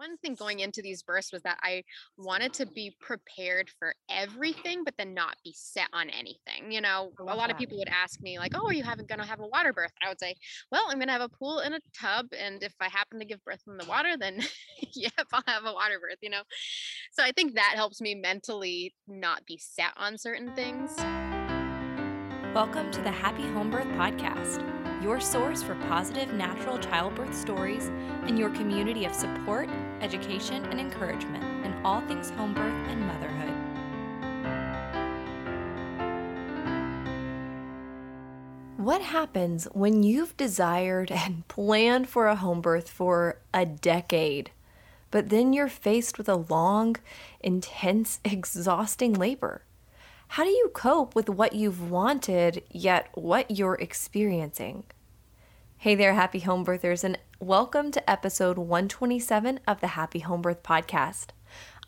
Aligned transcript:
one 0.00 0.16
thing 0.16 0.34
going 0.34 0.60
into 0.60 0.80
these 0.80 1.02
births 1.02 1.30
was 1.30 1.42
that 1.42 1.58
I 1.62 1.84
wanted 2.16 2.54
to 2.54 2.66
be 2.66 2.96
prepared 3.00 3.68
for 3.78 3.94
everything, 4.08 4.82
but 4.82 4.94
then 4.96 5.12
not 5.12 5.36
be 5.44 5.52
set 5.54 5.88
on 5.92 6.08
anything. 6.08 6.72
You 6.72 6.80
know, 6.80 7.12
a 7.18 7.22
lot 7.22 7.36
that. 7.36 7.50
of 7.50 7.58
people 7.58 7.76
would 7.76 7.88
ask 7.88 8.18
me, 8.22 8.38
like, 8.38 8.52
oh, 8.54 8.66
are 8.66 8.72
you 8.72 8.82
having 8.82 9.04
gonna 9.04 9.26
have 9.26 9.40
a 9.40 9.46
water 9.46 9.74
birth? 9.74 9.92
I 10.02 10.08
would 10.08 10.18
say, 10.18 10.34
well, 10.72 10.84
I'm 10.88 10.98
gonna 10.98 11.12
have 11.12 11.20
a 11.20 11.28
pool 11.28 11.58
and 11.58 11.74
a 11.74 11.80
tub. 11.94 12.28
And 12.32 12.62
if 12.62 12.72
I 12.80 12.88
happen 12.88 13.18
to 13.18 13.26
give 13.26 13.44
birth 13.44 13.60
in 13.66 13.76
the 13.76 13.84
water, 13.84 14.16
then 14.18 14.40
yep, 14.94 15.12
I'll 15.34 15.42
have 15.46 15.66
a 15.66 15.74
water 15.74 16.00
birth, 16.00 16.18
you 16.22 16.30
know. 16.30 16.42
So 17.12 17.22
I 17.22 17.32
think 17.32 17.54
that 17.56 17.74
helps 17.76 18.00
me 18.00 18.14
mentally 18.14 18.94
not 19.06 19.44
be 19.44 19.58
set 19.58 19.92
on 19.98 20.16
certain 20.16 20.54
things. 20.56 20.96
Welcome 22.54 22.90
to 22.92 23.02
the 23.02 23.12
Happy 23.12 23.42
Home 23.42 23.70
Birth 23.70 23.88
Podcast 23.88 24.79
your 25.02 25.20
source 25.20 25.62
for 25.62 25.74
positive 25.86 26.32
natural 26.32 26.78
childbirth 26.78 27.34
stories 27.34 27.90
and 28.26 28.38
your 28.38 28.50
community 28.50 29.04
of 29.04 29.14
support, 29.14 29.68
education, 30.00 30.64
and 30.66 30.78
encouragement 30.78 31.42
in 31.64 31.72
all 31.84 32.00
things 32.02 32.30
home 32.30 32.52
birth 32.54 32.88
and 32.88 33.06
motherhood. 33.06 33.40
What 38.76 39.02
happens 39.02 39.66
when 39.72 40.02
you've 40.02 40.36
desired 40.36 41.10
and 41.10 41.46
planned 41.48 42.08
for 42.08 42.28
a 42.28 42.36
home 42.36 42.60
birth 42.60 42.88
for 42.88 43.38
a 43.52 43.66
decade, 43.66 44.50
but 45.10 45.28
then 45.28 45.52
you're 45.52 45.68
faced 45.68 46.18
with 46.18 46.28
a 46.28 46.36
long, 46.36 46.96
intense, 47.40 48.20
exhausting 48.24 49.12
labor? 49.12 49.62
How 50.34 50.44
do 50.44 50.50
you 50.50 50.70
cope 50.72 51.16
with 51.16 51.28
what 51.28 51.54
you've 51.54 51.90
wanted, 51.90 52.62
yet 52.70 53.08
what 53.14 53.50
you're 53.50 53.74
experiencing? 53.74 54.84
Hey 55.78 55.96
there, 55.96 56.14
happy 56.14 56.38
home 56.38 56.64
birthers, 56.64 57.02
and 57.02 57.18
welcome 57.40 57.90
to 57.90 58.08
episode 58.08 58.56
127 58.56 59.58
of 59.66 59.80
the 59.80 59.88
Happy 59.88 60.20
Home 60.20 60.40
Birth 60.40 60.62
Podcast. 60.62 61.30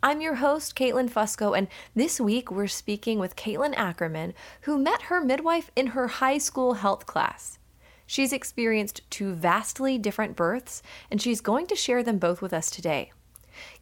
I'm 0.02 0.20
your 0.20 0.34
host, 0.34 0.74
Caitlin 0.74 1.08
Fusco, 1.08 1.56
and 1.56 1.68
this 1.94 2.20
week 2.20 2.50
we're 2.50 2.66
speaking 2.66 3.20
with 3.20 3.36
Caitlin 3.36 3.74
Ackerman, 3.76 4.34
who 4.62 4.76
met 4.76 5.02
her 5.02 5.20
midwife 5.20 5.70
in 5.76 5.88
her 5.88 6.08
high 6.08 6.38
school 6.38 6.74
health 6.74 7.06
class. 7.06 7.60
She's 8.08 8.32
experienced 8.32 9.08
two 9.08 9.34
vastly 9.34 9.98
different 9.98 10.34
births, 10.34 10.82
and 11.12 11.22
she's 11.22 11.40
going 11.40 11.68
to 11.68 11.76
share 11.76 12.02
them 12.02 12.18
both 12.18 12.42
with 12.42 12.52
us 12.52 12.72
today. 12.72 13.12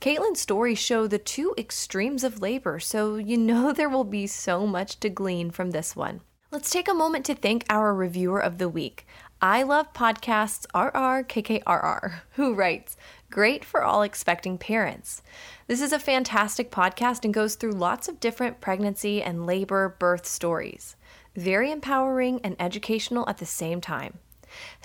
Caitlin's 0.01 0.41
stories 0.41 0.79
show 0.79 1.07
the 1.07 1.19
two 1.19 1.55
extremes 1.59 2.25
of 2.25 2.41
labor, 2.41 2.79
so 2.81 3.17
you 3.17 3.37
know 3.37 3.73
there 3.75 3.89
will 3.89 4.05
be 4.05 4.27
so 4.27 4.67
much 4.67 5.01
to 5.01 5.09
glean 5.09 5.51
from 5.51 5.71
this 5.71 5.95
one. 5.95 6.21
Let's 6.51 6.71
take 6.71 6.89
a 6.89 6.95
moment 6.95 7.25
to 7.27 7.35
thank 7.35 7.65
our 7.71 7.95
reviewer 7.95 8.41
of 8.41 8.59
the 8.59 8.69
week. 8.69 9.07
I 9.41 9.63
love 9.63 9.93
podcasts 9.93 10.67
RRKKRR, 10.75 12.21
who 12.33 12.55
writes, 12.55 12.97
Great 13.31 13.65
for 13.65 13.83
all 13.83 14.03
expecting 14.03 14.59
parents. 14.59 15.23
This 15.67 15.81
is 15.81 15.93
a 15.93 15.99
fantastic 15.99 16.71
podcast 16.71 17.25
and 17.25 17.33
goes 17.33 17.55
through 17.55 17.73
lots 17.73 18.09
of 18.09 18.21
different 18.21 18.61
pregnancy 18.61 19.23
and 19.23 19.47
labor 19.47 19.97
birth 19.99 20.27
stories. 20.27 20.97
Very 21.37 21.71
empowering 21.71 22.41
and 22.43 22.57
educational 22.59 23.29
at 23.29 23.39
the 23.39 23.47
same 23.47 23.81
time. 23.81 24.19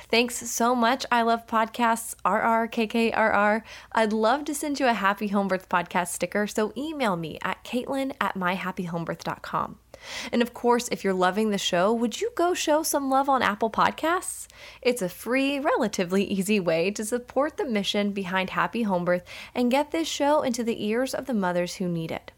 Thanks 0.10 0.36
so 0.50 0.76
much. 0.76 1.06
I 1.12 1.22
love 1.24 1.48
podcasts, 1.48 2.16
RRKKRR. 2.26 3.62
I'd 3.92 4.14
love 4.14 4.46
to 4.46 4.56
send 4.56 4.80
you 4.80 4.88
a 4.88 4.94
Happy 4.94 5.28
Home 5.30 5.48
Birth 5.48 5.70
podcast 5.70 6.10
sticker, 6.10 6.48
so 6.48 6.74
email 6.78 7.16
me 7.16 7.40
at 7.42 7.64
caitlin 7.64 8.14
at 8.22 8.36
myhappyhomebirth.com. 8.36 9.80
And 10.32 10.42
of 10.42 10.54
course, 10.54 10.88
if 10.92 11.04
you're 11.04 11.14
loving 11.14 11.50
the 11.50 11.58
show, 11.58 11.92
would 11.92 12.22
you 12.22 12.32
go 12.36 12.54
show 12.54 12.84
some 12.84 13.10
love 13.10 13.30
on 13.30 13.42
Apple 13.42 13.72
Podcasts? 13.72 14.48
It's 14.82 15.02
a 15.02 15.10
free, 15.10 15.60
relatively 15.60 16.24
easy 16.24 16.60
way 16.60 16.92
to 16.92 17.06
support 17.06 17.58
the 17.58 17.66
mission 17.66 18.12
behind 18.12 18.52
Happy 18.52 18.84
Homebirth 18.84 19.24
and 19.54 19.72
get 19.72 19.92
this 19.92 20.08
show 20.08 20.42
into 20.42 20.64
the 20.64 20.86
ears 20.86 21.14
of 21.14 21.26
the 21.26 21.34
mothers 21.34 21.76
who 21.76 21.88
need 21.88 22.12
it. 22.12 22.32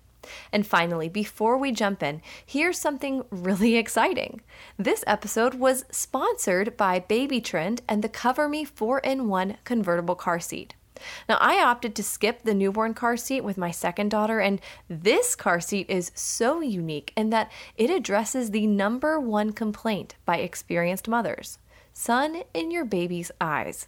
And 0.51 0.65
finally, 0.65 1.09
before 1.09 1.57
we 1.57 1.71
jump 1.71 2.03
in, 2.03 2.21
here's 2.45 2.79
something 2.79 3.23
really 3.29 3.75
exciting. 3.75 4.41
This 4.77 5.03
episode 5.07 5.55
was 5.55 5.85
sponsored 5.91 6.77
by 6.77 6.99
Baby 6.99 7.41
Trend 7.41 7.81
and 7.87 8.03
the 8.03 8.09
Cover 8.09 8.47
Me 8.47 8.63
4 8.63 8.99
in 8.99 9.27
1 9.27 9.57
convertible 9.63 10.15
car 10.15 10.39
seat. 10.39 10.75
Now, 11.29 11.37
I 11.39 11.61
opted 11.63 11.95
to 11.95 12.03
skip 12.03 12.41
the 12.41 12.53
newborn 12.53 12.93
car 12.93 13.17
seat 13.17 13.41
with 13.41 13.57
my 13.57 13.71
second 13.71 14.09
daughter, 14.09 14.39
and 14.39 14.59
this 14.89 15.35
car 15.35 15.59
seat 15.59 15.89
is 15.89 16.11
so 16.15 16.61
unique 16.61 17.13
in 17.15 17.29
that 17.29 17.51
it 17.75 17.89
addresses 17.89 18.51
the 18.51 18.65
number 18.67 19.19
one 19.19 19.53
complaint 19.53 20.15
by 20.25 20.37
experienced 20.37 21.07
mothers 21.07 21.59
sun 21.93 22.43
in 22.53 22.69
your 22.69 22.85
baby's 22.85 23.31
eyes. 23.41 23.87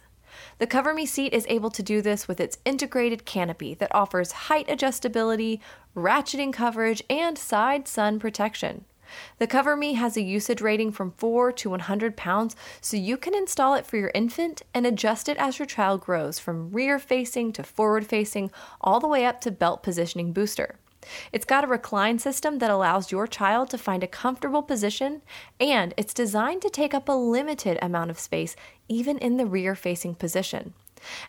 The 0.58 0.66
Cover 0.66 0.92
Me 0.94 1.06
seat 1.06 1.32
is 1.32 1.46
able 1.48 1.70
to 1.70 1.82
do 1.82 2.02
this 2.02 2.26
with 2.26 2.40
its 2.40 2.58
integrated 2.64 3.24
canopy 3.24 3.74
that 3.74 3.94
offers 3.94 4.32
height 4.32 4.68
adjustability, 4.68 5.60
ratcheting 5.96 6.52
coverage, 6.52 7.02
and 7.08 7.38
side 7.38 7.86
sun 7.86 8.18
protection. 8.18 8.84
The 9.38 9.46
Cover 9.46 9.76
Me 9.76 9.94
has 9.94 10.16
a 10.16 10.22
usage 10.22 10.60
rating 10.60 10.92
from 10.92 11.12
4 11.12 11.52
to 11.52 11.70
100 11.70 12.16
pounds, 12.16 12.56
so 12.80 12.96
you 12.96 13.16
can 13.16 13.34
install 13.34 13.74
it 13.74 13.86
for 13.86 13.96
your 13.96 14.12
infant 14.14 14.62
and 14.74 14.86
adjust 14.86 15.28
it 15.28 15.36
as 15.38 15.58
your 15.58 15.66
child 15.66 16.00
grows 16.00 16.38
from 16.38 16.70
rear 16.70 16.98
facing 16.98 17.52
to 17.52 17.62
forward 17.62 18.06
facing, 18.06 18.50
all 18.80 19.00
the 19.00 19.08
way 19.08 19.24
up 19.24 19.40
to 19.42 19.50
belt 19.50 19.82
positioning 19.82 20.32
booster. 20.32 20.79
It's 21.32 21.44
got 21.44 21.64
a 21.64 21.68
recline 21.68 22.18
system 22.18 22.58
that 22.58 22.70
allows 22.70 23.10
your 23.10 23.26
child 23.26 23.70
to 23.70 23.78
find 23.78 24.02
a 24.02 24.08
comfortable 24.08 24.62
position, 24.62 25.22
and 25.58 25.94
it's 25.96 26.14
designed 26.14 26.62
to 26.62 26.70
take 26.70 26.94
up 26.94 27.08
a 27.08 27.12
limited 27.12 27.78
amount 27.80 28.10
of 28.10 28.18
space, 28.18 28.56
even 28.88 29.18
in 29.18 29.36
the 29.36 29.46
rear 29.46 29.74
facing 29.74 30.14
position. 30.14 30.74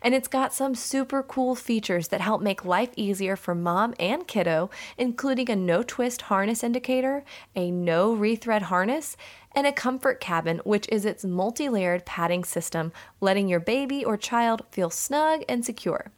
And 0.01 0.13
it's 0.13 0.27
got 0.27 0.53
some 0.53 0.75
super 0.75 1.23
cool 1.23 1.55
features 1.55 2.09
that 2.09 2.21
help 2.21 2.41
make 2.41 2.65
life 2.65 2.89
easier 2.95 3.35
for 3.35 3.55
mom 3.55 3.93
and 3.99 4.27
kiddo, 4.27 4.69
including 4.97 5.49
a 5.49 5.55
no 5.55 5.83
twist 5.83 6.23
harness 6.23 6.63
indicator, 6.63 7.23
a 7.55 7.71
no 7.71 8.13
rethread 8.15 8.63
harness, 8.63 9.15
and 9.53 9.67
a 9.67 9.71
comfort 9.71 10.19
cabin, 10.19 10.59
which 10.65 10.87
is 10.89 11.05
its 11.05 11.23
multi 11.23 11.69
layered 11.69 12.05
padding 12.05 12.43
system, 12.43 12.91
letting 13.19 13.47
your 13.47 13.59
baby 13.59 14.03
or 14.03 14.17
child 14.17 14.63
feel 14.71 14.89
snug 14.89 15.43
and 15.47 15.65
secure. 15.65 16.11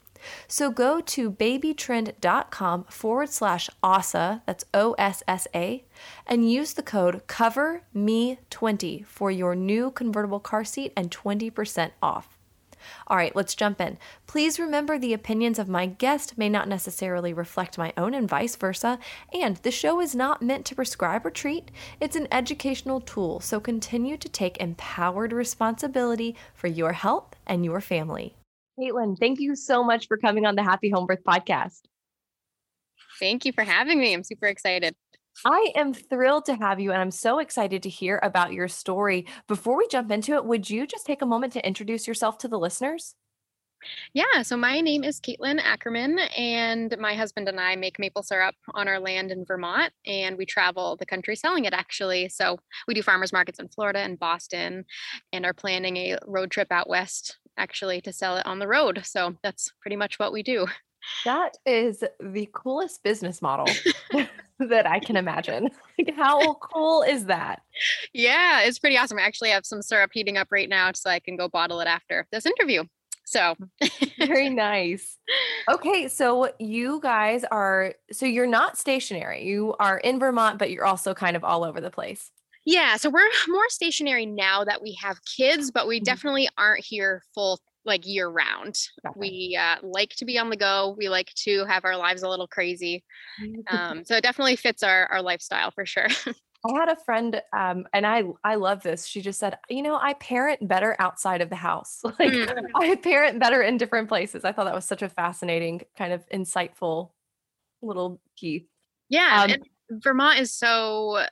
So 0.47 0.71
go 0.71 1.01
to 1.01 1.31
babytrend.com 1.31 2.85
forward 2.85 3.29
slash 3.29 3.69
OSSA, 3.83 4.41
that's 4.45 4.65
O 4.73 4.93
S 4.93 5.23
S 5.27 5.47
A, 5.53 5.83
and 6.25 6.49
use 6.49 6.73
the 6.73 6.83
code 6.83 7.27
COVERME20 7.27 9.05
for 9.05 9.31
your 9.31 9.55
new 9.55 9.91
convertible 9.91 10.39
car 10.39 10.63
seat 10.63 10.93
and 10.95 11.11
20% 11.11 11.91
off. 12.01 12.37
All 13.07 13.17
right, 13.17 13.35
let's 13.35 13.55
jump 13.55 13.79
in. 13.81 13.97
Please 14.27 14.59
remember 14.59 14.97
the 14.97 15.13
opinions 15.13 15.59
of 15.59 15.69
my 15.69 15.85
guest 15.85 16.37
may 16.37 16.49
not 16.49 16.67
necessarily 16.67 17.33
reflect 17.33 17.77
my 17.77 17.93
own 17.97 18.13
and 18.13 18.27
vice 18.27 18.55
versa, 18.55 18.99
and 19.31 19.57
the 19.57 19.71
show 19.71 19.99
is 19.99 20.15
not 20.15 20.41
meant 20.41 20.65
to 20.65 20.75
prescribe 20.75 21.25
or 21.25 21.31
treat. 21.31 21.71
It's 21.99 22.15
an 22.15 22.27
educational 22.31 23.01
tool, 23.01 23.39
so 23.39 23.59
continue 23.59 24.17
to 24.17 24.29
take 24.29 24.57
empowered 24.57 25.33
responsibility 25.33 26.35
for 26.53 26.67
your 26.67 26.93
health 26.93 27.35
and 27.45 27.63
your 27.63 27.81
family. 27.81 28.35
Caitlin, 28.79 29.17
thank 29.19 29.39
you 29.39 29.55
so 29.55 29.83
much 29.83 30.07
for 30.07 30.17
coming 30.17 30.45
on 30.45 30.55
the 30.55 30.63
Happy 30.63 30.89
Home 30.89 31.05
Birth 31.05 31.23
podcast. 31.27 31.81
Thank 33.19 33.45
you 33.45 33.53
for 33.53 33.63
having 33.63 33.99
me. 33.99 34.13
I'm 34.13 34.23
super 34.23 34.47
excited. 34.47 34.95
I 35.45 35.71
am 35.75 35.93
thrilled 35.93 36.45
to 36.45 36.55
have 36.55 36.79
you, 36.79 36.91
and 36.91 37.01
I'm 37.01 37.11
so 37.11 37.39
excited 37.39 37.83
to 37.83 37.89
hear 37.89 38.19
about 38.21 38.53
your 38.53 38.67
story. 38.67 39.25
Before 39.47 39.77
we 39.77 39.87
jump 39.87 40.11
into 40.11 40.33
it, 40.33 40.45
would 40.45 40.69
you 40.69 40.87
just 40.87 41.05
take 41.05 41.21
a 41.21 41.25
moment 41.25 41.53
to 41.53 41.67
introduce 41.67 42.07
yourself 42.07 42.37
to 42.39 42.47
the 42.47 42.59
listeners? 42.59 43.15
Yeah, 44.13 44.43
so 44.43 44.55
my 44.55 44.79
name 44.79 45.03
is 45.03 45.19
Caitlin 45.19 45.59
Ackerman, 45.61 46.19
and 46.37 46.95
my 46.99 47.15
husband 47.15 47.49
and 47.49 47.59
I 47.59 47.75
make 47.75 47.99
maple 47.99 48.23
syrup 48.23 48.55
on 48.73 48.87
our 48.87 48.99
land 48.99 49.31
in 49.31 49.45
Vermont, 49.45 49.91
and 50.05 50.37
we 50.37 50.45
travel 50.45 50.95
the 50.95 51.05
country 51.05 51.35
selling 51.35 51.65
it 51.65 51.73
actually. 51.73 52.29
So 52.29 52.57
we 52.87 52.93
do 52.93 53.03
farmers 53.03 53.33
markets 53.33 53.59
in 53.59 53.67
Florida 53.67 53.99
and 53.99 54.17
Boston, 54.17 54.85
and 55.31 55.45
are 55.45 55.53
planning 55.53 55.97
a 55.97 56.17
road 56.25 56.49
trip 56.51 56.71
out 56.71 56.89
west 56.89 57.37
actually 57.57 58.01
to 58.01 58.13
sell 58.13 58.37
it 58.37 58.45
on 58.45 58.59
the 58.59 58.67
road. 58.67 59.01
So 59.03 59.35
that's 59.43 59.71
pretty 59.81 59.95
much 59.95 60.19
what 60.19 60.33
we 60.33 60.43
do. 60.43 60.67
That 61.25 61.57
is 61.65 62.03
the 62.19 62.49
coolest 62.53 63.03
business 63.03 63.41
model 63.41 63.67
that 64.59 64.87
I 64.87 64.99
can 64.99 65.15
imagine. 65.15 65.69
Like, 65.97 66.15
how 66.15 66.55
cool 66.55 67.03
is 67.03 67.25
that? 67.25 67.61
Yeah, 68.13 68.61
it's 68.61 68.79
pretty 68.79 68.97
awesome. 68.97 69.19
I 69.19 69.23
actually 69.23 69.49
have 69.49 69.65
some 69.65 69.81
syrup 69.81 70.11
heating 70.13 70.37
up 70.37 70.47
right 70.51 70.69
now 70.69 70.91
so 70.93 71.09
I 71.09 71.19
can 71.19 71.35
go 71.35 71.49
bottle 71.49 71.79
it 71.81 71.87
after 71.87 72.27
this 72.31 72.45
interview. 72.45 72.83
So 73.25 73.55
mm, 73.81 74.27
very 74.27 74.49
nice. 74.49 75.17
Okay, 75.69 76.07
so 76.07 76.51
you 76.59 76.99
guys 77.01 77.43
are 77.45 77.93
so 78.11 78.25
you're 78.25 78.47
not 78.47 78.77
stationary. 78.77 79.45
You 79.45 79.75
are 79.79 79.97
in 79.97 80.19
Vermont, 80.19 80.59
but 80.59 80.71
you're 80.71 80.85
also 80.85 81.13
kind 81.13 81.35
of 81.35 81.43
all 81.43 81.63
over 81.63 81.79
the 81.79 81.89
place. 81.89 82.31
Yeah, 82.65 82.95
so 82.95 83.09
we're 83.09 83.29
more 83.49 83.69
stationary 83.69 84.25
now 84.25 84.63
that 84.63 84.81
we 84.81 84.97
have 85.01 85.19
kids, 85.25 85.69
but 85.71 85.87
we 85.87 85.97
mm-hmm. 85.97 86.05
definitely 86.05 86.49
aren't 86.57 86.83
here 86.83 87.23
full 87.33 87.59
like 87.85 88.07
year 88.07 88.29
round. 88.29 88.77
Okay. 89.05 89.19
We 89.19 89.59
uh, 89.59 89.75
like 89.81 90.11
to 90.17 90.25
be 90.25 90.39
on 90.39 90.49
the 90.49 90.55
go. 90.55 90.95
We 90.97 91.09
like 91.09 91.33
to 91.43 91.65
have 91.65 91.83
our 91.85 91.97
lives 91.97 92.23
a 92.23 92.29
little 92.29 92.47
crazy. 92.47 93.03
Um, 93.67 94.05
so 94.05 94.15
it 94.15 94.23
definitely 94.23 94.55
fits 94.55 94.83
our 94.83 95.07
our 95.07 95.21
lifestyle 95.21 95.71
for 95.71 95.85
sure. 95.85 96.07
I 96.65 96.79
had 96.79 96.87
a 96.89 96.95
friend, 96.95 97.41
um, 97.51 97.85
and 97.91 98.07
I 98.07 98.23
I 98.43 98.55
love 98.55 98.83
this. 98.83 99.05
She 99.05 99.21
just 99.21 99.37
said, 99.37 99.57
you 99.69 99.81
know, 99.81 99.97
I 100.01 100.13
parent 100.13 100.65
better 100.65 100.95
outside 100.97 101.41
of 101.41 101.49
the 101.49 101.57
house. 101.57 102.01
Like 102.19 102.31
mm. 102.31 102.65
I 102.75 102.95
parent 102.95 103.39
better 103.39 103.61
in 103.61 103.77
different 103.77 104.07
places. 104.07 104.45
I 104.45 104.53
thought 104.53 104.65
that 104.65 104.75
was 104.75 104.85
such 104.85 105.01
a 105.01 105.09
fascinating, 105.09 105.81
kind 105.97 106.13
of 106.13 106.23
insightful 106.29 107.11
little 107.81 108.21
key. 108.37 108.67
Yeah, 109.09 109.47
um, 109.49 109.99
Vermont 110.01 110.39
is 110.39 110.53
so 110.53 111.25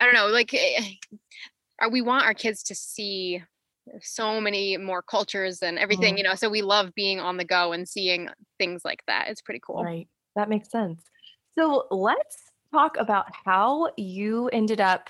I 0.00 0.04
don't 0.04 0.14
know, 0.14 0.28
like 0.28 0.52
eh, 0.54 0.82
we 1.90 2.00
want 2.00 2.24
our 2.24 2.34
kids 2.34 2.62
to 2.64 2.74
see 2.74 3.42
so 4.00 4.40
many 4.40 4.76
more 4.76 5.02
cultures 5.02 5.62
and 5.62 5.78
everything, 5.78 6.14
mm. 6.14 6.18
you 6.18 6.24
know. 6.24 6.34
So 6.34 6.48
we 6.48 6.62
love 6.62 6.94
being 6.94 7.20
on 7.20 7.36
the 7.36 7.44
go 7.44 7.72
and 7.72 7.88
seeing 7.88 8.28
things 8.58 8.84
like 8.84 9.02
that. 9.06 9.28
It's 9.28 9.42
pretty 9.42 9.60
cool. 9.64 9.82
Right. 9.84 10.08
That 10.34 10.48
makes 10.48 10.70
sense. 10.70 11.02
So 11.58 11.86
let's 11.90 12.50
talk 12.72 12.96
about 12.98 13.26
how 13.44 13.90
you 13.96 14.48
ended 14.48 14.80
up 14.80 15.08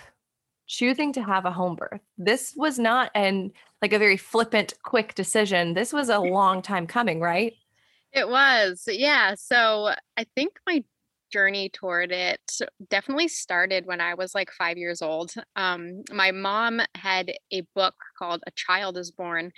choosing 0.67 1.13
to 1.13 1.23
have 1.23 1.45
a 1.45 1.51
home 1.51 1.77
birth. 1.77 2.01
This 2.19 2.55
was 2.57 2.79
not 2.79 3.11
an 3.15 3.53
like 3.83 3.93
a 3.93 3.99
very 3.99 4.17
flippant 4.17 4.75
quick 4.83 5.15
decision. 5.15 5.75
This 5.75 5.93
was 5.93 6.09
a 6.09 6.19
long 6.39 6.63
time 6.63 6.87
coming, 6.87 7.21
right? 7.21 7.55
It 8.13 8.29
was. 8.29 8.89
Yeah. 8.91 9.35
So 9.37 9.95
I 10.17 10.25
think 10.35 10.59
my 10.67 10.85
journey 11.37 11.69
toward 11.69 12.13
it 12.13 12.41
definitely 12.89 13.29
started 13.29 13.85
when 13.85 14.01
I 14.01 14.15
was 14.15 14.35
like 14.35 14.51
five 14.51 14.79
years 14.79 15.03
old. 15.03 15.35
Um, 15.55 16.03
my 16.11 16.31
mom 16.31 16.81
had 16.95 17.31
a 17.53 17.61
book 17.75 17.95
called 18.19 18.43
A 18.47 18.51
Child 18.53 18.97
is 18.97 19.11
Born, 19.11 19.53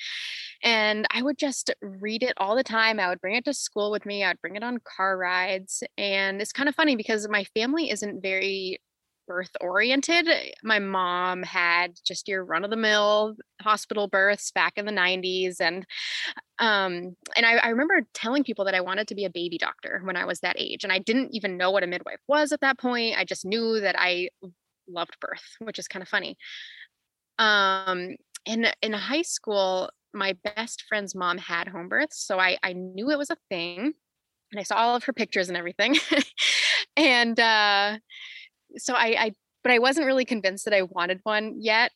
and 0.65 1.07
I 1.15 1.23
would 1.23 1.39
just 1.39 1.71
read 1.81 2.25
it 2.25 2.33
all 2.37 2.57
the 2.57 2.65
time. 2.65 2.99
I 2.99 3.09
would 3.09 3.21
bring 3.21 3.37
it 3.37 3.45
to 3.45 3.55
school 3.55 3.93
with 3.93 4.05
me, 4.07 4.25
I'd 4.25 4.41
bring 4.41 4.57
it 4.57 4.65
on 4.65 4.81
car 4.97 5.17
rides. 5.17 5.85
And 5.97 6.43
it's 6.43 6.53
kind 6.53 6.69
of 6.69 6.75
funny 6.75 6.97
because 6.97 7.29
my 7.29 7.45
family 7.55 7.91
isn't 7.91 8.23
very 8.23 8.81
birth 9.29 9.51
oriented. 9.61 10.29
My 10.65 10.81
mom 10.81 11.45
had 11.45 11.93
just 12.05 12.27
your 12.27 12.45
run 12.45 12.65
of 12.65 12.71
the 12.71 12.77
mill 12.77 13.37
hospital 13.61 14.09
births 14.09 14.51
back 14.51 14.73
in 14.77 14.87
the 14.87 14.93
90s 14.93 15.61
and 15.61 15.85
um 16.59 17.15
and 17.37 17.45
I, 17.45 17.57
I, 17.57 17.69
remember 17.69 18.01
telling 18.15 18.43
people 18.43 18.65
that 18.65 18.75
I 18.75 18.81
wanted 18.81 19.07
to 19.09 19.15
be 19.15 19.25
a 19.25 19.31
baby 19.31 19.59
doctor 19.59 20.01
when 20.05 20.17
I 20.17 20.25
was 20.25 20.41
that 20.41 20.57
age 20.59 20.83
and 20.83 20.93
I 20.93 20.99
didn't 20.99 21.31
even 21.33 21.57
know 21.57 21.71
what 21.71 21.83
a 21.83 21.87
midwife 21.87 22.21
was 22.27 22.51
at 22.51 22.61
that 22.63 22.79
point. 22.79 23.17
I 23.17 23.25
just 23.25 23.45
knew 23.45 23.81
that 23.81 23.95
I 23.99 24.31
loved 24.89 25.17
birth, 25.21 25.57
which 25.61 25.79
is 25.79 25.87
kind 25.87 26.03
of 26.03 26.09
funny. 26.09 26.37
Um 27.39 28.17
in 28.47 28.67
in 28.83 28.93
high 28.93 29.23
school 29.23 29.91
my 30.15 30.35
best 30.43 30.85
friend's 30.89 31.15
mom 31.15 31.39
had 31.39 31.69
home 31.69 31.89
births, 31.89 32.25
so 32.25 32.39
I 32.41 32.59
I 32.63 32.73
knew 32.73 33.11
it 33.11 33.19
was 33.19 33.31
a 33.31 33.37
thing 33.49 33.93
and 34.53 34.61
I 34.61 34.63
saw 34.63 34.77
all 34.77 34.97
of 34.97 35.05
her 35.05 35.13
pictures 35.13 35.49
and 35.49 35.57
everything. 35.57 35.97
and 36.97 37.39
uh 37.39 37.99
so 38.77 38.95
I, 38.95 39.17
I 39.19 39.33
but 39.63 39.73
I 39.73 39.79
wasn't 39.79 40.07
really 40.07 40.25
convinced 40.25 40.65
that 40.65 40.75
I 40.75 40.83
wanted 40.83 41.21
one 41.25 41.57
yet 41.59 41.91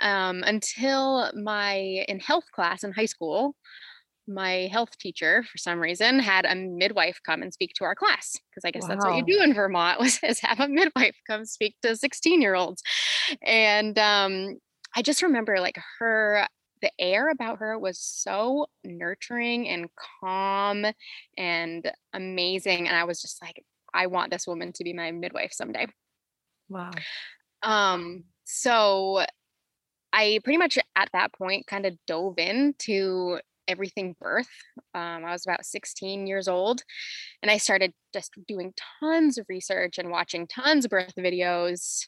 um, 0.00 0.42
until 0.44 1.30
my 1.34 2.04
in 2.08 2.20
health 2.20 2.50
class 2.52 2.84
in 2.84 2.92
high 2.92 3.06
school 3.06 3.54
my 4.28 4.68
health 4.70 4.96
teacher 4.98 5.42
for 5.50 5.56
some 5.56 5.80
reason 5.80 6.18
had 6.18 6.44
a 6.44 6.54
midwife 6.54 7.18
come 7.24 7.40
and 7.40 7.52
speak 7.52 7.72
to 7.74 7.84
our 7.84 7.94
class 7.94 8.38
because 8.50 8.64
i 8.64 8.70
guess 8.70 8.82
wow. 8.82 8.88
that's 8.88 9.04
what 9.04 9.16
you 9.16 9.24
do 9.24 9.42
in 9.42 9.54
vermont 9.54 9.98
was 10.00 10.20
is 10.22 10.40
have 10.40 10.60
a 10.60 10.68
midwife 10.68 11.16
come 11.26 11.44
speak 11.44 11.74
to 11.82 11.96
16 11.96 12.42
year 12.42 12.54
olds 12.54 12.82
and 13.42 13.98
um, 13.98 14.58
i 14.94 15.02
just 15.02 15.22
remember 15.22 15.60
like 15.60 15.78
her 15.98 16.46
the 16.82 16.90
air 16.98 17.30
about 17.30 17.58
her 17.58 17.78
was 17.78 17.98
so 17.98 18.66
nurturing 18.84 19.68
and 19.68 19.88
calm 20.20 20.84
and 21.36 21.90
amazing 22.12 22.86
and 22.86 22.96
i 22.96 23.04
was 23.04 23.20
just 23.22 23.40
like 23.42 23.64
I 23.92 24.06
want 24.06 24.30
this 24.30 24.46
woman 24.46 24.72
to 24.74 24.84
be 24.84 24.92
my 24.92 25.10
midwife 25.10 25.52
someday. 25.52 25.86
Wow. 26.68 26.90
Um, 27.62 28.24
so 28.44 29.24
I 30.12 30.40
pretty 30.44 30.58
much 30.58 30.78
at 30.96 31.10
that 31.12 31.32
point 31.32 31.66
kind 31.66 31.86
of 31.86 31.96
dove 32.06 32.38
into 32.38 33.38
everything 33.66 34.16
birth. 34.18 34.48
Um, 34.94 35.24
I 35.24 35.32
was 35.32 35.44
about 35.46 35.66
16 35.66 36.26
years 36.26 36.48
old 36.48 36.82
and 37.42 37.50
I 37.50 37.58
started 37.58 37.92
just 38.14 38.32
doing 38.46 38.72
tons 39.00 39.36
of 39.36 39.46
research 39.48 39.98
and 39.98 40.10
watching 40.10 40.46
tons 40.46 40.86
of 40.86 40.90
birth 40.90 41.14
videos. 41.18 42.06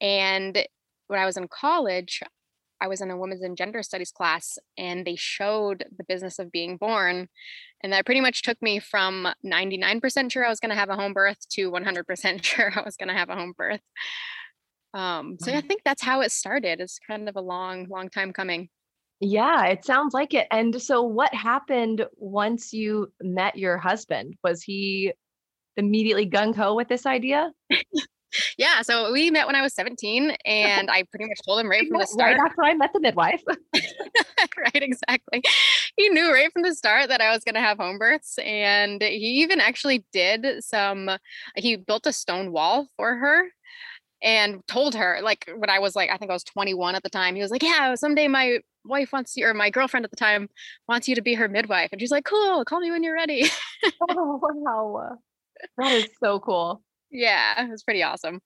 And 0.00 0.64
when 1.06 1.18
I 1.18 1.26
was 1.26 1.36
in 1.36 1.48
college, 1.48 2.20
I 2.80 2.88
was 2.88 3.00
in 3.00 3.10
a 3.10 3.16
women's 3.16 3.42
and 3.42 3.56
gender 3.56 3.82
studies 3.82 4.10
class 4.10 4.58
and 4.78 5.06
they 5.06 5.16
showed 5.16 5.84
the 5.96 6.04
business 6.04 6.38
of 6.38 6.52
being 6.52 6.76
born. 6.76 7.28
And 7.82 7.92
that 7.92 8.04
pretty 8.06 8.20
much 8.20 8.42
took 8.42 8.60
me 8.60 8.78
from 8.78 9.28
99% 9.44 10.32
sure 10.32 10.44
I 10.44 10.50
was 10.50 10.60
going 10.60 10.70
to 10.70 10.76
have 10.76 10.90
a 10.90 10.96
home 10.96 11.12
birth 11.12 11.38
to 11.50 11.70
100% 11.70 12.44
sure 12.44 12.72
I 12.74 12.82
was 12.82 12.96
going 12.96 13.08
to 13.08 13.14
have 13.14 13.30
a 13.30 13.34
home 13.34 13.54
birth. 13.56 13.80
Um, 14.92 15.36
so 15.38 15.52
I 15.52 15.60
think 15.60 15.82
that's 15.84 16.02
how 16.02 16.20
it 16.20 16.32
started. 16.32 16.80
It's 16.80 16.98
kind 17.06 17.28
of 17.28 17.36
a 17.36 17.40
long, 17.40 17.86
long 17.88 18.08
time 18.08 18.32
coming. 18.32 18.68
Yeah, 19.20 19.66
it 19.66 19.84
sounds 19.84 20.14
like 20.14 20.34
it. 20.34 20.48
And 20.50 20.80
so, 20.80 21.02
what 21.02 21.32
happened 21.34 22.06
once 22.16 22.72
you 22.72 23.12
met 23.20 23.56
your 23.56 23.76
husband? 23.76 24.34
Was 24.42 24.62
he 24.62 25.12
immediately 25.76 26.28
gung 26.28 26.56
ho 26.56 26.74
with 26.74 26.88
this 26.88 27.06
idea? 27.06 27.50
yeah, 28.58 28.82
so 28.82 29.12
we 29.12 29.30
met 29.30 29.46
when 29.46 29.56
I 29.56 29.62
was 29.62 29.74
17, 29.74 30.36
and 30.44 30.90
I 30.90 31.02
pretty 31.04 31.26
much 31.26 31.38
told 31.44 31.60
him 31.60 31.68
right 31.68 31.86
from 31.88 31.98
the 31.98 32.06
start. 32.06 32.38
Right 32.38 32.46
after 32.46 32.64
I 32.64 32.74
met 32.74 32.92
the 32.92 33.00
midwife. 33.00 33.42
right, 33.74 34.82
exactly. 34.82 35.42
He 35.96 36.08
knew 36.08 36.32
right 36.32 36.52
from 36.52 36.62
the 36.62 36.74
start 36.74 37.08
that 37.08 37.20
I 37.20 37.32
was 37.32 37.44
going 37.44 37.54
to 37.54 37.60
have 37.60 37.78
home 37.78 37.98
births, 37.98 38.38
and 38.38 39.02
he 39.02 39.42
even 39.42 39.60
actually 39.60 40.04
did 40.12 40.62
some. 40.64 41.10
He 41.56 41.76
built 41.76 42.06
a 42.06 42.12
stone 42.12 42.52
wall 42.52 42.88
for 42.96 43.16
her 43.16 43.44
and 44.22 44.60
told 44.66 44.94
her 44.94 45.20
like 45.22 45.48
when 45.56 45.70
I 45.70 45.78
was 45.78 45.96
like 45.96 46.10
I 46.10 46.18
think 46.18 46.30
I 46.30 46.34
was 46.34 46.44
21 46.44 46.94
at 46.94 47.02
the 47.02 47.10
time. 47.10 47.34
He 47.34 47.42
was 47.42 47.50
like, 47.50 47.62
"Yeah, 47.62 47.94
someday 47.94 48.28
my 48.28 48.58
wife 48.84 49.12
wants 49.12 49.36
you 49.36 49.46
or 49.46 49.54
my 49.54 49.70
girlfriend 49.70 50.04
at 50.04 50.10
the 50.10 50.16
time 50.16 50.48
wants 50.88 51.08
you 51.08 51.14
to 51.14 51.22
be 51.22 51.34
her 51.34 51.48
midwife." 51.48 51.90
And 51.92 52.00
she's 52.00 52.10
like, 52.10 52.24
"Cool, 52.24 52.64
call 52.64 52.80
me 52.80 52.90
when 52.90 53.02
you're 53.02 53.14
ready." 53.14 53.48
oh 54.10 54.40
wow. 54.42 55.18
That 55.76 55.92
is 55.92 56.08
so 56.22 56.40
cool. 56.40 56.82
Yeah, 57.10 57.64
it 57.64 57.70
was 57.70 57.82
pretty 57.82 58.02
awesome. 58.02 58.40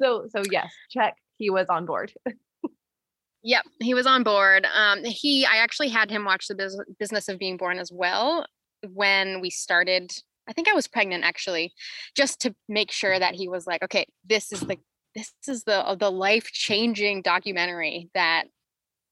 So 0.00 0.26
so 0.28 0.42
yes, 0.50 0.72
check. 0.90 1.16
He 1.36 1.50
was 1.50 1.66
on 1.68 1.84
board. 1.86 2.12
yep, 3.42 3.64
he 3.80 3.94
was 3.94 4.06
on 4.06 4.22
board. 4.22 4.66
Um, 4.72 5.04
he 5.04 5.44
I 5.44 5.56
actually 5.56 5.88
had 5.88 6.10
him 6.10 6.24
watch 6.24 6.48
the 6.48 6.84
business 6.98 7.28
of 7.28 7.38
being 7.38 7.56
born 7.56 7.78
as 7.78 7.90
well 7.92 8.46
when 8.88 9.40
we 9.40 9.50
started. 9.50 10.12
I 10.48 10.52
think 10.52 10.68
I 10.68 10.74
was 10.74 10.86
pregnant 10.86 11.24
actually, 11.24 11.72
just 12.14 12.40
to 12.42 12.54
make 12.68 12.90
sure 12.90 13.18
that 13.18 13.34
he 13.34 13.48
was 13.48 13.66
like, 13.66 13.82
okay, 13.82 14.06
this 14.24 14.52
is 14.52 14.60
the 14.60 14.76
this 15.14 15.32
is 15.48 15.64
the 15.64 15.96
the 15.98 16.10
life 16.10 16.46
changing 16.46 17.22
documentary 17.22 18.10
that 18.14 18.44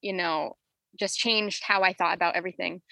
you 0.00 0.12
know 0.12 0.56
just 0.98 1.18
changed 1.18 1.62
how 1.62 1.82
I 1.82 1.92
thought 1.92 2.14
about 2.14 2.36
everything. 2.36 2.82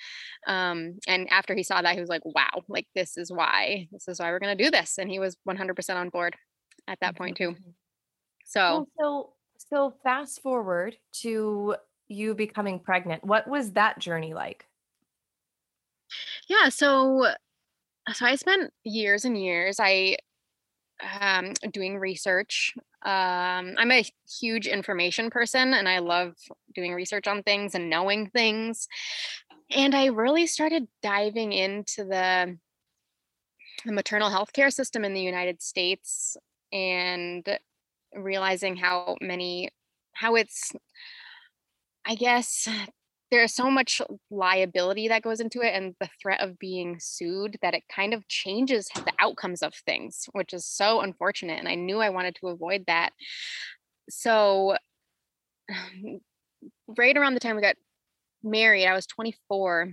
Um, 0.46 0.98
and 1.06 1.28
after 1.30 1.54
he 1.54 1.62
saw 1.62 1.82
that, 1.82 1.94
he 1.94 2.00
was 2.00 2.08
like, 2.08 2.24
wow, 2.24 2.62
like 2.68 2.86
this 2.94 3.16
is 3.16 3.30
why, 3.30 3.88
this 3.92 4.08
is 4.08 4.18
why 4.20 4.30
we're 4.30 4.38
going 4.38 4.56
to 4.56 4.64
do 4.64 4.70
this. 4.70 4.98
And 4.98 5.10
he 5.10 5.18
was 5.18 5.36
100% 5.48 5.96
on 5.96 6.08
board 6.08 6.34
at 6.88 6.98
that 7.00 7.16
point 7.16 7.36
too. 7.36 7.54
So, 8.44 8.88
so, 8.98 9.32
so 9.70 9.94
fast 10.02 10.42
forward 10.42 10.96
to 11.20 11.76
you 12.08 12.34
becoming 12.34 12.80
pregnant. 12.80 13.24
What 13.24 13.46
was 13.46 13.72
that 13.72 13.98
journey 13.98 14.34
like? 14.34 14.64
Yeah. 16.48 16.68
So, 16.68 17.28
so 18.12 18.26
I 18.26 18.34
spent 18.34 18.72
years 18.82 19.24
and 19.24 19.40
years. 19.40 19.78
I 19.78 20.16
um, 21.20 21.52
doing 21.72 21.98
research. 21.98 22.74
Um, 23.02 23.74
I'm 23.78 23.90
a 23.90 24.04
huge 24.40 24.66
information 24.66 25.30
person 25.30 25.74
and 25.74 25.88
I 25.88 25.98
love 25.98 26.34
doing 26.74 26.92
research 26.92 27.26
on 27.26 27.42
things 27.42 27.74
and 27.74 27.88
knowing 27.88 28.28
things. 28.28 28.88
And 29.70 29.94
I 29.94 30.06
really 30.06 30.46
started 30.46 30.86
diving 31.02 31.52
into 31.52 32.04
the, 32.04 32.58
the 33.84 33.92
maternal 33.92 34.30
health 34.30 34.52
care 34.52 34.70
system 34.70 35.04
in 35.04 35.14
the 35.14 35.22
United 35.22 35.62
States 35.62 36.36
and 36.72 37.46
realizing 38.14 38.76
how 38.76 39.16
many, 39.20 39.70
how 40.12 40.34
it's, 40.34 40.72
I 42.04 42.16
guess, 42.16 42.68
there's 43.30 43.54
so 43.54 43.70
much 43.70 44.02
liability 44.30 45.08
that 45.08 45.22
goes 45.22 45.40
into 45.40 45.60
it 45.60 45.74
and 45.74 45.94
the 46.00 46.08
threat 46.20 46.40
of 46.40 46.58
being 46.58 46.98
sued 46.98 47.56
that 47.62 47.74
it 47.74 47.84
kind 47.94 48.12
of 48.12 48.26
changes 48.28 48.88
the 48.94 49.12
outcomes 49.18 49.62
of 49.62 49.74
things 49.86 50.28
which 50.32 50.52
is 50.52 50.66
so 50.66 51.00
unfortunate 51.00 51.58
and 51.58 51.68
i 51.68 51.74
knew 51.74 51.98
i 51.98 52.10
wanted 52.10 52.34
to 52.36 52.48
avoid 52.48 52.84
that. 52.86 53.10
So 54.08 54.76
um, 55.70 56.18
right 56.98 57.16
around 57.16 57.34
the 57.34 57.40
time 57.40 57.56
we 57.56 57.62
got 57.62 57.76
married 58.42 58.86
i 58.86 58.94
was 58.94 59.06
24 59.06 59.92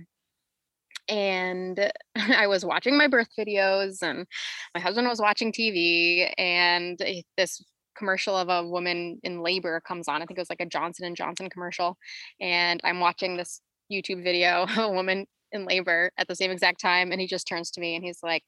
and 1.08 1.90
I 2.16 2.46
was 2.46 2.64
watching 2.64 2.98
my 2.98 3.08
birth 3.08 3.28
videos 3.38 4.02
and 4.02 4.26
my 4.74 4.80
husband 4.80 5.08
was 5.08 5.20
watching 5.20 5.52
TV 5.52 6.32
and 6.36 7.00
eh, 7.00 7.22
this 7.36 7.64
commercial 7.98 8.36
of 8.36 8.48
a 8.48 8.66
woman 8.66 9.18
in 9.22 9.42
labor 9.42 9.80
comes 9.80 10.08
on. 10.08 10.22
I 10.22 10.26
think 10.26 10.38
it 10.38 10.42
was 10.42 10.50
like 10.50 10.60
a 10.60 10.66
Johnson 10.66 11.04
and 11.04 11.16
Johnson 11.16 11.50
commercial, 11.50 11.98
and 12.40 12.80
I'm 12.84 13.00
watching 13.00 13.36
this 13.36 13.60
YouTube 13.92 14.22
video, 14.22 14.66
a 14.76 14.90
woman 14.90 15.26
in 15.52 15.64
labor 15.64 16.10
at 16.18 16.28
the 16.28 16.36
same 16.36 16.50
exact 16.50 16.80
time, 16.80 17.10
and 17.12 17.20
he 17.20 17.26
just 17.26 17.48
turns 17.48 17.70
to 17.72 17.80
me 17.80 17.96
and 17.96 18.04
he's 18.04 18.22
like, 18.22 18.42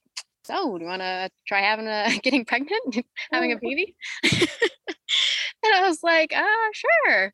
so 0.44 0.78
do 0.78 0.84
you 0.84 0.88
want 0.88 1.02
to 1.02 1.30
try 1.46 1.60
having 1.60 1.86
a 1.86 2.18
getting 2.22 2.44
pregnant? 2.44 3.04
Having 3.32 3.52
a 3.52 3.56
baby? 3.56 3.94
And 5.62 5.74
i 5.74 5.86
was 5.86 6.02
like 6.02 6.32
ah 6.34 6.40
uh, 6.40 6.70
sure. 6.72 7.32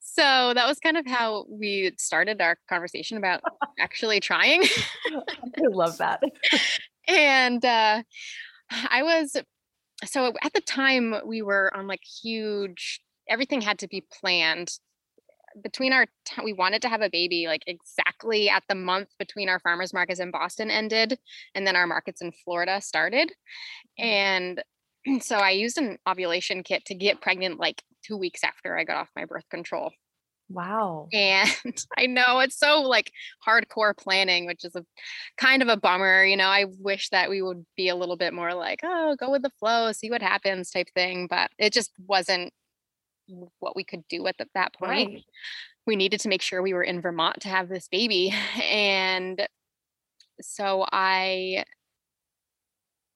So 0.00 0.52
that 0.54 0.66
was 0.66 0.78
kind 0.78 0.96
of 0.96 1.06
how 1.06 1.46
we 1.48 1.92
started 1.96 2.40
our 2.40 2.56
conversation 2.68 3.16
about 3.16 3.40
actually 3.78 4.18
trying. 4.18 4.64
I 4.64 5.68
love 5.70 5.98
that. 5.98 6.22
And 7.06 7.64
uh 7.64 8.02
i 8.90 9.02
was 9.02 9.36
so 10.04 10.32
at 10.42 10.52
the 10.52 10.60
time 10.60 11.14
we 11.26 11.42
were 11.42 11.70
on 11.74 11.86
like 11.86 12.02
huge 12.22 13.00
everything 13.28 13.60
had 13.60 13.78
to 13.78 13.88
be 13.88 14.04
planned 14.20 14.78
between 15.62 15.92
our 15.92 16.06
t- 16.24 16.42
we 16.42 16.52
wanted 16.52 16.80
to 16.82 16.88
have 16.88 17.02
a 17.02 17.10
baby 17.10 17.46
like 17.46 17.62
exactly 17.66 18.48
at 18.48 18.62
the 18.68 18.74
month 18.74 19.08
between 19.18 19.48
our 19.48 19.60
farmers 19.60 19.92
markets 19.92 20.20
in 20.20 20.30
Boston 20.30 20.70
ended 20.70 21.18
and 21.54 21.66
then 21.66 21.76
our 21.76 21.86
markets 21.86 22.22
in 22.22 22.32
Florida 22.44 22.80
started 22.80 23.32
mm-hmm. 24.00 24.04
and 24.04 24.62
so 25.22 25.36
I 25.36 25.50
used 25.50 25.78
an 25.78 25.98
ovulation 26.08 26.62
kit 26.62 26.84
to 26.86 26.94
get 26.94 27.20
pregnant 27.20 27.58
like 27.58 27.82
2 28.06 28.16
weeks 28.16 28.42
after 28.44 28.78
I 28.78 28.84
got 28.84 28.96
off 28.96 29.08
my 29.14 29.24
birth 29.24 29.48
control. 29.50 29.92
Wow. 30.52 31.08
And 31.12 31.50
I 31.98 32.06
know 32.06 32.40
it's 32.40 32.58
so 32.58 32.82
like 32.82 33.12
hardcore 33.46 33.96
planning, 33.96 34.46
which 34.46 34.64
is 34.64 34.74
a 34.74 34.84
kind 35.36 35.62
of 35.62 35.68
a 35.68 35.76
bummer. 35.76 36.24
You 36.24 36.36
know, 36.36 36.48
I 36.48 36.66
wish 36.78 37.08
that 37.10 37.30
we 37.30 37.42
would 37.42 37.64
be 37.76 37.88
a 37.88 37.96
little 37.96 38.16
bit 38.16 38.34
more 38.34 38.54
like, 38.54 38.80
oh, 38.82 39.16
go 39.18 39.30
with 39.30 39.42
the 39.42 39.52
flow, 39.58 39.92
see 39.92 40.10
what 40.10 40.22
happens 40.22 40.70
type 40.70 40.88
thing. 40.94 41.26
But 41.28 41.50
it 41.58 41.72
just 41.72 41.92
wasn't 42.06 42.52
what 43.60 43.76
we 43.76 43.84
could 43.84 44.06
do 44.08 44.26
at 44.26 44.36
the, 44.38 44.46
that 44.54 44.74
point. 44.74 45.14
Right. 45.14 45.24
We 45.86 45.96
needed 45.96 46.20
to 46.20 46.28
make 46.28 46.42
sure 46.42 46.62
we 46.62 46.74
were 46.74 46.82
in 46.82 47.00
Vermont 47.00 47.40
to 47.40 47.48
have 47.48 47.68
this 47.68 47.88
baby. 47.88 48.34
And 48.62 49.46
so 50.40 50.84
I 50.90 51.64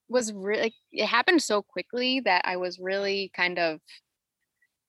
was 0.09 0.33
really, 0.33 0.75
it 0.93 1.07
happened 1.07 1.43
so 1.43 1.63
quickly 1.63 2.21
that 2.21 2.43
I 2.45 2.57
was 2.57 2.79
really 2.79 3.33
kind 3.35 3.59
of, 3.59 3.81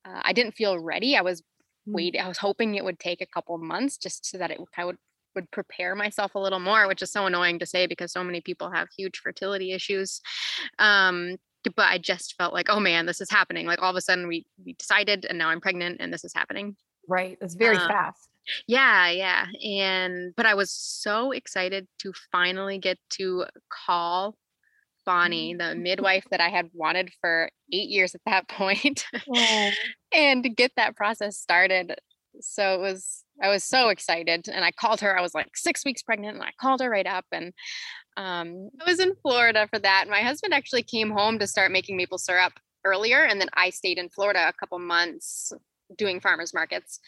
uh, 0.06 0.22
I 0.22 0.34
didn't 0.34 0.54
feel 0.54 0.78
ready. 0.78 1.18
I 1.18 1.22
was 1.22 1.42
mm. 1.88 1.94
waiting, 1.94 2.22
I 2.22 2.28
was 2.28 2.38
hoping 2.38 2.76
it 2.76 2.84
would 2.84 3.00
take 3.00 3.22
a 3.22 3.26
couple 3.26 3.58
months 3.58 3.98
just 3.98 4.26
so 4.26 4.38
that 4.38 4.52
it, 4.52 4.60
I 4.78 4.86
would 4.86 4.98
would 5.36 5.52
prepare 5.52 5.94
myself 5.94 6.34
a 6.34 6.40
little 6.40 6.60
more, 6.60 6.88
which 6.88 7.04
is 7.04 7.12
so 7.12 7.28
annoying 7.28 7.60
to 7.60 7.66
say 7.66 7.86
because 7.86 8.12
so 8.12 8.24
many 8.24 8.42
people 8.42 8.72
have 8.72 8.88
huge 8.98 9.20
fertility 9.20 9.72
issues. 9.72 10.20
Um, 10.80 11.38
but 11.76 11.86
I 11.86 12.00
just 12.00 12.36
felt 12.38 12.54
like, 12.54 12.70
oh 12.70 12.80
man, 12.80 13.06
this 13.06 13.22
is 13.22 13.30
happening. 13.30 13.68
Like 13.68 13.82
all 13.82 13.92
of 13.92 13.96
a 13.96 14.02
sudden 14.02 14.28
we 14.28 14.46
we 14.66 14.74
decided 14.74 15.26
and 15.30 15.38
now 15.38 15.50
I'm 15.50 15.62
pregnant 15.62 15.98
and 16.00 16.12
this 16.12 16.24
is 16.24 16.34
happening. 16.34 16.76
Right. 17.08 17.38
It's 17.40 17.56
very 17.56 17.78
um, 17.78 17.88
fast. 17.88 18.30
Yeah, 18.68 19.10
yeah. 19.10 19.46
And 19.64 20.34
but 20.36 20.46
I 20.46 20.56
was 20.56 20.72
so 20.72 21.32
excited 21.32 21.88
to 22.00 22.14
finally 22.32 22.78
get 22.78 22.98
to 23.12 23.46
call 23.70 24.36
Bonnie, 25.08 25.56
the 25.56 25.64
mm. 25.64 25.82
midwife 25.82 26.26
that 26.32 26.42
I 26.42 26.50
had 26.50 26.70
wanted 26.74 27.12
for 27.22 27.50
eight 27.72 27.90
years 27.90 28.14
at 28.14 28.22
that 28.26 28.48
point, 28.50 29.06
oh. 29.34 29.70
and 30.14 30.56
get 30.56 30.74
that 30.76 30.96
process 30.96 31.40
started. 31.40 31.96
So 32.42 32.76
it 32.76 32.82
was 32.82 33.24
I 33.42 33.50
was 33.50 33.64
so 33.64 33.90
excited 33.90 34.48
and 34.48 34.66
I 34.66 34.72
called 34.72 35.02
her. 35.02 35.18
I 35.18 35.22
was 35.22 35.34
like 35.34 35.56
six 35.56 35.86
weeks 35.86 36.04
pregnant 36.04 36.36
and 36.36 36.44
I 36.44 36.52
called 36.60 36.82
her 36.82 36.90
right 36.90 37.06
up 37.06 37.26
and 37.32 37.54
um, 38.18 38.70
I 38.82 38.90
was 38.90 39.00
in 39.00 39.14
Florida 39.22 39.68
for 39.72 39.80
that. 39.80 40.06
My 40.10 40.22
husband 40.22 40.54
actually 40.54 40.84
came 40.84 41.12
home 41.12 41.38
to 41.40 41.48
start 41.48 41.72
making 41.72 41.98
maple 41.98 42.18
syrup 42.18 42.54
earlier, 42.84 43.24
and 43.24 43.40
then 43.40 43.50
I 43.54 43.70
stayed 43.70 43.98
in 43.98 44.10
Florida 44.10 44.48
a 44.48 44.54
couple 44.54 44.80
months 44.80 45.54
doing 45.98 46.20
farmers 46.20 46.54
markets. 46.54 47.00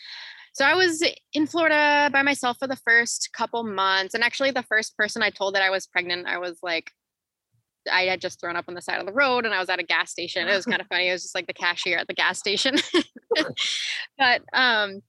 So 0.54 0.66
I 0.66 0.76
was 0.76 1.04
in 1.34 1.48
Florida 1.48 2.10
by 2.12 2.22
myself 2.22 2.58
for 2.60 2.68
the 2.68 2.76
first 2.76 3.30
couple 3.34 3.64
months. 3.64 4.14
And 4.14 4.24
actually, 4.24 4.52
the 4.52 4.64
first 4.64 4.98
person 4.98 5.22
I 5.22 5.30
told 5.30 5.56
that 5.56 5.64
I 5.64 5.70
was 5.70 5.88
pregnant, 5.88 6.28
I 6.28 6.38
was 6.38 6.60
like, 6.62 6.92
I 7.92 8.04
had 8.04 8.22
just 8.22 8.40
thrown 8.40 8.56
up 8.56 8.66
on 8.68 8.74
the 8.74 8.82
side 8.82 9.00
of 9.00 9.06
the 9.06 9.14
road 9.14 9.46
and 9.46 9.54
I 9.54 9.60
was 9.60 9.70
at 9.70 9.80
a 9.80 9.84
gas 9.84 10.12
station. 10.12 10.48
It 10.48 10.56
was 10.56 10.66
kind 10.68 10.82
of 10.82 10.88
funny. 10.88 11.10
It 11.10 11.14
was 11.14 11.24
just 11.24 11.36
like 11.36 11.48
the 11.48 11.54
cashier 11.54 11.98
at 11.98 12.08
the 12.08 12.14
gas 12.14 12.40
station. 12.40 12.76
but 14.18 14.42
um, 14.54 15.02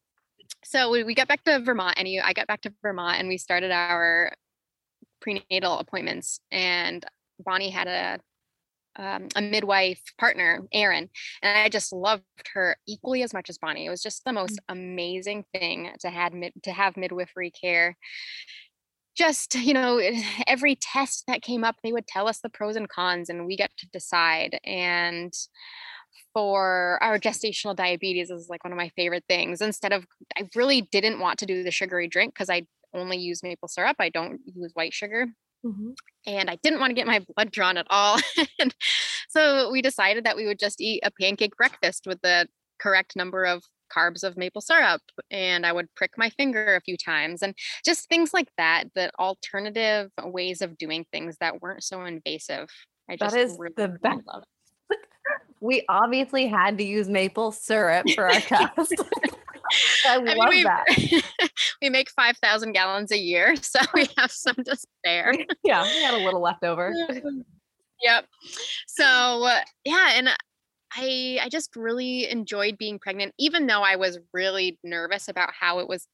so 0.64 0.90
we, 0.90 1.04
we 1.04 1.14
got 1.14 1.28
back 1.28 1.44
to 1.44 1.60
Vermont 1.60 1.94
and 1.98 2.08
you, 2.08 2.22
I 2.24 2.32
got 2.32 2.46
back 2.46 2.62
to 2.62 2.74
Vermont 2.82 3.18
and 3.18 3.28
we 3.28 3.38
started 3.38 3.70
our 3.70 4.32
prenatal 5.20 5.78
appointments 5.78 6.40
and 6.50 7.04
Bonnie 7.38 7.70
had 7.70 7.88
a 7.88 8.20
um, 8.96 9.28
a 9.36 9.40
midwife 9.40 10.02
partner, 10.18 10.62
Erin, 10.72 11.08
and 11.42 11.58
I 11.58 11.68
just 11.68 11.92
loved 11.92 12.24
her 12.54 12.76
equally 12.86 13.22
as 13.22 13.32
much 13.32 13.48
as 13.48 13.56
Bonnie. 13.58 13.86
It 13.86 13.90
was 13.90 14.02
just 14.02 14.24
the 14.24 14.32
most 14.32 14.54
mm. 14.54 14.64
amazing 14.68 15.44
thing 15.54 15.92
to 16.00 16.10
had 16.10 16.34
mid, 16.34 16.52
to 16.64 16.72
have 16.72 16.96
midwifery 16.96 17.50
care. 17.50 17.96
Just 19.20 19.54
you 19.54 19.74
know, 19.74 20.00
every 20.46 20.76
test 20.76 21.24
that 21.28 21.42
came 21.42 21.62
up, 21.62 21.76
they 21.82 21.92
would 21.92 22.06
tell 22.06 22.26
us 22.26 22.40
the 22.40 22.48
pros 22.48 22.74
and 22.74 22.88
cons, 22.88 23.28
and 23.28 23.44
we 23.44 23.56
get 23.56 23.70
to 23.78 23.86
decide. 23.92 24.58
And 24.64 25.32
for 26.32 26.98
our 27.02 27.18
gestational 27.18 27.76
diabetes 27.76 28.30
is 28.30 28.48
like 28.48 28.64
one 28.64 28.72
of 28.72 28.78
my 28.78 28.88
favorite 28.96 29.24
things. 29.28 29.60
Instead 29.60 29.92
of, 29.92 30.06
I 30.38 30.48
really 30.54 30.82
didn't 30.82 31.20
want 31.20 31.38
to 31.40 31.46
do 31.46 31.62
the 31.62 31.70
sugary 31.70 32.08
drink 32.08 32.34
because 32.34 32.48
I 32.48 32.62
only 32.94 33.18
use 33.18 33.42
maple 33.42 33.68
syrup. 33.68 33.96
I 33.98 34.08
don't 34.08 34.40
use 34.46 34.70
white 34.74 34.94
sugar. 34.94 35.26
Mm-hmm. 35.64 35.90
And 36.26 36.48
I 36.48 36.56
didn't 36.62 36.80
want 36.80 36.90
to 36.90 36.94
get 36.94 37.06
my 37.06 37.24
blood 37.34 37.50
drawn 37.50 37.76
at 37.76 37.86
all. 37.90 38.18
and 38.58 38.74
so 39.28 39.70
we 39.70 39.82
decided 39.82 40.24
that 40.24 40.36
we 40.36 40.46
would 40.46 40.58
just 40.58 40.80
eat 40.80 41.02
a 41.04 41.10
pancake 41.10 41.56
breakfast 41.56 42.06
with 42.06 42.20
the 42.22 42.48
correct 42.80 43.16
number 43.16 43.44
of 43.44 43.64
carbs 43.94 44.22
of 44.22 44.36
maple 44.36 44.60
syrup. 44.60 45.02
And 45.30 45.66
I 45.66 45.72
would 45.72 45.92
prick 45.94 46.12
my 46.16 46.30
finger 46.30 46.76
a 46.76 46.80
few 46.80 46.96
times 46.96 47.42
and 47.42 47.54
just 47.84 48.08
things 48.08 48.32
like 48.32 48.48
that, 48.56 48.84
the 48.94 49.10
alternative 49.18 50.10
ways 50.22 50.62
of 50.62 50.78
doing 50.78 51.04
things 51.12 51.36
that 51.40 51.60
weren't 51.60 51.84
so 51.84 52.04
invasive. 52.04 52.68
I 53.08 53.16
just 53.16 53.34
that 53.34 53.40
is 53.40 53.56
really 53.58 53.74
the 53.76 53.88
best. 53.88 54.22
we 55.60 55.84
obviously 55.88 56.46
had 56.46 56.78
to 56.78 56.84
use 56.84 57.08
maple 57.08 57.52
syrup 57.52 58.08
for 58.14 58.24
our 58.24 58.40
cast. 58.40 58.94
I, 60.06 60.16
I 60.16 60.34
love 60.34 60.50
mean, 60.50 60.64
that. 60.64 60.84
we 61.80 61.90
make 61.90 62.10
5,000 62.10 62.72
gallons 62.72 63.12
a 63.12 63.18
year, 63.18 63.54
so 63.56 63.78
we 63.94 64.08
have 64.16 64.32
some 64.32 64.56
to 64.56 64.76
spare. 64.76 65.32
yeah, 65.62 65.82
we 65.84 66.02
had 66.02 66.14
a 66.14 66.24
little 66.24 66.40
left 66.40 66.64
over. 66.64 66.92
yep. 68.02 68.26
So, 68.88 69.04
uh, 69.04 69.60
yeah, 69.84 70.12
and 70.14 70.30
I 70.92 71.38
I 71.42 71.48
just 71.48 71.76
really 71.76 72.28
enjoyed 72.28 72.78
being 72.78 72.98
pregnant 72.98 73.34
even 73.38 73.66
though 73.66 73.82
I 73.82 73.96
was 73.96 74.18
really 74.32 74.78
nervous 74.82 75.28
about 75.28 75.50
how 75.58 75.78
it 75.78 75.88
was 75.88 76.06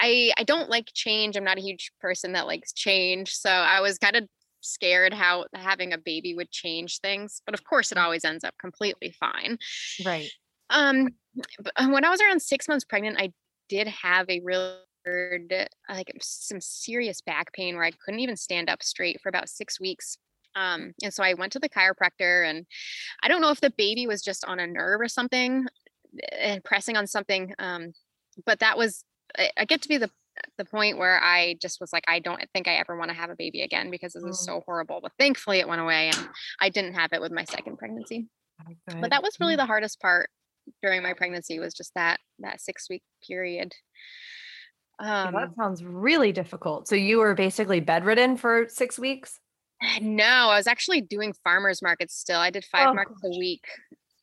I 0.00 0.32
I 0.36 0.42
don't 0.44 0.68
like 0.68 0.90
change. 0.92 1.36
I'm 1.36 1.44
not 1.44 1.58
a 1.58 1.62
huge 1.62 1.92
person 2.00 2.32
that 2.32 2.46
likes 2.46 2.72
change. 2.72 3.32
So 3.32 3.50
I 3.50 3.80
was 3.80 3.98
kind 3.98 4.16
of 4.16 4.24
scared 4.60 5.14
how 5.14 5.44
having 5.54 5.92
a 5.92 5.98
baby 5.98 6.34
would 6.34 6.50
change 6.50 6.98
things, 6.98 7.40
but 7.46 7.54
of 7.54 7.64
course 7.64 7.92
it 7.92 7.98
mm. 7.98 8.02
always 8.02 8.24
ends 8.24 8.44
up 8.44 8.54
completely 8.60 9.14
fine. 9.18 9.58
Right. 10.04 10.30
Um 10.70 11.10
uh, 11.76 11.88
when 11.88 12.04
I 12.04 12.10
was 12.10 12.20
around 12.20 12.40
six 12.42 12.66
months 12.66 12.84
pregnant, 12.84 13.20
I 13.20 13.32
did 13.68 13.88
have 13.88 14.28
a 14.28 14.40
real 14.42 14.78
like 15.88 16.10
some 16.20 16.60
serious 16.60 17.20
back 17.20 17.52
pain 17.52 17.76
where 17.76 17.84
I 17.84 17.92
couldn't 17.92 18.20
even 18.20 18.36
stand 18.36 18.68
up 18.68 18.82
straight 18.82 19.20
for 19.20 19.28
about 19.28 19.48
six 19.48 19.80
weeks. 19.80 20.18
Um, 20.56 20.94
and 21.02 21.12
so 21.12 21.22
I 21.22 21.34
went 21.34 21.52
to 21.52 21.58
the 21.58 21.68
chiropractor, 21.68 22.48
and 22.48 22.66
I 23.22 23.28
don't 23.28 23.40
know 23.40 23.50
if 23.50 23.60
the 23.60 23.72
baby 23.76 24.06
was 24.06 24.22
just 24.22 24.44
on 24.44 24.58
a 24.58 24.66
nerve 24.66 25.00
or 25.00 25.08
something, 25.08 25.66
and 26.32 26.56
eh, 26.56 26.60
pressing 26.64 26.96
on 26.96 27.06
something. 27.06 27.52
Um, 27.58 27.92
but 28.44 28.60
that 28.60 28.76
was 28.76 29.04
I, 29.38 29.50
I 29.56 29.64
get 29.64 29.82
to 29.82 29.88
be 29.88 29.98
the 29.98 30.10
the 30.58 30.64
point 30.64 30.98
where 30.98 31.18
I 31.22 31.56
just 31.62 31.80
was 31.80 31.92
like, 31.92 32.04
I 32.06 32.18
don't 32.18 32.42
think 32.52 32.68
I 32.68 32.74
ever 32.74 32.96
want 32.96 33.10
to 33.10 33.16
have 33.16 33.30
a 33.30 33.36
baby 33.36 33.62
again 33.62 33.90
because 33.90 34.12
this 34.12 34.22
is 34.22 34.38
mm. 34.38 34.44
so 34.44 34.62
horrible. 34.66 35.00
But 35.02 35.12
thankfully, 35.18 35.60
it 35.60 35.68
went 35.68 35.80
away, 35.80 36.08
and 36.08 36.28
I 36.60 36.68
didn't 36.68 36.94
have 36.94 37.12
it 37.12 37.20
with 37.20 37.32
my 37.32 37.44
second 37.44 37.78
pregnancy. 37.78 38.26
Oh, 38.60 39.00
but 39.00 39.10
that 39.10 39.22
was 39.22 39.36
really 39.40 39.54
mm. 39.54 39.58
the 39.58 39.66
hardest 39.66 40.00
part 40.00 40.30
during 40.82 41.02
my 41.02 41.12
pregnancy 41.12 41.58
was 41.58 41.74
just 41.74 41.92
that 41.94 42.18
that 42.40 42.60
six 42.60 42.88
week 42.88 43.02
period. 43.26 43.72
Um, 44.98 45.34
that 45.34 45.50
sounds 45.56 45.84
really 45.84 46.32
difficult. 46.32 46.88
So 46.88 46.94
you 46.94 47.18
were 47.18 47.34
basically 47.34 47.80
bedridden 47.80 48.36
for 48.36 48.66
six 48.68 48.98
weeks. 48.98 49.38
No, 50.00 50.24
I 50.24 50.56
was 50.56 50.66
actually 50.66 51.00
doing 51.00 51.32
farmers 51.44 51.82
markets 51.82 52.14
still. 52.14 52.40
I 52.40 52.50
did 52.50 52.64
five 52.64 52.88
oh. 52.88 52.94
markets 52.94 53.20
a 53.24 53.28
week, 53.28 53.64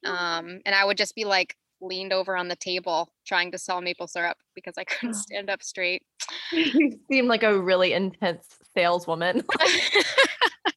um, 0.05 0.59
and 0.65 0.73
I 0.73 0.83
would 0.83 0.97
just 0.97 1.15
be 1.15 1.25
like 1.25 1.55
leaned 1.81 2.13
over 2.13 2.35
on 2.35 2.47
the 2.47 2.55
table 2.55 3.11
trying 3.25 3.51
to 3.51 3.57
sell 3.57 3.81
maple 3.81 4.07
syrup 4.07 4.37
because 4.55 4.75
I 4.77 4.83
couldn't 4.83 5.15
stand 5.15 5.49
up 5.49 5.63
straight. 5.63 6.03
You 6.51 6.97
seem 7.11 7.27
like 7.27 7.43
a 7.43 7.59
really 7.59 7.93
intense 7.93 8.47
saleswoman. 8.75 9.43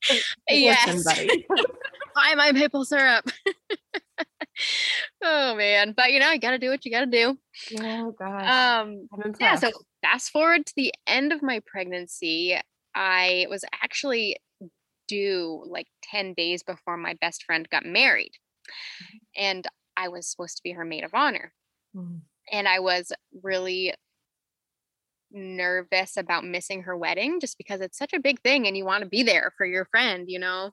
yes. 0.50 1.04
Buy 1.04 2.34
my 2.34 2.50
maple 2.52 2.84
syrup 2.84 3.30
oh 5.22 5.54
man 5.54 5.92
but 5.96 6.12
you 6.12 6.20
know 6.20 6.30
you 6.30 6.38
gotta 6.38 6.58
do 6.58 6.70
what 6.70 6.84
you 6.84 6.90
gotta 6.90 7.06
do 7.06 7.38
oh 7.80 8.14
god 8.18 8.82
um 8.82 9.08
yeah 9.40 9.54
so 9.54 9.70
fast 10.02 10.30
forward 10.30 10.64
to 10.64 10.72
the 10.76 10.92
end 11.06 11.32
of 11.32 11.42
my 11.42 11.60
pregnancy 11.66 12.58
i 12.94 13.46
was 13.50 13.64
actually 13.82 14.36
due 15.08 15.62
like 15.66 15.86
10 16.04 16.34
days 16.34 16.62
before 16.62 16.96
my 16.96 17.14
best 17.20 17.44
friend 17.44 17.68
got 17.70 17.84
married 17.84 18.32
mm-hmm. 18.32 19.16
and 19.36 19.66
i 19.96 20.08
was 20.08 20.26
supposed 20.26 20.56
to 20.56 20.62
be 20.62 20.72
her 20.72 20.84
maid 20.84 21.04
of 21.04 21.14
honor 21.14 21.52
mm-hmm. 21.94 22.16
and 22.52 22.68
i 22.68 22.78
was 22.78 23.12
really 23.42 23.92
nervous 25.30 26.16
about 26.16 26.44
missing 26.44 26.82
her 26.82 26.96
wedding 26.96 27.40
just 27.40 27.58
because 27.58 27.80
it's 27.80 27.98
such 27.98 28.12
a 28.12 28.20
big 28.20 28.40
thing 28.40 28.66
and 28.66 28.76
you 28.76 28.84
want 28.84 29.02
to 29.02 29.08
be 29.08 29.22
there 29.22 29.52
for 29.56 29.66
your 29.66 29.84
friend, 29.86 30.28
you 30.28 30.38
know. 30.38 30.70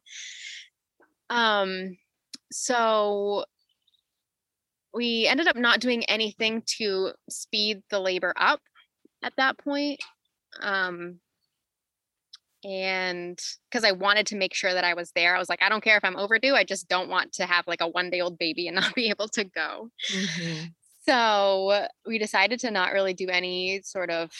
Um 1.29 1.97
so 2.51 3.45
we 4.93 5.27
ended 5.27 5.47
up 5.47 5.55
not 5.55 5.79
doing 5.79 6.03
anything 6.05 6.63
to 6.77 7.11
speed 7.29 7.81
the 7.89 7.99
labor 7.99 8.33
up 8.37 8.61
at 9.23 9.33
that 9.37 9.57
point. 9.57 9.99
Um 10.61 11.19
and 12.63 13.39
because 13.69 13.83
I 13.83 13.91
wanted 13.91 14.27
to 14.27 14.35
make 14.35 14.53
sure 14.53 14.73
that 14.73 14.83
I 14.83 14.93
was 14.93 15.11
there, 15.11 15.35
I 15.35 15.39
was 15.39 15.49
like, 15.49 15.61
I 15.61 15.69
don't 15.69 15.83
care 15.83 15.97
if 15.97 16.05
I'm 16.05 16.17
overdue. 16.17 16.55
I 16.55 16.63
just 16.63 16.87
don't 16.87 17.09
want 17.09 17.33
to 17.33 17.45
have 17.45 17.67
like 17.67 17.81
a 17.81 17.87
one 17.87 18.09
day 18.09 18.21
old 18.21 18.37
baby 18.37 18.67
and 18.67 18.75
not 18.81 18.95
be 18.95 19.09
able 19.09 19.27
to 19.29 19.43
go. 19.43 19.89
Mm-hmm. 20.11 20.65
So 21.05 21.87
we 22.07 22.17
decided 22.17 22.59
to 22.61 22.71
not 22.71 22.93
really 22.93 23.13
do 23.13 23.27
any 23.27 23.81
sort 23.83 24.09
of 24.09 24.31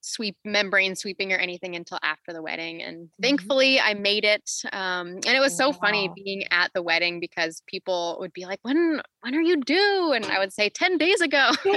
sweep 0.00 0.36
membrane 0.44 0.94
sweeping 0.94 1.32
or 1.32 1.36
anything 1.36 1.76
until 1.76 1.98
after 2.02 2.32
the 2.32 2.42
wedding 2.42 2.82
and 2.82 2.96
mm-hmm. 2.96 3.22
thankfully 3.22 3.80
i 3.80 3.94
made 3.94 4.24
it 4.24 4.48
um, 4.72 5.08
and 5.08 5.26
it 5.26 5.40
was 5.40 5.56
so 5.56 5.70
wow. 5.70 5.78
funny 5.80 6.10
being 6.14 6.44
at 6.50 6.70
the 6.74 6.82
wedding 6.82 7.20
because 7.20 7.62
people 7.66 8.16
would 8.20 8.32
be 8.32 8.46
like 8.46 8.60
when 8.62 9.00
when 9.20 9.34
are 9.34 9.40
you 9.40 9.56
due? 9.56 10.12
and 10.14 10.26
i 10.26 10.38
would 10.38 10.52
say 10.52 10.68
10 10.68 10.98
days 10.98 11.20
ago. 11.20 11.50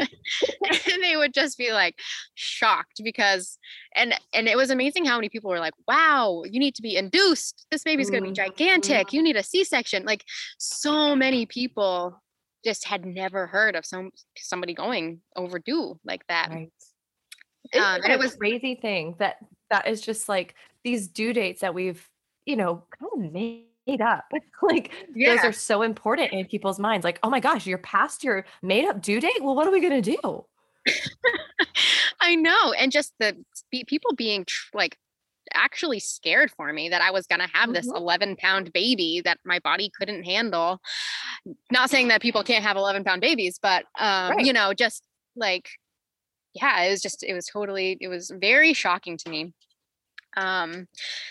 And 0.94 1.04
they 1.04 1.16
would 1.16 1.34
just 1.34 1.58
be 1.58 1.72
like 1.72 1.96
shocked 2.36 3.02
because 3.04 3.58
and 3.96 4.14
and 4.34 4.48
it 4.48 4.58
was 4.58 4.70
amazing 4.70 5.06
how 5.06 5.18
many 5.18 5.30
people 5.30 5.50
were 5.50 5.60
like 5.60 5.74
wow 5.88 6.44
you 6.46 6.60
need 6.60 6.76
to 6.76 6.82
be 6.82 6.96
induced. 6.96 7.66
This 7.72 7.84
baby's 7.84 8.10
going 8.10 8.24
to 8.24 8.30
be 8.30 8.36
mm-hmm. 8.36 8.50
gigantic. 8.50 9.14
You 9.14 9.22
need 9.22 9.36
a 9.36 9.44
c-section. 9.44 10.06
Like 10.06 10.24
so 10.58 11.16
many 11.16 11.46
people 11.46 12.22
just 12.64 12.86
had 12.86 13.06
never 13.06 13.48
heard 13.48 13.76
of 13.76 13.86
some 13.86 14.12
somebody 14.38 14.74
going 14.74 15.22
overdue 15.36 16.00
like 16.06 16.26
that. 16.28 16.50
Right 16.52 16.72
um, 17.74 18.02
and 18.04 18.12
it 18.12 18.20
was 18.20 18.36
crazy 18.36 18.76
thing 18.76 19.16
that 19.20 19.38
that 19.70 19.88
is 19.88 20.02
just 20.02 20.28
like 20.28 20.56
these 20.84 21.08
due 21.08 21.34
dates 21.34 21.62
that 21.62 21.74
we've, 21.74 22.08
you 22.46 22.56
know, 22.56 22.84
kind 23.00 23.26
of 23.26 23.32
made 23.32 24.02
up. 24.02 24.26
like 24.62 24.92
yeah. 25.16 25.36
those 25.36 25.46
are 25.46 25.54
so 25.54 25.82
important 25.82 26.34
in 26.34 26.46
people's 26.46 26.80
minds. 26.80 27.04
Like, 27.04 27.20
oh 27.24 27.30
my 27.30 27.40
gosh, 27.40 27.66
you're 27.66 27.78
past 27.78 28.24
your 28.24 28.46
made 28.62 28.86
up 28.86 29.02
due 29.02 29.20
date. 29.20 29.42
Well, 29.42 29.56
what 29.56 29.68
are 29.68 29.72
we 29.72 29.82
gonna 29.82 30.02
do? 30.02 30.46
I 32.22 32.36
know, 32.36 32.74
and 32.74 32.92
just 32.92 33.14
the 33.20 33.36
people 33.72 34.14
being 34.16 34.46
tr- 34.46 34.70
like 34.74 34.98
actually 35.54 36.00
scared 36.00 36.52
for 36.52 36.72
me 36.72 36.90
that 36.90 37.02
I 37.02 37.12
was 37.12 37.28
going 37.28 37.40
to 37.40 37.48
have 37.54 37.66
mm-hmm. 37.66 37.74
this 37.74 37.88
11 37.88 38.38
pound 38.38 38.72
baby 38.74 39.22
that 39.26 39.40
my 39.46 39.60
body 39.60 39.92
couldn't 39.98 40.24
handle. 40.24 40.80
Not 41.72 41.90
saying 41.90 42.10
that 42.10 42.22
people 42.22 42.44
can't 42.44 42.64
have 42.64 42.78
11 42.78 43.04
pound 43.04 43.22
babies, 43.22 43.60
but, 43.62 43.86
um, 44.00 44.32
right. 44.32 44.46
you 44.46 44.54
know, 44.54 44.74
just 44.74 45.04
like 45.36 45.70
yeah, 46.54 46.84
it 46.84 46.92
was 46.92 47.02
just, 47.02 47.24
it 47.24 47.34
was 47.34 47.46
totally, 47.46 47.98
it 48.02 48.08
was 48.08 48.32
very 48.40 48.74
shocking 48.74 49.18
to 49.18 49.30
me. 49.30 49.54
Um, 50.38 50.88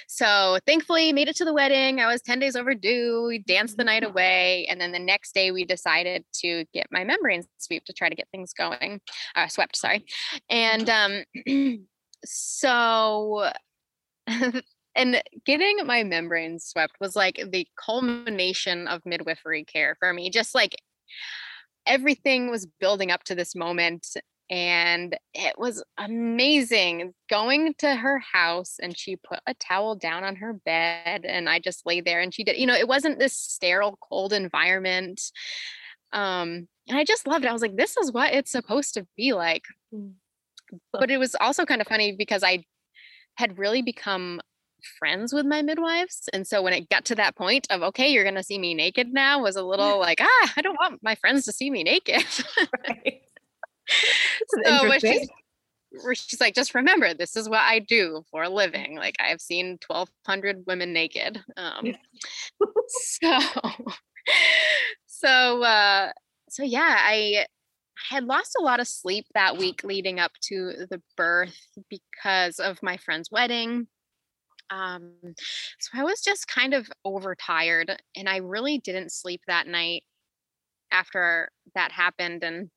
so 0.09 0.59
thankfully 0.67 1.13
made 1.13 1.29
it 1.29 1.37
to 1.37 1.45
the 1.45 1.55
wedding. 1.55 2.01
I 2.01 2.07
was 2.07 2.21
10 2.23 2.39
days 2.39 2.57
overdue. 2.57 3.25
We 3.29 3.39
danced 3.39 3.77
the 3.77 3.85
night 3.85 4.05
away. 4.05 4.67
And 4.69 4.81
then 4.81 4.93
the 4.93 4.99
next 4.99 5.33
day 5.33 5.51
we 5.51 5.65
decided 5.65 6.25
to 6.41 6.65
get 6.75 6.87
my 6.91 7.05
membrane 7.05 7.45
sweep 7.59 7.85
to 7.87 7.93
try 7.93 8.09
to 8.09 8.15
get 8.15 8.29
things 8.31 8.53
going, 8.53 9.01
uh, 9.37 9.49
swept, 9.49 9.77
sorry. 9.77 10.05
And, 10.49 10.91
um, 10.91 11.25
so, 12.25 13.51
and 14.95 15.23
getting 15.47 15.87
my 15.87 16.03
membranes 16.03 16.67
swept 16.67 16.97
was 17.01 17.17
like 17.17 17.43
the 17.51 17.67
culmination 17.83 18.87
of 18.87 19.07
midwifery 19.07 19.65
care 19.65 19.97
for 19.99 20.13
me. 20.13 20.31
Just 20.31 20.55
like 20.55 20.77
everything 21.87 22.51
was 22.51 22.67
building 22.79 23.11
up 23.11 23.25
to 23.25 23.35
this 23.35 23.55
moment 23.55 24.07
and 24.51 25.17
it 25.33 25.57
was 25.57 25.83
amazing 25.97 27.15
going 27.31 27.73
to 27.79 27.95
her 27.95 28.19
house 28.19 28.77
and 28.83 28.99
she 28.99 29.15
put 29.15 29.39
a 29.47 29.55
towel 29.55 29.95
down 29.95 30.25
on 30.25 30.37
her 30.37 30.53
bed 30.53 31.25
and 31.25 31.49
i 31.49 31.59
just 31.59 31.87
lay 31.87 32.01
there 32.01 32.21
and 32.21 32.35
she 32.35 32.43
did 32.43 32.57
you 32.57 32.67
know 32.67 32.75
it 32.75 32.89
wasn't 32.89 33.19
this 33.19 33.33
sterile 33.33 33.97
cold 34.03 34.33
environment 34.33 35.23
um 36.13 36.67
and 36.89 36.99
i 36.99 37.05
just 37.05 37.27
loved 37.27 37.45
it 37.45 37.49
i 37.49 37.53
was 37.53 37.63
like 37.63 37.77
this 37.77 37.97
is 37.97 38.13
what 38.13 38.35
it's 38.35 38.51
supposed 38.51 38.95
to 38.95 39.07
be 39.17 39.33
like. 39.33 39.63
Mm. 39.95 40.15
but 40.93 41.11
it 41.11 41.19
was 41.19 41.37
also 41.41 41.65
kind 41.65 41.81
of 41.81 41.87
funny 41.87 42.13
because 42.13 42.43
i 42.43 42.65
had 43.37 43.57
really 43.57 43.83
become 43.83 44.41
friends 44.99 45.33
with 45.33 45.45
my 45.45 45.61
midwives 45.61 46.29
and 46.33 46.47
so 46.47 46.63
when 46.63 46.73
it 46.73 46.89
got 46.89 47.05
to 47.05 47.15
that 47.15 47.37
point 47.37 47.67
of 47.71 47.83
okay 47.83 48.09
you're 48.09 48.25
going 48.25 48.35
to 48.35 48.43
see 48.43 48.59
me 48.59 48.73
naked 48.75 49.13
now 49.13 49.41
was 49.41 49.55
a 49.55 49.63
little 49.73 50.01
like 50.01 50.21
ah 50.21 50.53
i 50.57 50.63
don't 50.63 50.79
want 50.81 51.01
my 51.03 51.15
friends 51.15 51.45
to 51.45 51.53
see 51.53 51.71
me 51.71 51.85
naked. 51.85 52.25
Right 52.89 53.21
so 54.65 54.89
where 54.89 55.01
she's, 55.01 55.29
where 56.03 56.15
she's 56.15 56.41
like, 56.41 56.55
just 56.55 56.75
remember, 56.75 57.15
this 57.15 57.37
is 57.37 57.49
what 57.49 57.63
I 57.63 57.81
do 57.81 58.23
for 58.31 58.45
a 58.45 58.49
living. 58.49 58.97
Like 58.97 59.17
I've 59.21 59.41
seen 59.41 59.79
1,200 59.87 60.65
women 60.67 60.93
naked. 60.93 61.43
Um, 61.57 61.95
so, 62.89 63.39
so, 65.07 65.63
uh, 65.63 66.13
so 66.49 66.63
yeah, 66.63 66.97
I, 66.99 67.45
I 68.11 68.15
had 68.15 68.25
lost 68.25 68.57
a 68.59 68.63
lot 68.63 68.81
of 68.81 68.89
sleep 68.89 69.27
that 69.35 69.59
week 69.59 69.85
leading 69.85 70.19
up 70.19 70.33
to 70.45 70.87
the 70.89 71.03
birth 71.17 71.59
because 71.89 72.59
of 72.59 72.83
my 72.83 72.97
friend's 72.97 73.31
wedding. 73.31 73.89
Um, 74.71 75.13
so 75.81 75.91
I 75.95 76.05
was 76.05 76.21
just 76.21 76.47
kind 76.47 76.75
of 76.75 76.89
overtired 77.05 78.01
and 78.17 78.29
I 78.29 78.37
really 78.37 78.79
didn't 78.79 79.13
sleep 79.13 79.41
that 79.49 79.67
night 79.67 80.05
after 80.93 81.51
that 81.75 81.93
happened. 81.93 82.45
And 82.45 82.71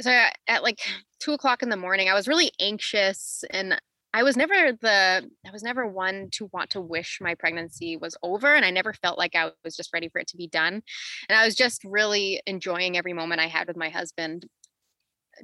so 0.00 0.10
at 0.46 0.62
like 0.62 0.80
two 1.20 1.32
o'clock 1.32 1.62
in 1.62 1.68
the 1.68 1.76
morning, 1.76 2.08
I 2.08 2.14
was 2.14 2.28
really 2.28 2.52
anxious 2.60 3.44
and 3.50 3.80
I 4.12 4.22
was 4.24 4.36
never 4.36 4.72
the 4.72 5.28
I 5.46 5.50
was 5.52 5.62
never 5.62 5.86
one 5.86 6.28
to 6.32 6.50
want 6.52 6.70
to 6.70 6.80
wish 6.80 7.18
my 7.20 7.34
pregnancy 7.34 7.96
was 7.96 8.16
over 8.22 8.54
and 8.54 8.64
I 8.64 8.70
never 8.70 8.92
felt 8.92 9.18
like 9.18 9.36
I 9.36 9.52
was 9.62 9.76
just 9.76 9.92
ready 9.92 10.08
for 10.08 10.20
it 10.20 10.26
to 10.28 10.36
be 10.36 10.48
done. 10.48 10.82
And 11.28 11.38
I 11.38 11.44
was 11.44 11.54
just 11.54 11.84
really 11.84 12.40
enjoying 12.46 12.96
every 12.96 13.12
moment 13.12 13.40
I 13.40 13.46
had 13.46 13.68
with 13.68 13.76
my 13.76 13.88
husband, 13.88 14.46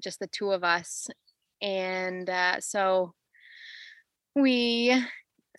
just 0.03 0.19
the 0.19 0.27
two 0.27 0.51
of 0.51 0.65
us. 0.65 1.09
And 1.63 2.29
uh, 2.29 2.61
so 2.61 3.15
we 4.35 5.01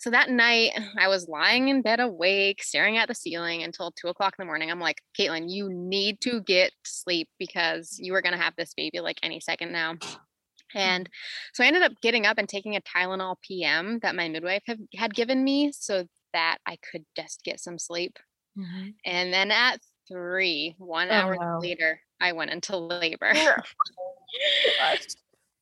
so 0.00 0.10
that 0.10 0.30
night 0.30 0.72
I 0.98 1.08
was 1.08 1.28
lying 1.28 1.68
in 1.68 1.82
bed 1.82 2.00
awake, 2.00 2.62
staring 2.62 2.96
at 2.96 3.08
the 3.08 3.14
ceiling 3.14 3.62
until 3.62 3.92
two 3.92 4.08
o'clock 4.08 4.34
in 4.38 4.42
the 4.42 4.46
morning. 4.46 4.70
I'm 4.70 4.80
like, 4.80 5.02
Caitlin, 5.18 5.50
you 5.50 5.68
need 5.70 6.20
to 6.22 6.40
get 6.42 6.72
sleep 6.84 7.28
because 7.38 7.98
you 8.00 8.14
are 8.14 8.22
gonna 8.22 8.36
have 8.36 8.54
this 8.56 8.74
baby 8.74 9.00
like 9.00 9.18
any 9.22 9.40
second 9.40 9.72
now. 9.72 9.94
And 10.74 11.08
so 11.54 11.64
I 11.64 11.66
ended 11.66 11.82
up 11.82 11.92
getting 12.02 12.26
up 12.26 12.38
and 12.38 12.48
taking 12.48 12.76
a 12.76 12.82
Tylenol 12.82 13.36
PM 13.42 14.00
that 14.00 14.14
my 14.14 14.28
midwife 14.28 14.62
have, 14.66 14.78
had 14.96 15.14
given 15.14 15.42
me 15.42 15.72
so 15.72 16.04
that 16.34 16.58
I 16.66 16.76
could 16.90 17.04
just 17.16 17.42
get 17.42 17.58
some 17.58 17.78
sleep. 17.78 18.18
Mm-hmm. 18.58 18.88
And 19.04 19.32
then 19.32 19.50
at 19.50 19.78
three, 20.08 20.74
one 20.78 21.08
oh, 21.08 21.12
hour 21.12 21.36
wow. 21.38 21.58
later, 21.60 22.00
I 22.20 22.32
went 22.32 22.50
into 22.50 22.76
labor. 22.76 23.32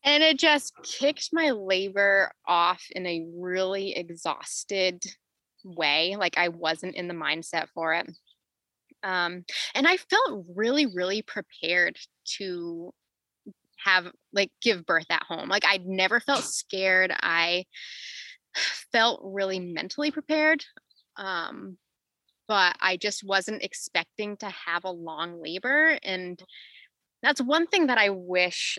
and 0.06 0.22
it 0.22 0.38
just 0.38 0.72
kicked 0.84 1.30
my 1.32 1.50
labor 1.50 2.30
off 2.46 2.84
in 2.92 3.04
a 3.06 3.26
really 3.36 3.94
exhausted 3.94 5.04
way 5.64 6.14
like 6.16 6.38
i 6.38 6.48
wasn't 6.48 6.94
in 6.94 7.08
the 7.08 7.14
mindset 7.14 7.66
for 7.74 7.92
it. 7.92 8.08
Um, 9.02 9.44
and 9.74 9.86
i 9.86 9.96
felt 9.96 10.46
really 10.54 10.86
really 10.86 11.22
prepared 11.22 11.98
to 12.38 12.94
have 13.84 14.10
like 14.32 14.50
give 14.62 14.86
birth 14.86 15.06
at 15.10 15.24
home 15.24 15.48
like 15.48 15.64
i'd 15.66 15.86
never 15.86 16.18
felt 16.20 16.44
scared 16.44 17.12
i 17.20 17.64
felt 18.92 19.20
really 19.22 19.60
mentally 19.60 20.10
prepared 20.10 20.64
um, 21.16 21.76
but 22.48 22.76
i 22.80 22.96
just 22.96 23.22
wasn't 23.22 23.62
expecting 23.62 24.36
to 24.38 24.46
have 24.46 24.84
a 24.84 24.90
long 24.90 25.42
labor 25.42 25.98
and 26.02 26.42
that's 27.22 27.40
one 27.40 27.66
thing 27.66 27.88
that 27.88 27.98
i 27.98 28.10
wish 28.10 28.78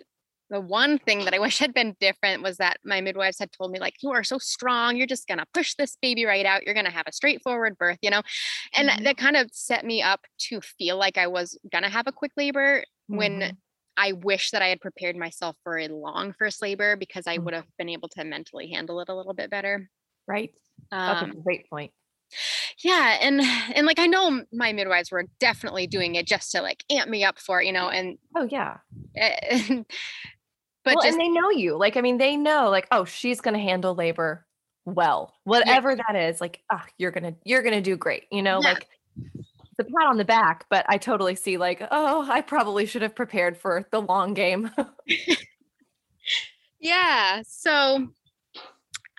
the 0.49 0.61
one 0.61 0.97
thing 0.97 1.25
that 1.25 1.33
I 1.33 1.39
wish 1.39 1.59
had 1.59 1.73
been 1.73 1.95
different 1.99 2.43
was 2.43 2.57
that 2.57 2.77
my 2.83 3.01
midwives 3.01 3.39
had 3.39 3.51
told 3.51 3.71
me, 3.71 3.79
like, 3.79 3.95
you 4.01 4.11
are 4.11 4.23
so 4.23 4.37
strong. 4.37 4.95
You're 4.95 5.07
just 5.07 5.27
going 5.27 5.39
to 5.39 5.45
push 5.53 5.73
this 5.75 5.97
baby 6.01 6.25
right 6.25 6.45
out. 6.45 6.63
You're 6.63 6.73
going 6.73 6.85
to 6.85 6.91
have 6.91 7.07
a 7.07 7.11
straightforward 7.11 7.77
birth, 7.77 7.97
you 8.01 8.09
know? 8.09 8.21
And 8.75 8.89
mm-hmm. 8.89 9.03
that 9.03 9.17
kind 9.17 9.35
of 9.35 9.49
set 9.51 9.85
me 9.85 10.01
up 10.01 10.21
to 10.49 10.61
feel 10.61 10.97
like 10.97 11.17
I 11.17 11.27
was 11.27 11.57
going 11.71 11.83
to 11.83 11.89
have 11.89 12.07
a 12.07 12.11
quick 12.11 12.31
labor 12.37 12.79
mm-hmm. 12.79 13.17
when 13.17 13.57
I 13.97 14.13
wish 14.13 14.51
that 14.51 14.61
I 14.61 14.67
had 14.67 14.79
prepared 14.79 15.15
myself 15.15 15.57
for 15.63 15.77
a 15.77 15.87
long 15.87 16.33
first 16.37 16.61
labor 16.61 16.95
because 16.95 17.27
I 17.27 17.35
mm-hmm. 17.35 17.45
would 17.45 17.53
have 17.53 17.65
been 17.77 17.89
able 17.89 18.09
to 18.09 18.23
mentally 18.23 18.69
handle 18.69 19.01
it 19.01 19.09
a 19.09 19.15
little 19.15 19.33
bit 19.33 19.49
better. 19.49 19.89
Right. 20.27 20.51
That's 20.91 21.23
um, 21.23 21.31
a 21.31 21.35
great 21.35 21.69
point 21.69 21.91
yeah 22.83 23.17
and 23.21 23.41
and 23.73 23.85
like 23.85 23.99
i 23.99 24.05
know 24.05 24.43
my 24.51 24.73
midwives 24.73 25.11
were 25.11 25.25
definitely 25.39 25.87
doing 25.87 26.15
it 26.15 26.27
just 26.27 26.51
to 26.51 26.61
like 26.61 26.83
amp 26.89 27.09
me 27.09 27.23
up 27.23 27.39
for 27.39 27.61
it 27.61 27.65
you 27.65 27.71
know 27.71 27.89
and 27.89 28.17
oh 28.35 28.43
yeah 28.43 28.77
and, 29.15 29.85
but 30.87 30.95
well, 30.95 31.05
just, 31.05 31.17
and 31.17 31.21
they 31.21 31.29
know 31.29 31.49
you. 31.49 31.77
Like, 31.77 31.97
I 31.97 32.01
mean, 32.01 32.17
they 32.17 32.35
know, 32.35 32.69
like, 32.69 32.87
oh, 32.91 33.05
she's 33.05 33.41
gonna 33.41 33.59
handle 33.59 33.93
labor 33.95 34.45
well. 34.85 35.33
Whatever 35.43 35.91
yeah. 35.91 36.03
that 36.07 36.15
is, 36.15 36.41
like, 36.41 36.61
ah, 36.71 36.81
oh, 36.83 36.89
you're 36.97 37.11
gonna 37.11 37.35
you're 37.43 37.63
gonna 37.63 37.81
do 37.81 37.97
great. 37.97 38.23
You 38.31 38.41
know, 38.41 38.61
yeah. 38.61 38.73
like 38.73 38.87
the 39.77 39.83
pat 39.83 40.07
on 40.07 40.17
the 40.17 40.25
back, 40.25 40.65
but 40.69 40.85
I 40.89 40.97
totally 40.97 41.35
see 41.35 41.57
like, 41.57 41.85
oh, 41.91 42.29
I 42.29 42.41
probably 42.41 42.85
should 42.85 43.01
have 43.01 43.15
prepared 43.15 43.57
for 43.57 43.87
the 43.91 44.01
long 44.01 44.33
game. 44.33 44.71
Yeah. 46.79 47.41
So 47.47 48.07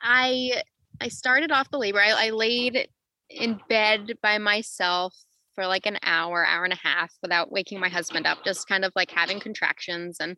I 0.02 0.62
I 1.00 1.08
started 1.08 1.50
off 1.50 1.70
the 1.70 1.78
labor. 1.78 2.00
I, 2.00 2.28
I 2.28 2.30
laid 2.30 2.88
in 3.30 3.60
bed 3.68 4.14
by 4.22 4.38
myself 4.38 5.14
for 5.58 5.66
like 5.66 5.86
an 5.86 5.98
hour, 6.04 6.46
hour 6.46 6.62
and 6.62 6.72
a 6.72 6.76
half 6.76 7.12
without 7.20 7.50
waking 7.50 7.80
my 7.80 7.88
husband 7.88 8.28
up, 8.28 8.44
just 8.44 8.68
kind 8.68 8.84
of 8.84 8.92
like 8.94 9.10
having 9.10 9.40
contractions. 9.40 10.18
And 10.20 10.36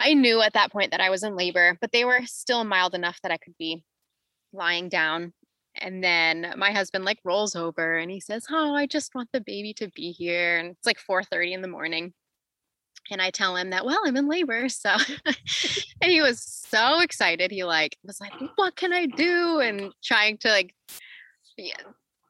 I 0.00 0.14
knew 0.14 0.42
at 0.42 0.54
that 0.54 0.72
point 0.72 0.90
that 0.90 1.00
I 1.00 1.10
was 1.10 1.22
in 1.22 1.36
labor, 1.36 1.78
but 1.80 1.92
they 1.92 2.04
were 2.04 2.22
still 2.24 2.64
mild 2.64 2.96
enough 2.96 3.20
that 3.22 3.30
I 3.30 3.36
could 3.36 3.56
be 3.56 3.84
lying 4.52 4.88
down. 4.88 5.32
And 5.76 6.02
then 6.02 6.54
my 6.56 6.72
husband 6.72 7.04
like 7.04 7.20
rolls 7.22 7.54
over 7.54 7.96
and 7.96 8.10
he 8.10 8.18
says, 8.18 8.46
Oh, 8.50 8.74
I 8.74 8.86
just 8.86 9.14
want 9.14 9.28
the 9.32 9.40
baby 9.40 9.74
to 9.74 9.88
be 9.94 10.10
here. 10.10 10.58
And 10.58 10.70
it's 10.70 10.86
like 10.86 10.98
4 10.98 11.22
30 11.22 11.52
in 11.52 11.62
the 11.62 11.68
morning 11.68 12.12
and 13.12 13.22
I 13.22 13.30
tell 13.30 13.54
him 13.54 13.70
that, 13.70 13.84
well, 13.84 14.00
I'm 14.04 14.16
in 14.16 14.28
labor. 14.28 14.68
So, 14.68 14.90
and 16.00 16.10
he 16.10 16.20
was 16.20 16.42
so 16.42 17.00
excited. 17.00 17.52
He 17.52 17.62
like 17.62 17.96
was 18.04 18.20
like, 18.20 18.32
what 18.56 18.74
can 18.74 18.92
I 18.92 19.06
do? 19.06 19.60
And 19.60 19.92
trying 20.02 20.38
to 20.38 20.48
like, 20.48 20.74
yeah, 21.56 21.74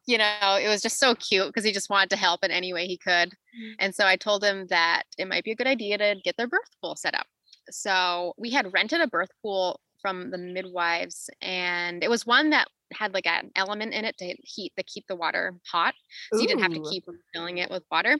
you 0.07 0.19
know, 0.19 0.59
it 0.61 0.69
was 0.69 0.83
just 0.83 0.99
so 0.99 1.15
cute 1.15 1.47
because 1.47 1.65
he 1.65 1.73
just 1.73 1.91
wanted 1.91 2.11
to 2.11 2.17
help 2.17 2.45
in 2.45 2.51
any 2.51 2.73
way 2.73 2.87
he 2.87 2.99
could. 2.99 3.29
Mm-hmm. 3.31 3.73
And 3.79 3.95
so 3.95 4.07
I 4.07 4.17
told 4.17 4.43
him 4.43 4.67
that 4.69 5.05
it 5.19 5.29
might 5.29 5.45
be 5.45 5.53
a 5.53 5.57
good 5.57 5.67
idea 5.67 5.99
to 5.99 6.17
get 6.25 6.37
their 6.37 6.49
birth 6.49 6.71
pool 6.81 6.97
set 6.97 7.15
up. 7.15 7.27
So 7.71 8.35
we 8.37 8.51
had 8.51 8.73
rented 8.73 9.01
a 9.01 9.07
birth 9.07 9.31
pool 9.41 9.81
from 10.01 10.31
the 10.31 10.39
midwives 10.39 11.31
and 11.41 12.03
it 12.03 12.11
was 12.11 12.27
one 12.27 12.51
that 12.51 12.67
had 12.93 13.15
like 13.15 13.27
an 13.27 13.51
element 13.57 13.95
in 13.95 14.05
it 14.05 14.19
to 14.19 14.35
heat 14.43 14.73
to 14.77 14.83
keep 14.83 15.07
the 15.07 15.17
water 15.17 15.55
hot 15.71 15.95
so 16.31 16.39
Ooh. 16.39 16.43
you 16.43 16.49
didn't 16.49 16.63
have 16.63 16.75
to 16.75 16.91
keep 16.91 17.05
filling 17.33 17.59
it 17.59 17.71
with 17.71 17.85
water 17.91 18.19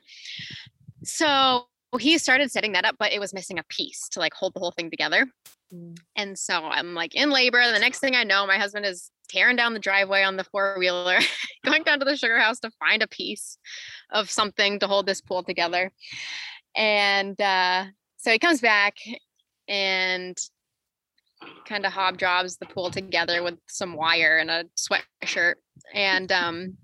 so 1.03 1.67
well, 1.93 1.99
he 1.99 2.17
started 2.17 2.51
setting 2.51 2.73
that 2.73 2.87
up, 2.87 2.97
but 2.99 3.13
it 3.13 3.21
was 3.21 3.35
missing 3.35 3.59
a 3.59 3.65
piece 3.65 4.09
to 4.11 4.19
like 4.19 4.33
hold 4.33 4.55
the 4.55 4.61
whole 4.61 4.71
thing 4.71 4.91
together. 4.91 5.27
Mm. 5.73 5.99
And 6.17 6.39
so 6.39 6.65
I'm 6.65 6.95
like 6.95 7.15
in 7.15 7.31
labor. 7.31 7.63
The 7.71 7.79
next 7.79 7.99
thing 7.99 8.17
I 8.17 8.25
know, 8.25 8.47
my 8.47 8.57
husband 8.57 8.87
is 8.87 9.11
tearing 9.29 9.57
down 9.57 9.75
the 9.75 9.79
driveway 9.79 10.23
on 10.23 10.37
the 10.37 10.45
four 10.45 10.77
wheeler, 10.79 11.19
going 11.65 11.83
down 11.83 11.99
to 11.99 12.05
the 12.05 12.17
sugar 12.17 12.39
house 12.39 12.61
to 12.61 12.71
find 12.79 13.03
a 13.03 13.09
piece 13.09 13.59
of 14.11 14.31
something 14.31 14.79
to 14.79 14.87
hold 14.87 15.07
this 15.07 15.21
pool 15.21 15.43
together. 15.43 15.93
And 16.75 17.39
uh, 17.41 17.85
so 18.17 18.31
he 18.31 18.39
comes 18.39 18.63
back 18.63 18.95
and 19.69 20.37
kind 21.67 21.85
of 21.85 21.93
hob 21.93 22.19
jobs 22.19 22.57
the 22.57 22.67
pool 22.67 22.91
together 22.91 23.43
with 23.43 23.59
some 23.69 23.95
wire 23.95 24.39
and 24.39 24.51
a 24.51 24.65
sweatshirt. 24.77 25.55
And 25.93 26.33
um, 26.33 26.77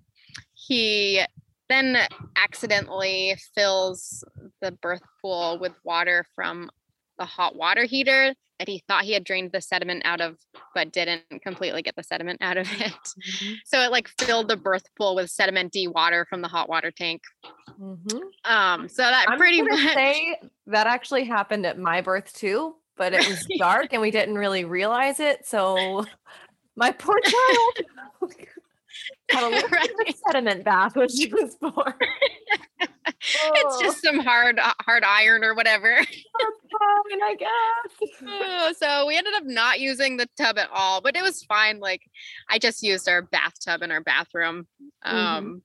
he 0.55 1.23
then 1.69 1.99
accidentally 2.37 3.37
fills 3.55 4.25
the 4.61 4.73
birth 4.73 5.03
pool 5.21 5.59
with 5.61 5.73
water 5.85 6.25
from 6.35 6.71
the 7.19 7.25
hot 7.25 7.57
water 7.57 7.85
heater 7.85 8.35
that 8.59 8.69
he 8.69 8.83
thought 8.89 9.05
he 9.05 9.13
had 9.13 9.25
drained 9.25 9.53
the 9.53 9.61
sediment 9.61 10.03
out 10.05 10.21
of, 10.21 10.37
but 10.75 10.93
didn't 10.93 11.23
completely 11.43 11.83
get 11.83 11.95
the 11.97 12.03
sediment 12.03 12.39
out 12.41 12.57
of 12.57 12.67
it. 12.81 12.93
Mm-hmm. 12.93 13.55
So 13.65 13.81
it 13.81 13.91
like 13.91 14.09
filled 14.21 14.49
the 14.49 14.57
birth 14.57 14.85
pool 14.97 15.15
with 15.15 15.27
sedimenty 15.27 15.93
water 15.93 16.27
from 16.29 16.43
the 16.43 16.49
hot 16.49 16.69
water 16.69 16.91
tank. 16.91 17.23
Mm-hmm. 17.81 18.51
Um, 18.51 18.89
so 18.89 19.03
that 19.03 19.27
I'm 19.29 19.39
pretty 19.39 19.63
much 19.63 19.79
say 19.95 20.37
that 20.67 20.87
actually 20.87 21.25
happened 21.25 21.67
at 21.67 21.79
my 21.79 22.01
birth 22.01 22.33
too, 22.33 22.75
but 22.97 23.13
it 23.13 23.29
was 23.29 23.47
dark 23.59 23.93
and 23.93 24.03
we 24.03 24.11
didn't 24.11 24.37
really 24.37 24.65
realize 24.65 25.21
it. 25.21 25.47
So 25.47 26.05
my 26.77 26.91
poor 26.91 27.19
child 27.21 28.35
had 29.31 29.45
a 29.45 29.49
little 29.55 29.69
right. 29.69 30.17
sediment 30.27 30.65
bath 30.65 30.97
when 30.97 31.09
she 31.09 31.33
was 31.33 31.55
born. 31.57 31.95
it's 33.21 33.81
just 33.81 34.03
some 34.03 34.19
hard 34.19 34.59
uh, 34.59 34.73
hard 34.83 35.05
iron 35.05 35.45
or 35.45 35.55
whatever. 35.55 35.97
fine, 35.99 37.23
I 37.23 37.37
guess. 37.39 38.11
oh, 38.27 38.73
so 38.79 39.07
we 39.07 39.17
ended 39.17 39.35
up 39.35 39.45
not 39.45 39.81
using 39.81 40.17
the 40.17 40.29
tub 40.37 40.59
at 40.59 40.69
all, 40.73 41.01
but 41.01 41.17
it 41.17 41.23
was 41.23 41.43
fine. 41.45 41.81
Like 41.81 42.03
I 42.49 42.59
just 42.59 42.83
used 42.83 43.09
our 43.09 43.23
bathtub 43.23 43.83
in 43.83 43.91
our 43.91 44.03
bathroom. 44.03 44.67
Mm-hmm. 45.05 45.17
Um, 45.17 45.45
mm-hmm 45.45 45.57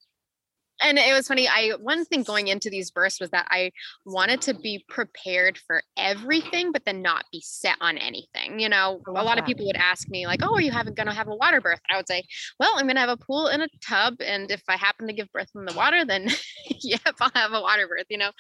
and 0.84 0.98
it 0.98 1.14
was 1.14 1.28
funny 1.28 1.48
i 1.48 1.72
one 1.82 2.06
thing 2.06 2.24
going 2.24 2.48
into 2.48 2.70
these 2.70 2.92
bursts 2.92 3.20
was 3.20 3.30
that 3.30 3.48
i 3.50 3.72
wanted 4.06 4.42
to 4.42 4.54
be 4.54 4.84
prepared 4.90 5.58
for 5.58 5.82
everything 5.98 6.72
but 6.72 6.84
then 6.86 7.02
not 7.02 7.26
be 7.32 7.42
set 7.44 7.78
on 7.82 7.98
anything 7.98 8.60
you 8.60 8.70
know? 8.70 9.02
A 9.08 9.12
lot 9.12 9.36
that. 9.36 9.40
of 9.40 9.46
people 9.46 9.66
would 9.66 9.76
ask 9.76 10.10
me 10.10 10.28
like 10.28 10.42
oh 10.44 10.54
are 10.54 10.62
you 10.62 10.72
having 10.72 10.94
gonna 10.94 11.14
have 11.14 11.28
a 11.28 11.36
water 11.36 11.62
birth. 11.62 11.80
I 11.90 11.98
would 11.98 12.08
say 12.08 12.24
well 12.60 12.74
i'm 12.76 12.88
gonna 12.88 13.00
have 13.00 13.10
a 13.10 13.18
pool 13.18 13.48
and 13.48 13.64
a 13.64 13.70
tub 13.86 14.16
and 14.20 14.52
if 14.52 14.62
i 14.68 14.76
happen 14.76 15.08
to 15.08 15.14
give 15.14 15.32
birth 15.32 15.50
in 15.56 15.66
the 15.66 15.74
water 15.74 16.06
then 16.06 16.30
yep 16.82 17.02
i'll 17.22 17.32
have 17.34 17.54
a 17.54 17.62
water 17.62 17.88
birth 17.88 18.06
you 18.10 18.18
know? 18.18 18.32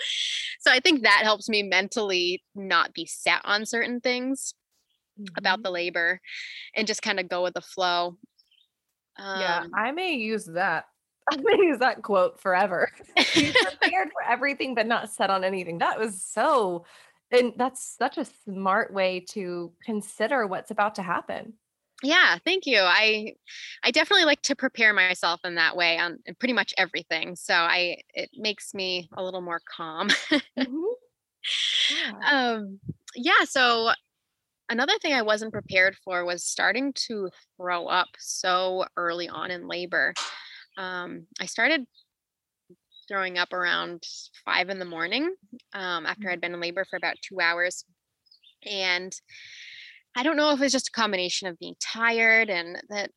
So 0.59 0.71
i 0.71 0.79
think 0.79 1.03
that 1.03 1.21
helps 1.23 1.49
me 1.49 1.63
mentally 1.63 2.43
not 2.55 2.93
be 2.93 3.05
set 3.05 3.41
on 3.43 3.65
certain 3.65 4.01
things 4.01 4.53
mm-hmm. 5.19 5.33
about 5.37 5.63
the 5.63 5.71
labor 5.71 6.19
and 6.75 6.87
just 6.87 7.01
kind 7.01 7.19
of 7.19 7.29
go 7.29 7.43
with 7.43 7.53
the 7.53 7.61
flow. 7.61 8.17
Um, 9.17 9.39
yeah 9.39 9.65
i 9.75 9.91
may 9.91 10.13
use 10.13 10.45
that 10.45 10.85
I'm 11.31 11.41
gonna 11.41 11.63
use 11.63 11.79
that 11.79 12.01
quote 12.01 12.39
forever. 12.39 12.89
prepared 13.15 14.09
for 14.11 14.23
everything, 14.27 14.75
but 14.75 14.87
not 14.87 15.09
set 15.09 15.29
on 15.29 15.43
anything. 15.43 15.79
That 15.79 15.99
was 15.99 16.23
so, 16.23 16.85
and 17.31 17.53
that's 17.57 17.95
such 17.97 18.17
a 18.17 18.25
smart 18.25 18.93
way 18.93 19.25
to 19.29 19.71
consider 19.83 20.47
what's 20.47 20.71
about 20.71 20.95
to 20.95 21.01
happen. 21.01 21.53
Yeah, 22.03 22.37
thank 22.45 22.65
you. 22.65 22.79
I 22.81 23.33
I 23.83 23.91
definitely 23.91 24.25
like 24.25 24.41
to 24.43 24.55
prepare 24.55 24.93
myself 24.93 25.39
in 25.45 25.55
that 25.55 25.77
way 25.77 25.97
on 25.97 26.19
pretty 26.39 26.53
much 26.53 26.73
everything. 26.77 27.35
So 27.35 27.53
I 27.53 27.97
it 28.13 28.29
makes 28.35 28.73
me 28.73 29.09
a 29.15 29.23
little 29.23 29.41
more 29.41 29.61
calm. 29.73 30.09
mm-hmm. 30.09 30.83
yeah. 31.91 32.29
Um 32.29 32.79
yeah, 33.15 33.45
so 33.45 33.91
another 34.69 34.97
thing 35.01 35.13
I 35.13 35.21
wasn't 35.21 35.53
prepared 35.53 35.95
for 36.03 36.25
was 36.25 36.43
starting 36.43 36.91
to 37.07 37.29
throw 37.57 37.87
up 37.87 38.09
so 38.17 38.85
early 38.97 39.29
on 39.29 39.51
in 39.51 39.67
labor 39.67 40.13
um, 40.77 41.27
I 41.39 41.45
started 41.45 41.85
throwing 43.07 43.37
up 43.37 43.53
around 43.53 44.03
five 44.45 44.69
in 44.69 44.79
the 44.79 44.85
morning 44.85 45.35
um, 45.73 46.05
after 46.05 46.27
mm. 46.27 46.31
I'd 46.31 46.41
been 46.41 46.53
in 46.53 46.61
labor 46.61 46.85
for 46.89 46.95
about 46.95 47.15
two 47.21 47.39
hours. 47.41 47.85
And 48.65 49.13
I 50.15 50.23
don't 50.23 50.37
know 50.37 50.51
if 50.51 50.59
it 50.59 50.63
was 50.63 50.71
just 50.71 50.89
a 50.89 50.91
combination 50.91 51.47
of 51.47 51.59
being 51.59 51.75
tired 51.79 52.49
and 52.49 52.81
that 52.89 53.11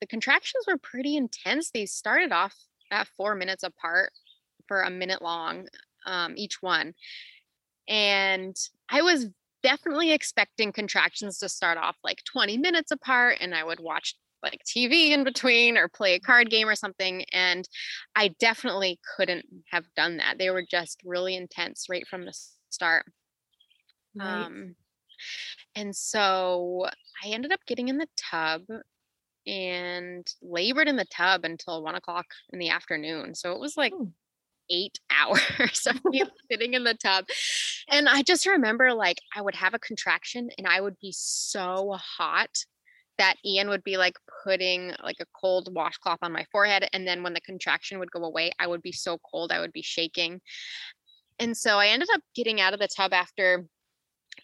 the 0.00 0.06
contractions 0.06 0.64
were 0.66 0.78
pretty 0.78 1.16
intense. 1.16 1.70
They 1.70 1.86
started 1.86 2.32
off 2.32 2.54
at 2.90 3.08
four 3.16 3.34
minutes 3.34 3.62
apart 3.62 4.12
for 4.68 4.82
a 4.82 4.90
minute 4.90 5.22
long, 5.22 5.66
um, 6.06 6.34
each 6.36 6.62
one. 6.62 6.94
And 7.88 8.56
I 8.88 9.02
was 9.02 9.26
definitely 9.62 10.12
expecting 10.12 10.72
contractions 10.72 11.38
to 11.38 11.48
start 11.48 11.78
off 11.78 11.96
like 12.04 12.22
20 12.24 12.58
minutes 12.58 12.90
apart, 12.90 13.38
and 13.40 13.54
I 13.54 13.64
would 13.64 13.80
watch 13.80 14.16
like 14.42 14.60
TV 14.64 15.10
in 15.10 15.24
between 15.24 15.76
or 15.76 15.88
play 15.88 16.14
a 16.14 16.20
card 16.20 16.50
game 16.50 16.68
or 16.68 16.74
something. 16.74 17.24
And 17.32 17.68
I 18.16 18.28
definitely 18.38 19.00
couldn't 19.16 19.46
have 19.70 19.84
done 19.96 20.18
that. 20.18 20.38
They 20.38 20.50
were 20.50 20.64
just 20.68 21.00
really 21.04 21.36
intense 21.36 21.86
right 21.88 22.06
from 22.06 22.24
the 22.24 22.34
start. 22.70 23.06
Right. 24.14 24.44
Um, 24.44 24.76
and 25.74 25.94
so 25.94 26.86
I 27.24 27.28
ended 27.28 27.52
up 27.52 27.60
getting 27.66 27.88
in 27.88 27.98
the 27.98 28.08
tub 28.16 28.62
and 29.46 30.26
labored 30.40 30.88
in 30.88 30.96
the 30.96 31.06
tub 31.06 31.44
until 31.44 31.82
one 31.82 31.94
o'clock 31.94 32.26
in 32.52 32.58
the 32.58 32.70
afternoon. 32.70 33.34
So 33.34 33.52
it 33.52 33.60
was 33.60 33.76
like 33.76 33.92
hmm. 33.92 34.06
eight 34.70 34.98
hours 35.10 35.86
of 35.86 36.00
me 36.04 36.22
sitting 36.50 36.74
in 36.74 36.84
the 36.84 36.94
tub. 36.94 37.26
And 37.88 38.08
I 38.08 38.22
just 38.22 38.46
remember 38.46 38.92
like 38.92 39.18
I 39.34 39.40
would 39.40 39.56
have 39.56 39.74
a 39.74 39.78
contraction 39.78 40.50
and 40.58 40.66
I 40.66 40.80
would 40.80 40.98
be 41.00 41.12
so 41.12 41.96
hot 41.98 42.64
that 43.22 43.36
Ian 43.44 43.68
would 43.68 43.84
be 43.84 43.96
like 43.96 44.16
putting 44.42 44.92
like 45.00 45.18
a 45.20 45.26
cold 45.40 45.68
washcloth 45.72 46.18
on 46.22 46.32
my 46.32 46.44
forehead. 46.50 46.88
And 46.92 47.06
then 47.06 47.22
when 47.22 47.34
the 47.34 47.40
contraction 47.40 48.00
would 48.00 48.10
go 48.10 48.24
away, 48.24 48.50
I 48.58 48.66
would 48.66 48.82
be 48.82 48.90
so 48.90 49.16
cold, 49.30 49.52
I 49.52 49.60
would 49.60 49.72
be 49.72 49.80
shaking. 49.80 50.40
And 51.38 51.56
so 51.56 51.78
I 51.78 51.86
ended 51.86 52.08
up 52.12 52.20
getting 52.34 52.60
out 52.60 52.74
of 52.74 52.80
the 52.80 52.88
tub 52.88 53.12
after 53.12 53.64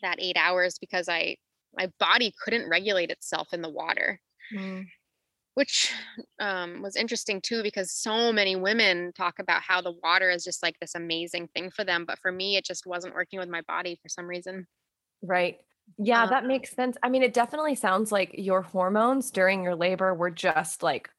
that 0.00 0.20
eight 0.20 0.36
hours 0.36 0.78
because 0.78 1.08
I 1.08 1.36
my 1.76 1.90
body 1.98 2.32
couldn't 2.40 2.68
regulate 2.68 3.10
itself 3.10 3.48
in 3.52 3.62
the 3.62 3.68
water. 3.68 4.20
Mm. 4.56 4.84
Which 5.54 5.92
um, 6.38 6.80
was 6.80 6.94
interesting 6.94 7.40
too, 7.40 7.64
because 7.64 7.92
so 7.92 8.32
many 8.32 8.54
women 8.54 9.12
talk 9.12 9.40
about 9.40 9.62
how 9.62 9.80
the 9.80 9.94
water 10.04 10.30
is 10.30 10.44
just 10.44 10.62
like 10.62 10.76
this 10.80 10.94
amazing 10.94 11.48
thing 11.48 11.72
for 11.72 11.82
them. 11.82 12.04
But 12.06 12.20
for 12.20 12.30
me, 12.30 12.56
it 12.56 12.64
just 12.64 12.86
wasn't 12.86 13.14
working 13.14 13.40
with 13.40 13.48
my 13.48 13.62
body 13.62 13.98
for 14.00 14.08
some 14.08 14.26
reason. 14.26 14.68
Right. 15.20 15.56
Yeah, 15.96 16.22
um, 16.24 16.30
that 16.30 16.44
makes 16.44 16.70
sense. 16.70 16.96
I 17.02 17.08
mean, 17.08 17.22
it 17.22 17.32
definitely 17.34 17.74
sounds 17.74 18.12
like 18.12 18.30
your 18.34 18.62
hormones 18.62 19.30
during 19.30 19.62
your 19.64 19.74
labor 19.74 20.14
were 20.14 20.30
just 20.30 20.82
like 20.82 21.10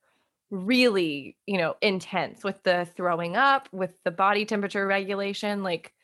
really, 0.50 1.36
you 1.46 1.58
know, 1.58 1.76
intense 1.82 2.44
with 2.44 2.62
the 2.62 2.88
throwing 2.96 3.36
up, 3.36 3.68
with 3.72 3.94
the 4.04 4.10
body 4.10 4.44
temperature 4.44 4.86
regulation, 4.86 5.62
like 5.62 5.94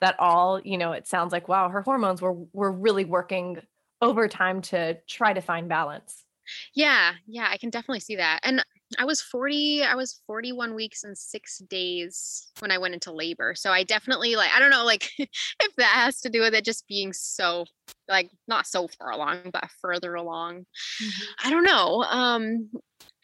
that 0.00 0.16
all, 0.18 0.60
you 0.60 0.78
know, 0.78 0.92
it 0.92 1.06
sounds 1.06 1.32
like 1.32 1.48
wow, 1.48 1.68
her 1.68 1.82
hormones 1.82 2.22
were 2.22 2.34
were 2.52 2.72
really 2.72 3.04
working 3.04 3.58
overtime 4.02 4.60
to 4.62 4.98
try 5.08 5.32
to 5.32 5.40
find 5.40 5.68
balance. 5.68 6.24
Yeah, 6.74 7.14
yeah, 7.26 7.48
I 7.50 7.56
can 7.58 7.70
definitely 7.70 8.00
see 8.00 8.16
that. 8.16 8.40
And 8.42 8.62
I 8.98 9.04
was 9.04 9.20
40, 9.20 9.82
I 9.82 9.94
was 9.94 10.20
41 10.26 10.74
weeks 10.74 11.02
and 11.02 11.16
six 11.16 11.58
days 11.58 12.50
when 12.60 12.70
I 12.70 12.78
went 12.78 12.94
into 12.94 13.12
labor. 13.12 13.54
So 13.56 13.70
I 13.70 13.82
definitely 13.82 14.36
like, 14.36 14.50
I 14.54 14.60
don't 14.60 14.70
know, 14.70 14.84
like 14.84 15.10
if 15.18 15.76
that 15.76 15.92
has 15.94 16.20
to 16.20 16.30
do 16.30 16.40
with 16.40 16.54
it 16.54 16.64
just 16.64 16.86
being 16.86 17.12
so 17.12 17.64
like 18.08 18.30
not 18.46 18.66
so 18.66 18.86
far 18.86 19.10
along, 19.10 19.50
but 19.52 19.68
further 19.80 20.14
along. 20.14 20.66
Mm-hmm. 21.02 21.46
I 21.48 21.50
don't 21.50 21.64
know. 21.64 22.04
Um, 22.04 22.70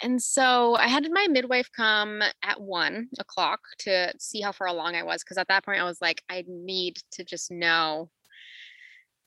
and 0.02 0.20
so 0.20 0.74
I 0.74 0.88
had 0.88 1.08
my 1.12 1.28
midwife 1.28 1.68
come 1.74 2.22
at 2.42 2.60
one 2.60 3.08
o'clock 3.20 3.60
to 3.80 4.12
see 4.18 4.40
how 4.40 4.50
far 4.50 4.66
along 4.66 4.96
I 4.96 5.04
was. 5.04 5.22
Cause 5.22 5.38
at 5.38 5.46
that 5.48 5.64
point 5.64 5.80
I 5.80 5.84
was 5.84 6.00
like, 6.00 6.22
I 6.28 6.44
need 6.48 6.98
to 7.12 7.24
just 7.24 7.52
know 7.52 8.10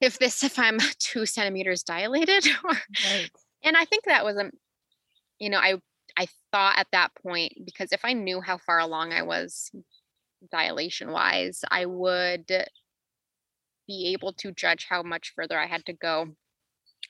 if 0.01 0.19
this, 0.19 0.43
if 0.43 0.59
I'm 0.59 0.79
two 0.99 1.25
centimeters 1.25 1.83
dilated 1.83 2.45
or, 2.65 2.71
right. 2.71 3.29
and 3.63 3.77
I 3.77 3.85
think 3.85 4.03
that 4.05 4.25
was 4.25 4.35
a, 4.35 4.51
you 5.39 5.49
know, 5.49 5.59
I 5.59 5.75
I 6.17 6.27
thought 6.51 6.77
at 6.77 6.87
that 6.91 7.11
point, 7.21 7.53
because 7.65 7.91
if 7.91 8.01
I 8.03 8.13
knew 8.13 8.41
how 8.41 8.57
far 8.57 8.79
along 8.79 9.11
I 9.11 9.23
was 9.23 9.71
dilation 10.51 11.11
wise, 11.11 11.61
I 11.69 11.85
would 11.85 12.47
be 13.87 14.13
able 14.13 14.33
to 14.33 14.51
judge 14.51 14.87
how 14.89 15.03
much 15.03 15.33
further 15.35 15.59
I 15.59 15.67
had 15.67 15.85
to 15.85 15.93
go. 15.93 16.27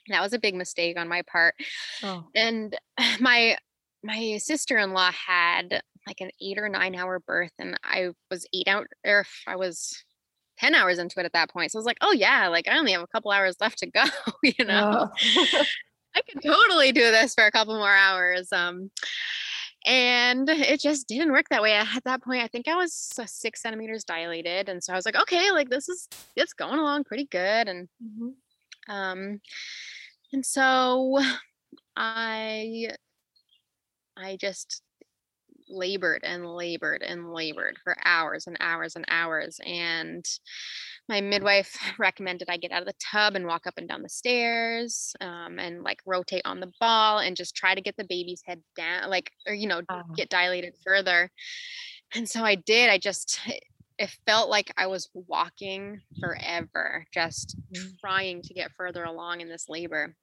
That 0.09 0.21
was 0.21 0.33
a 0.33 0.39
big 0.39 0.55
mistake 0.55 0.97
on 0.97 1.07
my 1.07 1.21
part. 1.23 1.55
Oh. 2.03 2.25
And 2.35 2.75
my 3.19 3.57
my 4.03 4.37
sister-in-law 4.37 5.11
had 5.11 5.81
like 6.05 6.21
an 6.21 6.29
eight 6.39 6.59
or 6.59 6.69
nine 6.69 6.93
hour 6.93 7.19
birth 7.19 7.53
and 7.57 7.79
I 7.83 8.11
was 8.29 8.45
eight 8.53 8.67
out 8.67 8.85
or 9.03 9.25
I 9.47 9.55
was 9.55 10.03
10 10.59 10.75
hours 10.75 10.99
into 10.99 11.19
it 11.19 11.25
at 11.25 11.33
that 11.33 11.49
point. 11.49 11.71
So 11.71 11.79
I 11.79 11.81
was 11.81 11.85
like, 11.85 11.97
oh 12.01 12.11
yeah, 12.11 12.47
like 12.47 12.67
I 12.67 12.77
only 12.77 12.91
have 12.91 13.01
a 13.01 13.07
couple 13.07 13.31
hours 13.31 13.55
left 13.59 13.79
to 13.79 13.87
go, 13.87 14.03
you 14.43 14.63
know. 14.63 15.11
Oh. 15.11 15.63
I 16.15 16.21
could 16.21 16.41
totally 16.41 16.91
do 16.91 17.11
this 17.11 17.33
for 17.33 17.45
a 17.45 17.51
couple 17.51 17.75
more 17.75 17.95
hours. 17.95 18.51
Um, 18.51 18.89
and 19.85 20.49
it 20.49 20.81
just 20.81 21.07
didn't 21.07 21.31
work 21.31 21.49
that 21.49 21.61
way. 21.61 21.73
At 21.73 22.03
that 22.05 22.23
point, 22.23 22.43
I 22.43 22.47
think 22.47 22.67
I 22.67 22.75
was 22.75 22.93
six 23.25 23.61
centimeters 23.61 24.03
dilated, 24.03 24.67
and 24.67 24.83
so 24.83 24.93
I 24.93 24.95
was 24.95 25.05
like, 25.05 25.15
okay, 25.15 25.51
like 25.51 25.69
this 25.69 25.87
is 25.87 26.07
it's 26.35 26.53
going 26.53 26.79
along 26.79 27.03
pretty 27.03 27.25
good, 27.25 27.67
and 27.67 27.87
mm-hmm. 28.03 28.91
um, 28.91 29.41
and 30.33 30.45
so 30.45 31.19
I 31.95 32.89
I 34.17 34.37
just 34.37 34.81
labored 35.69 36.23
and 36.23 36.45
labored 36.47 37.01
and 37.03 37.31
labored 37.31 37.77
for 37.83 37.95
hours 38.03 38.47
and 38.47 38.57
hours 38.59 38.95
and 38.95 39.05
hours, 39.07 39.59
and 39.65 40.25
my 41.07 41.21
midwife 41.21 41.77
recommended 41.99 42.49
I 42.49 42.57
get 42.57 42.71
out 42.71 42.81
of 42.81 42.87
the 42.87 42.93
tub 42.99 43.35
and 43.35 43.45
walk 43.45 43.67
up 43.67 43.75
and 43.77 43.87
down 43.87 44.01
the 44.01 44.09
stairs 44.09 45.15
um, 45.21 45.59
and 45.59 45.83
like 45.83 45.99
rotate 46.05 46.41
on 46.45 46.59
the 46.59 46.71
ball 46.79 47.19
and 47.19 47.35
just 47.35 47.55
try 47.55 47.75
to 47.75 47.81
get 47.81 47.95
the 47.97 48.05
baby's 48.05 48.41
head 48.45 48.61
down, 48.75 49.09
like, 49.09 49.31
or, 49.47 49.53
you 49.53 49.67
know, 49.67 49.81
get 50.15 50.29
dilated 50.29 50.75
further. 50.83 51.31
And 52.13 52.27
so 52.27 52.43
I 52.43 52.55
did. 52.55 52.89
I 52.89 52.97
just, 52.97 53.39
it 53.97 54.09
felt 54.25 54.49
like 54.49 54.73
I 54.77 54.87
was 54.87 55.09
walking 55.13 56.01
forever, 56.19 57.05
just 57.13 57.55
mm-hmm. 57.73 57.89
trying 57.99 58.41
to 58.43 58.53
get 58.53 58.71
further 58.77 59.03
along 59.03 59.41
in 59.41 59.49
this 59.49 59.65
labor. 59.69 60.15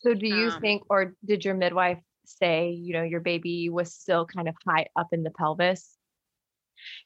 So, 0.00 0.14
do 0.14 0.26
you 0.26 0.50
um, 0.50 0.60
think, 0.60 0.82
or 0.90 1.14
did 1.24 1.44
your 1.44 1.54
midwife 1.54 2.00
say, 2.24 2.70
you 2.70 2.92
know, 2.92 3.04
your 3.04 3.20
baby 3.20 3.68
was 3.70 3.94
still 3.94 4.26
kind 4.26 4.48
of 4.48 4.56
high 4.66 4.86
up 4.96 5.08
in 5.12 5.22
the 5.22 5.30
pelvis? 5.30 5.96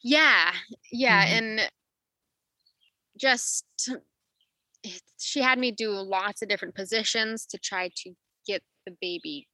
Yeah. 0.03 0.53
Yeah. 0.91 1.27
Mm-hmm. 1.27 1.37
And 1.37 1.71
just 3.17 3.91
she 5.19 5.41
had 5.41 5.59
me 5.59 5.73
do 5.73 5.91
lots 5.91 6.43
of 6.43 6.49
different 6.49 6.75
positions 6.75 7.47
to 7.47 7.59
try 7.59 7.91
to 7.97 8.13
get 8.47 8.63
the 8.87 8.97
baby 9.01 9.49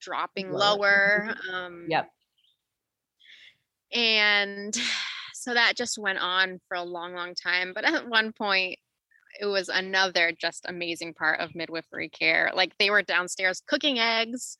dropping 0.00 0.52
lower. 0.52 1.34
Um, 1.52 1.86
yep. 1.88 2.08
And 3.92 4.74
so 5.34 5.54
that 5.54 5.76
just 5.76 5.98
went 5.98 6.18
on 6.18 6.60
for 6.68 6.76
a 6.76 6.82
long, 6.82 7.14
long 7.14 7.34
time. 7.34 7.72
But 7.74 7.84
at 7.84 8.08
one 8.08 8.32
point, 8.32 8.78
it 9.40 9.46
was 9.46 9.68
another 9.68 10.32
just 10.38 10.66
amazing 10.68 11.14
part 11.14 11.40
of 11.40 11.54
midwifery 11.54 12.08
care. 12.08 12.50
Like 12.54 12.76
they 12.78 12.90
were 12.90 13.02
downstairs 13.02 13.62
cooking 13.66 13.98
eggs 13.98 14.56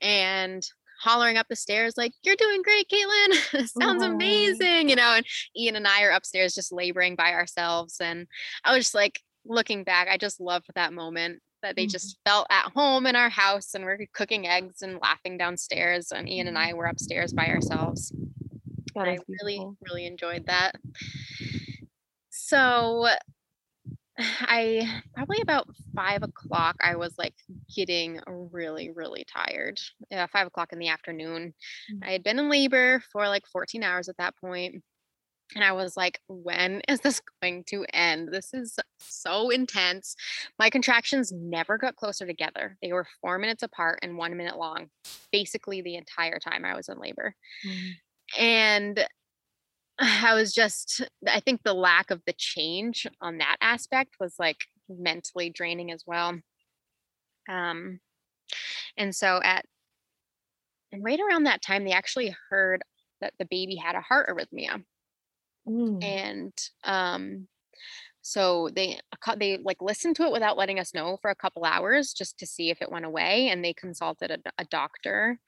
and 0.00 0.62
hollering 0.98 1.36
up 1.36 1.46
the 1.48 1.56
stairs 1.56 1.94
like 1.96 2.12
you're 2.22 2.36
doing 2.36 2.62
great 2.62 2.88
caitlin. 2.88 3.68
Sounds 3.80 4.02
amazing 4.02 4.88
you 4.88 4.96
know 4.96 5.14
and 5.14 5.26
ian 5.56 5.76
and 5.76 5.86
i 5.86 6.02
are 6.02 6.10
upstairs 6.10 6.54
just 6.54 6.72
laboring 6.72 7.14
by 7.14 7.32
ourselves 7.32 7.96
and 8.00 8.26
i 8.64 8.74
was 8.74 8.86
just 8.86 8.94
like 8.94 9.20
looking 9.44 9.84
back 9.84 10.08
i 10.10 10.16
just 10.16 10.40
loved 10.40 10.66
that 10.74 10.92
moment 10.92 11.40
that 11.62 11.74
they 11.76 11.84
mm-hmm. 11.84 11.90
just 11.90 12.18
felt 12.24 12.46
at 12.50 12.70
home 12.72 13.06
in 13.06 13.16
our 13.16 13.28
house 13.28 13.74
and 13.74 13.84
we're 13.84 13.98
cooking 14.12 14.46
eggs 14.46 14.82
and 14.82 14.98
laughing 15.02 15.36
downstairs 15.38 16.12
and 16.12 16.28
ian 16.28 16.46
and 16.46 16.56
mm-hmm. 16.56 16.70
i 16.70 16.74
were 16.74 16.86
upstairs 16.86 17.32
by 17.32 17.46
ourselves. 17.46 18.12
I 18.96 19.18
really 19.28 19.64
really 19.80 20.06
enjoyed 20.06 20.46
that. 20.46 20.72
So 22.30 23.08
I 24.40 25.02
probably 25.14 25.40
about 25.40 25.68
five 25.94 26.22
o'clock, 26.22 26.76
I 26.80 26.96
was 26.96 27.14
like 27.18 27.34
getting 27.74 28.20
really, 28.26 28.90
really 28.90 29.24
tired. 29.32 29.78
Yeah, 30.10 30.26
five 30.26 30.46
o'clock 30.46 30.72
in 30.72 30.78
the 30.78 30.88
afternoon. 30.88 31.54
Mm. 31.92 32.06
I 32.06 32.12
had 32.12 32.22
been 32.24 32.38
in 32.38 32.50
labor 32.50 33.02
for 33.12 33.28
like 33.28 33.46
14 33.46 33.82
hours 33.82 34.08
at 34.08 34.16
that 34.18 34.36
point, 34.36 34.82
And 35.54 35.64
I 35.64 35.72
was 35.72 35.96
like, 35.96 36.20
when 36.28 36.82
is 36.88 37.00
this 37.00 37.20
going 37.42 37.64
to 37.68 37.84
end? 37.92 38.28
This 38.32 38.52
is 38.52 38.78
so 38.98 39.50
intense. 39.50 40.16
My 40.58 40.70
contractions 40.70 41.32
never 41.32 41.78
got 41.78 41.96
closer 41.96 42.26
together. 42.26 42.76
They 42.82 42.92
were 42.92 43.06
four 43.20 43.38
minutes 43.38 43.62
apart 43.62 44.00
and 44.02 44.18
one 44.18 44.36
minute 44.36 44.58
long, 44.58 44.88
basically 45.32 45.80
the 45.80 45.96
entire 45.96 46.38
time 46.38 46.64
I 46.64 46.74
was 46.76 46.88
in 46.88 46.98
labor. 46.98 47.34
Mm. 47.66 47.90
And 48.38 49.06
I 49.98 50.34
was 50.34 50.52
just, 50.52 51.02
I 51.26 51.40
think 51.40 51.62
the 51.62 51.74
lack 51.74 52.10
of 52.10 52.22
the 52.26 52.34
change 52.36 53.06
on 53.20 53.38
that 53.38 53.56
aspect 53.60 54.16
was 54.20 54.34
like 54.38 54.64
mentally 54.88 55.50
draining 55.50 55.90
as 55.90 56.04
well. 56.06 56.38
Um, 57.48 58.00
and 58.96 59.14
so 59.14 59.40
at, 59.42 59.64
and 60.92 61.04
right 61.04 61.20
around 61.20 61.44
that 61.44 61.62
time, 61.62 61.84
they 61.84 61.92
actually 61.92 62.34
heard 62.48 62.82
that 63.20 63.34
the 63.38 63.44
baby 63.44 63.76
had 63.76 63.94
a 63.94 64.00
heart 64.00 64.28
arrhythmia. 64.28 64.82
Mm. 65.68 66.02
And 66.02 66.52
um, 66.84 67.48
so 68.22 68.68
they 68.74 68.98
they 69.36 69.58
like 69.58 69.80
listened 69.80 70.16
to 70.16 70.24
it 70.24 70.32
without 70.32 70.56
letting 70.56 70.78
us 70.78 70.94
know 70.94 71.18
for 71.22 71.30
a 71.30 71.36
couple 71.36 71.64
hours 71.64 72.12
just 72.12 72.38
to 72.38 72.46
see 72.46 72.70
if 72.70 72.82
it 72.82 72.90
went 72.90 73.04
away. 73.04 73.48
And 73.48 73.64
they 73.64 73.72
consulted 73.72 74.30
a, 74.30 74.38
a 74.58 74.64
doctor 74.64 75.38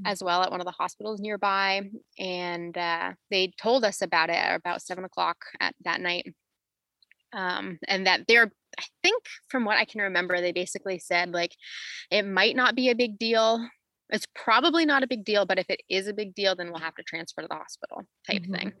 mm-hmm. 0.00 0.10
as 0.10 0.22
well 0.22 0.42
at 0.42 0.50
one 0.50 0.60
of 0.60 0.66
the 0.66 0.72
hospitals 0.72 1.20
nearby, 1.20 1.82
and 2.18 2.76
uh, 2.76 3.12
they 3.30 3.52
told 3.58 3.84
us 3.84 4.02
about 4.02 4.30
it 4.30 4.36
at 4.36 4.56
about 4.56 4.82
seven 4.82 5.04
o'clock 5.04 5.36
at 5.60 5.74
that 5.84 6.00
night. 6.00 6.34
Um, 7.32 7.78
and 7.88 8.06
that 8.06 8.26
they're 8.28 8.52
I 8.78 8.84
think 9.02 9.24
from 9.48 9.64
what 9.64 9.78
I 9.78 9.84
can 9.84 10.02
remember, 10.02 10.40
they 10.40 10.52
basically 10.52 10.98
said 10.98 11.32
like 11.32 11.52
it 12.10 12.26
might 12.26 12.56
not 12.56 12.74
be 12.74 12.90
a 12.90 12.94
big 12.94 13.18
deal. 13.18 13.66
It's 14.10 14.26
probably 14.34 14.86
not 14.86 15.02
a 15.02 15.08
big 15.08 15.24
deal, 15.24 15.46
but 15.46 15.58
if 15.58 15.68
it 15.68 15.80
is 15.88 16.06
a 16.06 16.12
big 16.12 16.34
deal, 16.34 16.54
then 16.54 16.68
we'll 16.68 16.80
have 16.80 16.94
to 16.94 17.02
transfer 17.02 17.42
to 17.42 17.48
the 17.48 17.56
hospital 17.56 18.02
type 18.26 18.42
mm-hmm. 18.42 18.54
thing. 18.54 18.72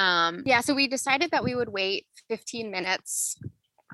Um, 0.00 0.42
yeah, 0.46 0.60
so 0.62 0.74
we 0.74 0.88
decided 0.88 1.30
that 1.30 1.44
we 1.44 1.54
would 1.54 1.68
wait 1.68 2.06
15 2.28 2.70
minutes. 2.70 3.38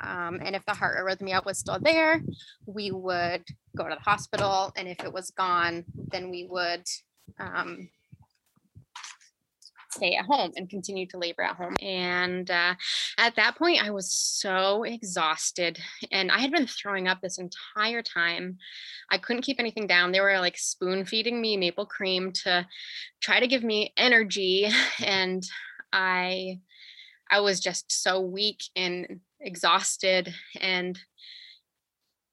Um, 0.01 0.41
and 0.45 0.55
if 0.55 0.65
the 0.65 0.75
heart 0.75 0.99
arrhythmia 0.99 1.45
was 1.45 1.59
still 1.59 1.81
there, 1.81 2.23
we 2.65 2.93
would 2.93 3.43
go 3.77 3.89
to 3.89 3.97
the 3.97 4.01
hospital. 4.01 4.73
And 4.77 4.87
if 4.87 5.03
it 5.03 5.13
was 5.13 5.31
gone, 5.31 5.85
then 6.13 6.31
we 6.31 6.47
would 6.49 6.85
um, 7.41 7.89
stay 9.91 10.15
at 10.15 10.27
home 10.27 10.53
and 10.55 10.71
continue 10.71 11.07
to 11.07 11.19
labor 11.19 11.43
at 11.43 11.57
home. 11.57 11.75
And 11.83 12.49
uh, 12.51 12.75
at 13.19 13.35
that 13.35 13.57
point, 13.57 13.83
I 13.83 13.91
was 13.91 14.13
so 14.13 14.85
exhausted 14.85 15.81
and 16.13 16.31
I 16.31 16.39
had 16.39 16.53
been 16.53 16.69
throwing 16.69 17.09
up 17.09 17.21
this 17.21 17.39
entire 17.39 18.03
time. 18.03 18.59
I 19.11 19.19
couldn't 19.19 19.43
keep 19.43 19.59
anything 19.59 19.89
down. 19.89 20.13
They 20.13 20.21
were 20.21 20.39
like 20.39 20.57
spoon 20.57 21.05
feeding 21.05 21.41
me 21.41 21.57
maple 21.57 21.87
cream 21.87 22.33
to 22.45 22.67
try 23.21 23.41
to 23.41 23.49
give 23.49 23.65
me 23.65 23.93
energy. 23.97 24.69
And 25.05 25.43
I 25.97 26.61
I 27.31 27.41
was 27.41 27.59
just 27.59 27.91
so 27.91 28.21
weak 28.21 28.63
and 28.77 29.21
exhausted 29.41 30.33
and 30.61 30.99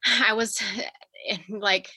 I 0.05 0.33
was 0.33 0.61
like 1.49 1.89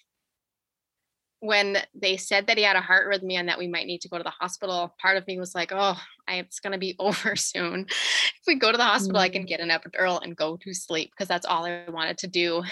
when 1.40 1.76
they 1.94 2.16
said 2.16 2.46
that 2.46 2.56
he 2.56 2.64
had 2.64 2.76
a 2.76 2.80
heart 2.80 3.06
arrhythmia 3.06 3.38
and 3.38 3.48
that 3.48 3.58
we 3.58 3.68
might 3.68 3.86
need 3.86 4.00
to 4.00 4.08
go 4.08 4.16
to 4.16 4.24
the 4.24 4.30
hospital, 4.30 4.94
part 5.00 5.16
of 5.16 5.26
me 5.26 5.38
was 5.38 5.54
like, 5.54 5.70
oh, 5.72 6.00
I, 6.26 6.36
it's 6.36 6.60
going 6.60 6.72
to 6.72 6.78
be 6.78 6.96
over 6.98 7.36
soon. 7.36 7.86
If 7.88 8.42
we 8.46 8.54
go 8.54 8.72
to 8.72 8.78
the 8.78 8.84
hospital, 8.84 9.16
mm-hmm. 9.16 9.24
I 9.24 9.28
can 9.28 9.42
mm. 9.44 9.48
get 9.48 9.60
an 9.60 9.68
epidural 9.68 10.22
and 10.22 10.36
go 10.36 10.56
to 10.62 10.72
sleep 10.72 11.10
because 11.10 11.28
that's 11.28 11.46
all 11.46 11.66
I 11.66 11.84
wanted 11.88 12.18
to 12.18 12.26
do. 12.26 12.62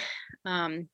Um, 0.46 0.88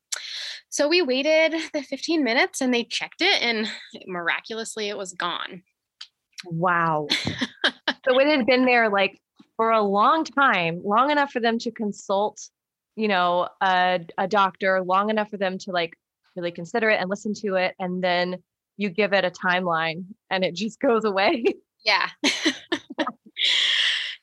so 0.69 0.89
we 0.89 1.03
waited 1.03 1.55
the 1.73 1.83
15 1.83 2.23
minutes 2.25 2.61
and 2.61 2.73
they 2.73 2.85
checked 2.85 3.21
it, 3.23 3.43
and 3.43 3.69
miraculously, 4.07 4.89
it 4.89 4.97
was 4.97 5.13
gone. 5.13 5.63
Wow. 6.45 7.09
so 8.11 8.19
it 8.19 8.27
had 8.27 8.47
been 8.47 8.65
there 8.65 8.91
like 8.91 9.21
for 9.57 9.71
a 9.71 9.83
long 9.83 10.25
time, 10.25 10.81
long 10.85 11.11
enough 11.11 11.31
for 11.31 11.41
them 11.41 11.59
to 11.61 11.71
consult, 11.71 12.41
you 12.97 13.09
know, 13.09 13.49
a, 13.61 14.01
a 14.19 14.27
doctor, 14.27 14.83
long 14.83 15.11
enough 15.11 15.31
for 15.31 15.37
them 15.37 15.59
to 15.59 15.71
like 15.71 15.95
really 16.35 16.51
consider 16.51 16.91
it 16.91 17.01
and 17.01 17.09
listen 17.09 17.35
to 17.35 17.55
it. 17.55 17.75
And 17.79 18.03
then 18.03 18.43
you 18.77 18.91
give 18.91 19.13
it 19.13 19.25
a 19.25 19.31
timeline 19.31 20.05
and 20.31 20.45
it 20.45 20.55
just 20.55 20.81
goes 20.81 21.05
away. 21.05 21.45
Yeah. 21.85 22.09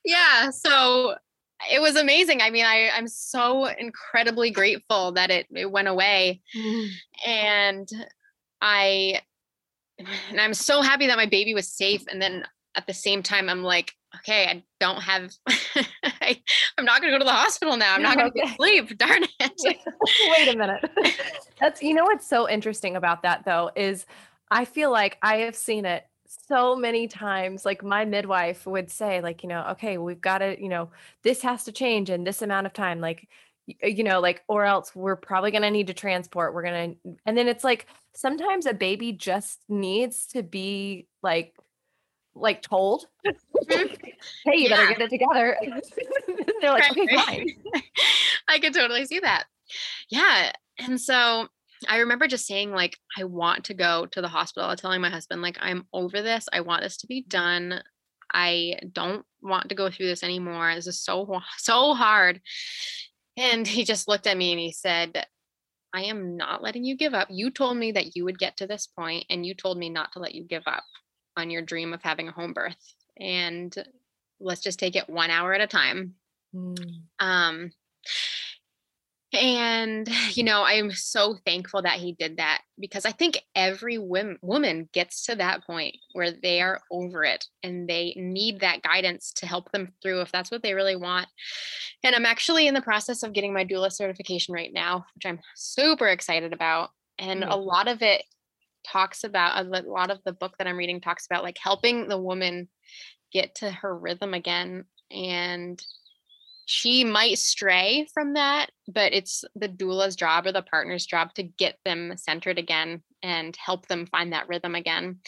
yeah. 0.05 0.49
So 0.49 1.15
it 1.71 1.81
was 1.81 1.95
amazing. 1.95 2.41
I 2.41 2.49
mean, 2.49 2.65
I, 2.65 2.89
I'm 2.93 3.07
so 3.07 3.65
incredibly 3.65 4.51
grateful 4.51 5.13
that 5.13 5.31
it, 5.31 5.47
it 5.51 5.71
went 5.71 5.87
away. 5.87 6.41
Mm. 6.55 6.89
And 7.25 7.89
I 8.61 9.21
and 10.29 10.39
I'm 10.39 10.53
so 10.53 10.81
happy 10.81 11.07
that 11.07 11.17
my 11.17 11.25
baby 11.25 11.53
was 11.53 11.67
safe. 11.67 12.05
And 12.07 12.21
then 12.21 12.45
at 12.77 12.85
the 12.85 12.93
same 12.93 13.23
time, 13.23 13.49
I'm 13.49 13.63
like, 13.63 13.95
okay, 14.17 14.45
I 14.45 14.63
don't 14.79 15.01
have, 15.01 15.31
I, 16.03 16.41
am 16.77 16.85
not 16.85 17.01
going 17.01 17.11
to 17.11 17.15
go 17.15 17.19
to 17.19 17.25
the 17.25 17.31
hospital 17.31 17.75
now. 17.75 17.95
I'm 17.95 18.03
not 18.03 18.17
going 18.17 18.31
to 18.31 18.53
sleep. 18.55 18.97
Darn 18.97 19.23
it. 19.39 19.77
Wait 20.37 20.55
a 20.55 20.57
minute. 20.57 20.89
That's, 21.59 21.81
you 21.81 21.95
know, 21.95 22.03
what's 22.03 22.27
so 22.27 22.47
interesting 22.47 22.95
about 22.95 23.23
that 23.23 23.43
though, 23.45 23.71
is 23.75 24.05
I 24.51 24.65
feel 24.65 24.91
like 24.91 25.17
I 25.23 25.37
have 25.37 25.55
seen 25.55 25.85
it 25.85 26.05
so 26.47 26.75
many 26.75 27.07
times. 27.07 27.65
Like 27.65 27.83
my 27.83 28.05
midwife 28.05 28.67
would 28.67 28.91
say, 28.91 29.21
like, 29.21 29.41
you 29.41 29.49
know, 29.49 29.65
okay, 29.71 29.97
we've 29.97 30.21
got 30.21 30.37
to, 30.39 30.61
you 30.61 30.69
know, 30.69 30.91
this 31.23 31.41
has 31.41 31.63
to 31.63 31.71
change 31.71 32.11
in 32.11 32.23
this 32.23 32.43
amount 32.43 32.67
of 32.67 32.73
time. 32.73 33.01
Like, 33.01 33.27
uh, 33.83 33.87
you 33.87 34.03
know, 34.03 34.19
like, 34.19 34.43
or 34.47 34.65
else 34.65 34.95
we're 34.95 35.15
probably 35.15 35.49
going 35.49 35.63
to 35.63 35.71
need 35.71 35.87
to 35.87 35.93
transport. 35.93 36.53
We're 36.53 36.63
going 36.63 36.91
to, 37.03 37.17
and 37.25 37.35
then 37.35 37.47
it's 37.47 37.63
like 37.63 37.87
sometimes 38.13 38.67
a 38.67 38.73
baby 38.73 39.13
just 39.13 39.59
needs 39.67 40.27
to 40.27 40.43
be 40.43 41.07
like 41.23 41.55
like 42.39 42.61
told, 42.61 43.05
hey, 43.23 43.87
you 44.45 44.69
yeah. 44.69 44.77
better 44.77 44.87
get 44.89 45.01
it 45.01 45.09
together. 45.09 45.57
They're 46.61 46.71
like, 46.71 46.83
right, 46.83 46.91
okay, 46.91 47.15
fine. 47.15 47.47
I 48.47 48.59
could 48.59 48.73
totally 48.73 49.05
see 49.05 49.19
that. 49.19 49.45
Yeah. 50.09 50.51
And 50.79 50.99
so 50.99 51.47
I 51.87 51.97
remember 51.97 52.27
just 52.27 52.47
saying, 52.47 52.71
like, 52.71 52.97
I 53.17 53.25
want 53.25 53.65
to 53.65 53.73
go 53.73 54.05
to 54.07 54.21
the 54.21 54.27
hospital, 54.27 54.75
telling 54.75 55.01
my 55.01 55.09
husband, 55.09 55.41
like, 55.41 55.57
I'm 55.59 55.85
over 55.93 56.21
this. 56.21 56.47
I 56.51 56.61
want 56.61 56.83
this 56.83 56.97
to 56.97 57.07
be 57.07 57.21
done. 57.27 57.81
I 58.33 58.79
don't 58.91 59.25
want 59.41 59.69
to 59.69 59.75
go 59.75 59.89
through 59.89 60.07
this 60.07 60.23
anymore. 60.23 60.73
This 60.75 60.87
is 60.87 61.01
so, 61.01 61.39
so 61.57 61.93
hard. 61.93 62.41
And 63.37 63.67
he 63.67 63.83
just 63.83 64.07
looked 64.07 64.27
at 64.27 64.37
me 64.37 64.51
and 64.51 64.59
he 64.59 64.71
said, 64.71 65.25
I 65.93 66.03
am 66.03 66.35
not 66.35 66.61
letting 66.61 66.83
you 66.83 66.97
give 66.97 67.13
up. 67.13 67.27
You 67.31 67.49
told 67.49 67.77
me 67.77 67.91
that 67.93 68.15
you 68.15 68.25
would 68.25 68.39
get 68.39 68.57
to 68.57 68.67
this 68.67 68.87
point, 68.87 69.25
and 69.29 69.45
you 69.45 69.53
told 69.53 69.77
me 69.77 69.89
not 69.89 70.11
to 70.13 70.19
let 70.19 70.35
you 70.35 70.43
give 70.43 70.63
up 70.65 70.83
on 71.37 71.49
your 71.49 71.61
dream 71.61 71.93
of 71.93 72.01
having 72.01 72.27
a 72.27 72.33
home 72.33 72.53
birth 72.53 72.93
and 73.19 73.75
let's 74.39 74.61
just 74.61 74.79
take 74.79 74.95
it 74.95 75.09
one 75.09 75.29
hour 75.29 75.53
at 75.53 75.61
a 75.61 75.67
time 75.67 76.15
mm. 76.53 77.01
um 77.19 77.71
and 79.33 80.09
you 80.35 80.43
know 80.43 80.63
i'm 80.63 80.91
so 80.91 81.35
thankful 81.45 81.81
that 81.81 81.99
he 81.99 82.13
did 82.13 82.37
that 82.37 82.61
because 82.79 83.05
i 83.05 83.11
think 83.11 83.39
every 83.55 83.97
women, 83.97 84.37
woman 84.41 84.89
gets 84.93 85.25
to 85.25 85.35
that 85.35 85.65
point 85.65 85.95
where 86.13 86.31
they 86.31 86.61
are 86.61 86.81
over 86.91 87.23
it 87.23 87.45
and 87.63 87.87
they 87.87 88.13
need 88.17 88.59
that 88.59 88.81
guidance 88.81 89.31
to 89.31 89.45
help 89.45 89.71
them 89.71 89.91
through 90.01 90.21
if 90.21 90.31
that's 90.31 90.51
what 90.51 90.63
they 90.63 90.73
really 90.73 90.95
want 90.95 91.27
and 92.03 92.15
i'm 92.15 92.25
actually 92.25 92.67
in 92.67 92.73
the 92.73 92.81
process 92.81 93.23
of 93.23 93.33
getting 93.33 93.53
my 93.53 93.65
doula 93.65 93.91
certification 93.91 94.53
right 94.53 94.73
now 94.73 95.05
which 95.15 95.25
i'm 95.25 95.39
super 95.55 96.07
excited 96.07 96.53
about 96.53 96.89
and 97.19 97.43
mm. 97.43 97.51
a 97.51 97.55
lot 97.55 97.87
of 97.87 98.01
it 98.01 98.23
talks 98.91 99.23
about 99.23 99.65
a 99.65 99.81
lot 99.81 100.11
of 100.11 100.19
the 100.23 100.33
book 100.33 100.57
that 100.57 100.67
I'm 100.67 100.77
reading 100.77 101.01
talks 101.01 101.25
about 101.25 101.43
like 101.43 101.57
helping 101.61 102.07
the 102.07 102.17
woman 102.17 102.67
get 103.31 103.55
to 103.55 103.69
her 103.69 103.97
rhythm 103.97 104.33
again 104.33 104.85
and 105.11 105.81
she 106.69 107.03
might 107.03 107.37
stray 107.37 108.07
from 108.13 108.33
that 108.33 108.67
but 108.87 109.13
it's 109.13 109.45
the 109.55 109.67
doula's 109.67 110.15
job 110.15 110.45
or 110.45 110.51
the 110.51 110.61
partner's 110.61 111.05
job 111.05 111.33
to 111.33 111.43
get 111.43 111.77
them 111.85 112.13
centered 112.17 112.57
again 112.57 113.01
and 113.23 113.55
help 113.57 113.87
them 113.87 114.05
find 114.05 114.33
that 114.33 114.47
rhythm 114.47 114.75
again 114.75 115.19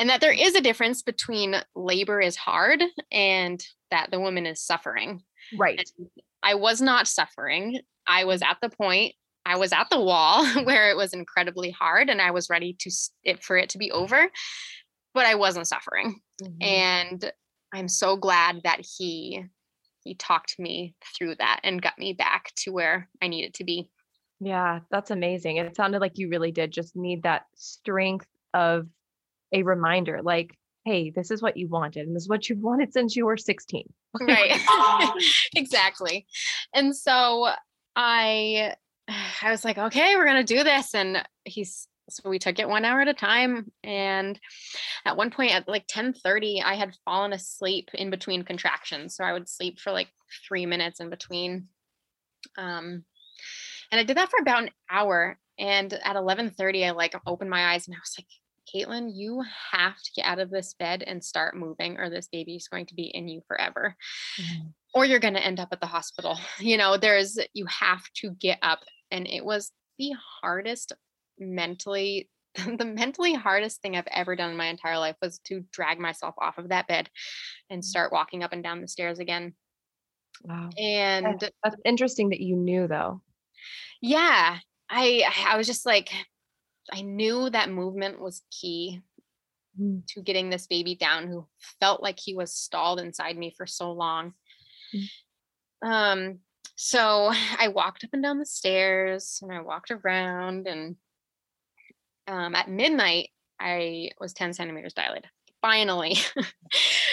and 0.00 0.08
that 0.08 0.22
there 0.22 0.32
is 0.32 0.54
a 0.54 0.62
difference 0.62 1.02
between 1.02 1.56
labor 1.76 2.20
is 2.20 2.34
hard 2.34 2.82
and 3.12 3.62
that 3.90 4.10
the 4.10 4.18
woman 4.18 4.46
is 4.46 4.62
suffering. 4.62 5.22
Right. 5.56 5.78
And 5.98 6.08
i 6.42 6.54
was 6.54 6.80
not 6.80 7.06
suffering. 7.06 7.80
I 8.06 8.24
was 8.24 8.40
at 8.40 8.56
the 8.62 8.70
point 8.70 9.14
I 9.46 9.56
was 9.56 9.72
at 9.72 9.90
the 9.90 10.00
wall 10.00 10.46
where 10.64 10.90
it 10.90 10.96
was 10.96 11.12
incredibly 11.12 11.70
hard 11.70 12.08
and 12.08 12.20
I 12.20 12.30
was 12.30 12.50
ready 12.50 12.74
to 12.80 12.90
it 13.24 13.42
for 13.42 13.56
it 13.56 13.70
to 13.70 13.78
be 13.78 13.90
over, 13.90 14.30
but 15.14 15.26
I 15.26 15.34
wasn't 15.34 15.66
suffering. 15.66 16.20
Mm-hmm. 16.42 16.62
And 16.62 17.32
I'm 17.72 17.88
so 17.88 18.16
glad 18.16 18.62
that 18.64 18.80
he 18.98 19.44
he 20.02 20.14
talked 20.14 20.58
me 20.58 20.94
through 21.16 21.34
that 21.36 21.60
and 21.62 21.82
got 21.82 21.98
me 21.98 22.14
back 22.14 22.52
to 22.56 22.72
where 22.72 23.08
I 23.22 23.28
needed 23.28 23.54
to 23.54 23.64
be. 23.64 23.90
Yeah, 24.40 24.80
that's 24.90 25.10
amazing. 25.10 25.58
It 25.58 25.76
sounded 25.76 26.00
like 26.00 26.16
you 26.16 26.30
really 26.30 26.52
did 26.52 26.72
just 26.72 26.96
need 26.96 27.24
that 27.24 27.42
strength 27.54 28.26
of 28.54 28.86
a 29.52 29.62
reminder 29.62 30.20
like 30.22 30.56
hey, 30.86 31.10
this 31.10 31.30
is 31.30 31.42
what 31.42 31.56
you 31.56 31.68
wanted 31.68 32.06
and 32.06 32.16
this 32.16 32.22
is 32.22 32.28
what 32.28 32.48
you've 32.48 32.62
wanted 32.62 32.92
since 32.92 33.14
you 33.14 33.26
were 33.26 33.36
16. 33.36 33.84
right. 34.20 35.12
exactly. 35.54 36.26
And 36.74 36.96
so 36.96 37.50
I 37.96 38.74
I 39.42 39.50
was 39.50 39.64
like, 39.64 39.78
okay, 39.78 40.16
we're 40.16 40.26
gonna 40.26 40.44
do 40.44 40.62
this. 40.64 40.94
And 40.94 41.24
he's 41.44 41.86
so 42.10 42.28
we 42.28 42.38
took 42.38 42.58
it 42.58 42.68
one 42.68 42.84
hour 42.84 43.00
at 43.00 43.08
a 43.08 43.14
time. 43.14 43.70
And 43.84 44.38
at 45.04 45.16
one 45.16 45.30
point 45.30 45.54
at 45.54 45.68
like 45.68 45.84
10 45.88 46.14
30, 46.14 46.62
I 46.62 46.74
had 46.74 46.96
fallen 47.04 47.32
asleep 47.32 47.90
in 47.94 48.10
between 48.10 48.42
contractions. 48.42 49.14
So 49.14 49.24
I 49.24 49.32
would 49.32 49.48
sleep 49.48 49.78
for 49.78 49.92
like 49.92 50.08
three 50.46 50.66
minutes 50.66 51.00
in 51.00 51.10
between. 51.10 51.68
Um, 52.58 53.04
and 53.90 54.00
I 54.00 54.04
did 54.04 54.16
that 54.16 54.30
for 54.30 54.40
about 54.40 54.64
an 54.64 54.70
hour. 54.90 55.38
And 55.58 55.92
at 55.92 56.16
11 56.16 56.50
30, 56.50 56.86
I 56.86 56.90
like 56.90 57.14
opened 57.26 57.50
my 57.50 57.72
eyes 57.72 57.86
and 57.86 57.94
I 57.94 58.00
was 58.00 58.16
like, 58.18 58.26
Caitlin, 58.72 59.10
you 59.12 59.42
have 59.72 59.96
to 59.96 60.10
get 60.14 60.26
out 60.26 60.38
of 60.38 60.50
this 60.50 60.74
bed 60.74 61.02
and 61.04 61.24
start 61.24 61.56
moving, 61.56 61.98
or 61.98 62.08
this 62.08 62.28
baby 62.28 62.54
is 62.54 62.68
going 62.68 62.86
to 62.86 62.94
be 62.94 63.04
in 63.04 63.28
you 63.28 63.42
forever. 63.48 63.96
Mm-hmm. 64.40 64.68
Or 64.94 65.04
you're 65.04 65.18
going 65.18 65.34
to 65.34 65.44
end 65.44 65.60
up 65.60 65.70
at 65.72 65.80
the 65.80 65.86
hospital. 65.86 66.38
You 66.60 66.76
know, 66.76 66.96
there's, 66.96 67.38
you 67.52 67.66
have 67.66 68.02
to 68.16 68.30
get 68.30 68.58
up 68.62 68.80
and 69.10 69.26
it 69.26 69.44
was 69.44 69.72
the 69.98 70.12
hardest 70.42 70.92
mentally 71.38 72.28
the 72.78 72.84
mentally 72.84 73.34
hardest 73.34 73.80
thing 73.80 73.96
I've 73.96 74.08
ever 74.10 74.34
done 74.34 74.50
in 74.50 74.56
my 74.56 74.66
entire 74.66 74.98
life 74.98 75.16
was 75.22 75.38
to 75.44 75.64
drag 75.72 75.98
myself 75.98 76.34
off 76.38 76.58
of 76.58 76.70
that 76.70 76.88
bed 76.88 77.08
and 77.68 77.82
mm. 77.82 77.84
start 77.84 78.12
walking 78.12 78.42
up 78.42 78.52
and 78.52 78.62
down 78.62 78.80
the 78.80 78.88
stairs 78.88 79.18
again. 79.18 79.54
Wow. 80.42 80.70
And 80.78 81.26
that's, 81.40 81.52
that's 81.62 81.76
interesting 81.84 82.30
that 82.30 82.40
you 82.40 82.56
knew 82.56 82.88
though. 82.88 83.20
Yeah. 84.00 84.58
I 84.88 85.22
I 85.46 85.56
was 85.56 85.66
just 85.66 85.86
like 85.86 86.10
I 86.92 87.02
knew 87.02 87.50
that 87.50 87.70
movement 87.70 88.20
was 88.20 88.42
key 88.50 89.00
mm. 89.80 90.04
to 90.08 90.22
getting 90.22 90.50
this 90.50 90.66
baby 90.66 90.96
down 90.96 91.28
who 91.28 91.46
felt 91.78 92.02
like 92.02 92.18
he 92.18 92.34
was 92.34 92.52
stalled 92.52 92.98
inside 92.98 93.36
me 93.36 93.54
for 93.56 93.66
so 93.66 93.92
long. 93.92 94.32
Mm. 94.94 95.88
Um 95.88 96.38
so 96.80 97.30
I 97.58 97.68
walked 97.68 98.04
up 98.04 98.10
and 98.14 98.22
down 98.22 98.38
the 98.38 98.46
stairs 98.46 99.38
and 99.42 99.52
I 99.52 99.60
walked 99.60 99.90
around 99.90 100.66
and 100.66 100.96
um, 102.26 102.54
at 102.54 102.70
midnight 102.70 103.30
I 103.60 104.10
was 104.18 104.32
10 104.32 104.54
centimeters 104.54 104.94
dilated. 104.94 105.26
Finally. 105.60 106.16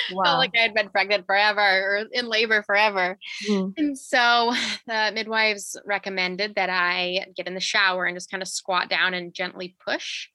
Wow. 0.10 0.24
Felt 0.24 0.38
like 0.38 0.52
I 0.56 0.62
had 0.62 0.74
been 0.74 0.88
pregnant 0.88 1.26
forever 1.26 1.60
or 1.60 2.06
in 2.14 2.30
labor 2.30 2.64
forever. 2.64 3.18
Mm. 3.50 3.74
And 3.76 3.98
so 3.98 4.54
the 4.88 5.12
midwives 5.14 5.76
recommended 5.86 6.56
that 6.56 6.70
I 6.70 7.26
get 7.36 7.46
in 7.46 7.54
the 7.54 7.60
shower 7.60 8.06
and 8.06 8.16
just 8.16 8.32
kind 8.32 8.42
of 8.42 8.48
squat 8.48 8.90
down 8.90 9.14
and 9.14 9.34
gently 9.34 9.76
push. 9.86 10.30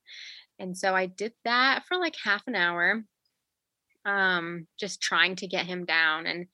And 0.59 0.77
so 0.77 0.95
I 0.95 1.07
did 1.07 1.33
that 1.47 1.85
for 1.89 1.97
like 1.97 2.17
half 2.23 2.43
an 2.47 2.55
hour, 2.55 3.03
um, 4.05 4.67
just 4.79 5.01
trying 5.01 5.37
to 5.37 5.47
get 5.47 5.65
him 5.65 5.87
down. 5.87 6.27
And 6.27 6.49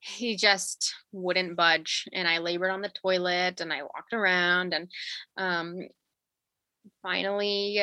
he 0.00 0.36
just 0.36 0.94
wouldn't 1.12 1.56
budge 1.56 2.08
and 2.12 2.26
i 2.26 2.38
labored 2.38 2.70
on 2.70 2.80
the 2.80 2.92
toilet 3.02 3.60
and 3.60 3.72
i 3.72 3.82
walked 3.82 4.12
around 4.12 4.72
and 4.72 4.90
um, 5.36 5.78
finally 7.02 7.82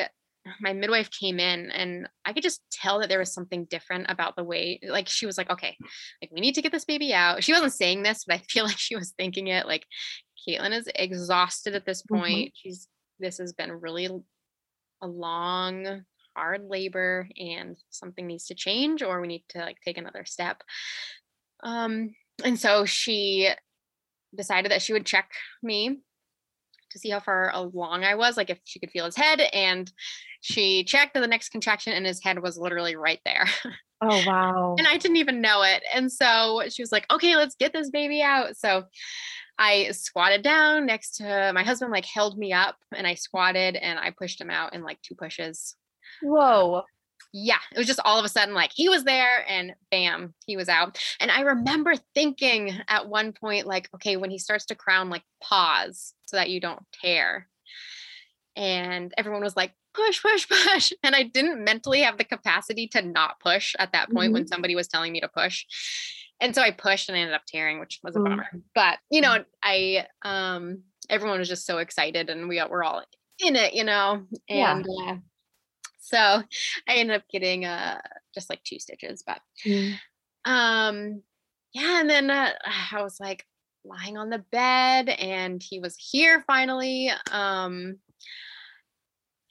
my 0.62 0.74
midwife 0.74 1.12
came 1.12 1.40
in 1.40 1.70
and 1.72 2.08
i 2.26 2.34
could 2.34 2.44
just 2.44 2.62
tell 2.72 3.00
that 3.00 3.10
there 3.10 3.20
was 3.20 3.34
something 3.34 3.66
different 3.66 4.06
about 4.10 4.36
the 4.36 4.44
way 4.44 4.80
like 4.88 5.08
she 5.08 5.26
was 5.26 5.38
like 5.38 5.50
okay 5.50 5.76
like 6.22 6.32
we 6.32 6.42
need 6.42 6.56
to 6.56 6.62
get 6.62 6.72
this 6.72 6.86
baby 6.86 7.14
out 7.14 7.44
she 7.44 7.54
wasn't 7.54 7.74
saying 7.74 8.02
this 8.04 8.24
but 8.26 8.36
i 8.36 8.38
feel 8.50 8.64
like 8.66 8.78
she 8.78 8.96
was 8.96 9.14
thinking 9.18 9.48
it 9.48 9.68
like 9.68 9.86
caitlin 10.48 10.74
is 10.74 10.90
exhausted 10.96 11.76
at 11.76 11.86
this 11.86 12.02
mm-hmm. 12.04 12.22
point 12.22 12.48
mm-hmm. 12.48 12.70
she's 12.70 12.88
this 13.20 13.38
has 13.38 13.54
been 13.54 13.72
really 13.72 14.10
a 15.02 15.08
long 15.08 16.04
hard 16.36 16.64
labor 16.68 17.28
and 17.38 17.78
something 17.90 18.28
needs 18.28 18.46
to 18.46 18.56
change 18.56 19.02
or 19.02 19.20
we 19.20 19.28
need 19.28 19.44
to 19.50 19.60
like 19.60 19.78
take 19.84 19.98
another 19.98 20.24
step 20.24 20.62
um, 21.64 22.14
and 22.44 22.60
so 22.60 22.86
she 22.86 23.50
decided 24.36 24.72
that 24.72 24.82
she 24.82 24.94
would 24.94 25.06
check 25.06 25.32
me 25.64 26.00
to 26.92 27.00
see 27.00 27.10
how 27.10 27.20
far 27.20 27.52
along 27.54 28.04
I 28.04 28.16
was, 28.16 28.38
like 28.38 28.50
if 28.50 28.60
she 28.64 28.80
could 28.80 28.92
feel 28.92 29.06
his 29.06 29.16
head. 29.16 29.42
And 29.54 29.92
she 30.42 30.84
checked 30.84 31.14
the 31.14 31.28
next 31.28 31.50
contraction, 31.50 31.94
and 31.94 32.06
his 32.06 32.24
head 32.24 32.40
was 32.40 32.58
literally 32.58 32.96
right 32.96 33.20
there. 33.26 33.46
Oh, 34.00 34.24
wow. 34.28 34.76
and 34.78 34.88
I 34.88 34.98
didn't 34.98 35.18
even 35.18 35.42
know 35.42 35.64
it. 35.64 35.82
And 35.92 36.12
so 36.12 36.62
she 36.70 36.84
was 36.84 36.92
like, 36.92 37.08
okay, 37.12 37.36
let's 37.36 37.56
get 37.56 37.74
this 37.74 37.90
baby 37.90 38.22
out. 38.22 38.56
So 38.56 38.84
I 39.58 39.90
squatted 39.90 40.44
down 40.44 40.86
next 40.86 41.16
to 41.16 41.52
my 41.56 41.64
husband, 41.64 41.92
like 41.92 42.06
held 42.06 42.38
me 42.38 42.54
up, 42.54 42.76
and 42.96 43.08
I 43.08 43.16
squatted 43.16 43.76
and 43.76 43.98
I 43.98 44.12
pushed 44.12 44.40
him 44.40 44.52
out 44.52 44.76
in 44.76 44.84
like 44.84 45.02
two 45.02 45.16
pushes. 45.16 45.76
Whoa. 46.22 46.84
Yeah, 47.34 47.60
it 47.74 47.78
was 47.78 47.88
just 47.88 48.00
all 48.06 48.18
of 48.18 48.26
a 48.26 48.30
sudden 48.30 48.54
like 48.54 48.72
he 48.74 48.90
was 48.90 49.04
there 49.04 49.46
and 49.48 49.74
bam, 49.92 50.34
he 50.46 50.58
was 50.58 50.70
out. 50.70 51.00
And 51.20 51.30
I 51.32 51.42
remember 51.42 51.94
thinking 52.14 52.74
at 52.88 53.10
one 53.10 53.34
point, 53.34 53.68
like, 53.68 53.90
okay, 53.96 54.18
when 54.18 54.32
he 54.32 54.38
starts 54.38 54.66
to 54.68 54.76
crown, 54.76 55.10
like 55.10 55.24
pause 55.42 56.14
so 56.26 56.38
that 56.38 56.50
you 56.50 56.60
don't 56.60 56.84
tear. 57.02 57.48
And 58.56 59.14
everyone 59.18 59.44
was 59.44 59.56
like, 59.56 59.74
push, 59.94 60.22
push, 60.22 60.48
push. 60.48 60.94
And 61.04 61.16
I 61.16 61.24
didn't 61.24 61.64
mentally 61.64 62.02
have 62.02 62.18
the 62.18 62.24
capacity 62.24 62.88
to 62.90 63.02
not 63.02 63.40
push 63.40 63.76
at 63.80 63.92
that 63.94 64.10
point 64.10 64.28
mm-hmm. 64.28 64.34
when 64.34 64.48
somebody 64.48 64.76
was 64.76 64.88
telling 64.88 65.12
me 65.12 65.22
to 65.22 65.28
push. 65.28 65.66
And 66.40 66.54
so 66.54 66.62
I 66.62 66.72
pushed 66.72 67.10
and 67.10 67.18
I 67.18 67.22
ended 67.22 67.36
up 67.36 67.46
tearing, 67.48 67.80
which 67.80 68.00
was 68.04 68.16
a 68.16 68.20
bummer. 68.20 68.44
Mm-hmm. 68.44 68.60
But 68.76 69.00
you 69.10 69.22
know, 69.22 69.44
I 69.64 70.06
um 70.24 70.84
everyone 71.10 71.40
was 71.40 71.48
just 71.48 71.66
so 71.66 71.80
excited 71.80 72.30
and 72.30 72.48
we 72.48 72.62
were 72.70 72.84
all 72.84 73.04
in 73.40 73.56
it, 73.56 73.74
you 73.74 73.84
know. 73.84 74.26
And 74.50 74.86
yeah. 74.88 75.12
uh, 75.12 75.16
so 76.08 76.18
I 76.88 76.96
ended 76.96 77.18
up 77.18 77.28
getting 77.30 77.66
uh 77.66 78.00
just 78.34 78.50
like 78.50 78.64
two 78.64 78.80
stitches, 78.80 79.24
but 79.26 79.42
mm. 79.66 79.94
um 80.46 81.22
yeah, 81.74 82.00
and 82.00 82.10
then 82.10 82.30
uh, 82.30 82.54
I 82.92 83.02
was 83.02 83.20
like 83.20 83.46
lying 83.84 84.18
on 84.18 84.30
the 84.30 84.44
bed 84.52 85.10
and 85.10 85.62
he 85.62 85.80
was 85.80 85.96
here 85.98 86.44
finally. 86.48 87.12
Um 87.32 87.98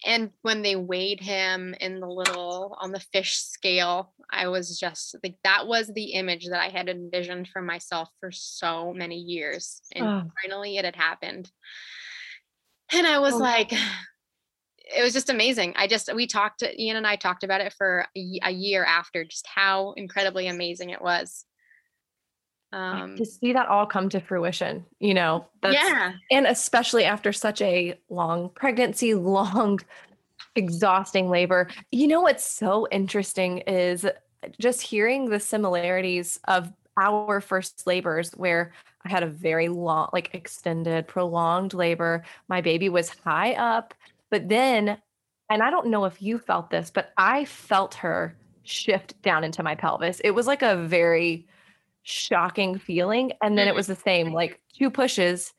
and 0.05 0.31
when 0.43 0.63
they 0.63 0.77
weighed 0.77 1.21
him 1.21 1.75
in 1.81 2.01
the 2.01 2.07
little 2.07 2.77
on 2.81 2.93
the 2.93 3.01
fish 3.01 3.37
scale 3.37 4.13
i 4.31 4.47
was 4.47 4.79
just 4.79 5.17
like 5.25 5.37
that 5.43 5.67
was 5.67 5.89
the 5.89 6.13
image 6.13 6.47
that 6.49 6.61
i 6.61 6.69
had 6.69 6.89
envisioned 6.89 7.49
for 7.49 7.63
myself 7.63 8.11
for 8.21 8.31
so 8.31 8.93
many 8.93 9.17
years 9.17 9.81
and 9.95 10.07
oh. 10.07 10.23
finally 10.43 10.77
it 10.77 10.85
had 10.85 10.97
happened 10.97 11.51
and 12.93 13.07
i 13.07 13.19
was 13.19 13.35
oh. 13.35 13.39
like 13.39 13.73
it 14.87 15.03
was 15.03 15.13
just 15.13 15.31
amazing. 15.31 15.75
I 15.77 15.87
just 15.87 16.13
we 16.15 16.27
talked 16.27 16.63
ian 16.63 16.97
and 16.97 17.07
i 17.07 17.17
talked 17.17 17.45
about 17.45 17.61
it 17.61 17.73
for 17.73 18.07
a, 18.17 18.41
a 18.45 18.51
year 18.51 18.85
after 18.85 19.25
just 19.25 19.47
how 19.47 19.93
incredibly 19.93 20.47
amazing 20.47 20.91
it 20.91 21.03
was. 21.03 21.45
Um 22.73 23.17
to 23.17 23.25
see 23.25 23.53
that 23.53 23.69
all 23.69 23.87
come 23.87 24.09
to 24.11 24.21
fruition 24.21 24.85
you 24.99 25.15
know 25.15 25.47
yeah. 25.65 26.13
and 26.31 26.47
especially 26.47 27.05
after 27.05 27.33
such 27.33 27.63
a 27.63 27.99
long 28.09 28.51
pregnancy 28.51 29.15
long 29.15 29.81
exhausting 30.55 31.29
labor. 31.29 31.69
You 31.91 32.09
know 32.09 32.23
what's 32.23 32.49
so 32.49 32.87
interesting 32.91 33.59
is 33.59 34.07
just 34.61 34.83
hearing 34.83 35.29
the 35.29 35.41
similarities 35.41 36.39
of 36.47 36.73
our 36.99 37.43
first 37.43 37.87
labors 37.87 38.31
where 38.33 38.73
i 39.05 39.11
had 39.11 39.23
a 39.23 39.27
very 39.27 39.69
long 39.69 40.09
like 40.13 40.31
extended 40.35 41.07
prolonged 41.09 41.75
labor. 41.75 42.25
My 42.49 42.61
baby 42.61 42.89
was 42.89 43.11
high 43.11 43.53
up 43.55 43.95
but 44.31 44.49
then 44.49 44.99
and 45.51 45.63
i 45.63 45.71
don't 45.71 45.87
know 45.87 46.05
if 46.05 46.21
you 46.21 46.39
felt 46.39 46.71
this 46.71 46.91
but 46.91 47.13
i 47.17 47.45
felt 47.45 47.95
her 47.95 48.37
shift 48.63 49.21
down 49.23 49.45
into 49.45 49.63
my 49.63 49.75
pelvis 49.75 50.21
it 50.21 50.33
was 50.33 50.47
like 50.47 50.63
a 50.63 50.77
very 50.77 51.47
shocking 52.07 52.79
feeling. 52.79 53.33
And 53.43 53.59
then 53.59 53.67
it 53.67 53.71
mm-hmm. 53.71 53.77
was 53.77 53.89
the 53.89 53.97
same, 53.97 54.33
like 54.33 54.61
two 54.73 54.91
pushes 54.91 55.53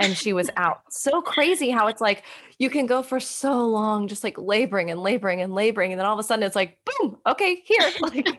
and 0.00 0.16
she 0.16 0.32
was 0.32 0.50
out. 0.56 0.82
so 0.90 1.22
crazy 1.22 1.70
how 1.70 1.88
it's 1.88 2.00
like 2.00 2.24
you 2.58 2.70
can 2.70 2.86
go 2.86 3.02
for 3.02 3.18
so 3.18 3.66
long 3.66 4.06
just 4.06 4.22
like 4.22 4.38
laboring 4.38 4.90
and 4.90 5.00
laboring 5.00 5.40
and 5.40 5.54
laboring. 5.54 5.92
And 5.92 5.98
then 5.98 6.06
all 6.06 6.12
of 6.12 6.20
a 6.20 6.22
sudden 6.22 6.44
it's 6.44 6.54
like, 6.54 6.78
boom, 6.84 7.16
okay, 7.26 7.62
here. 7.64 7.90
Like, 8.00 8.38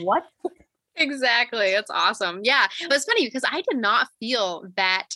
what? 0.00 0.24
Exactly. 0.96 1.68
It's 1.68 1.90
awesome. 1.90 2.40
Yeah. 2.42 2.66
But 2.82 2.96
it's 2.96 3.06
funny 3.06 3.24
because 3.24 3.44
I 3.50 3.62
did 3.62 3.78
not 3.78 4.08
feel 4.20 4.66
that 4.76 5.08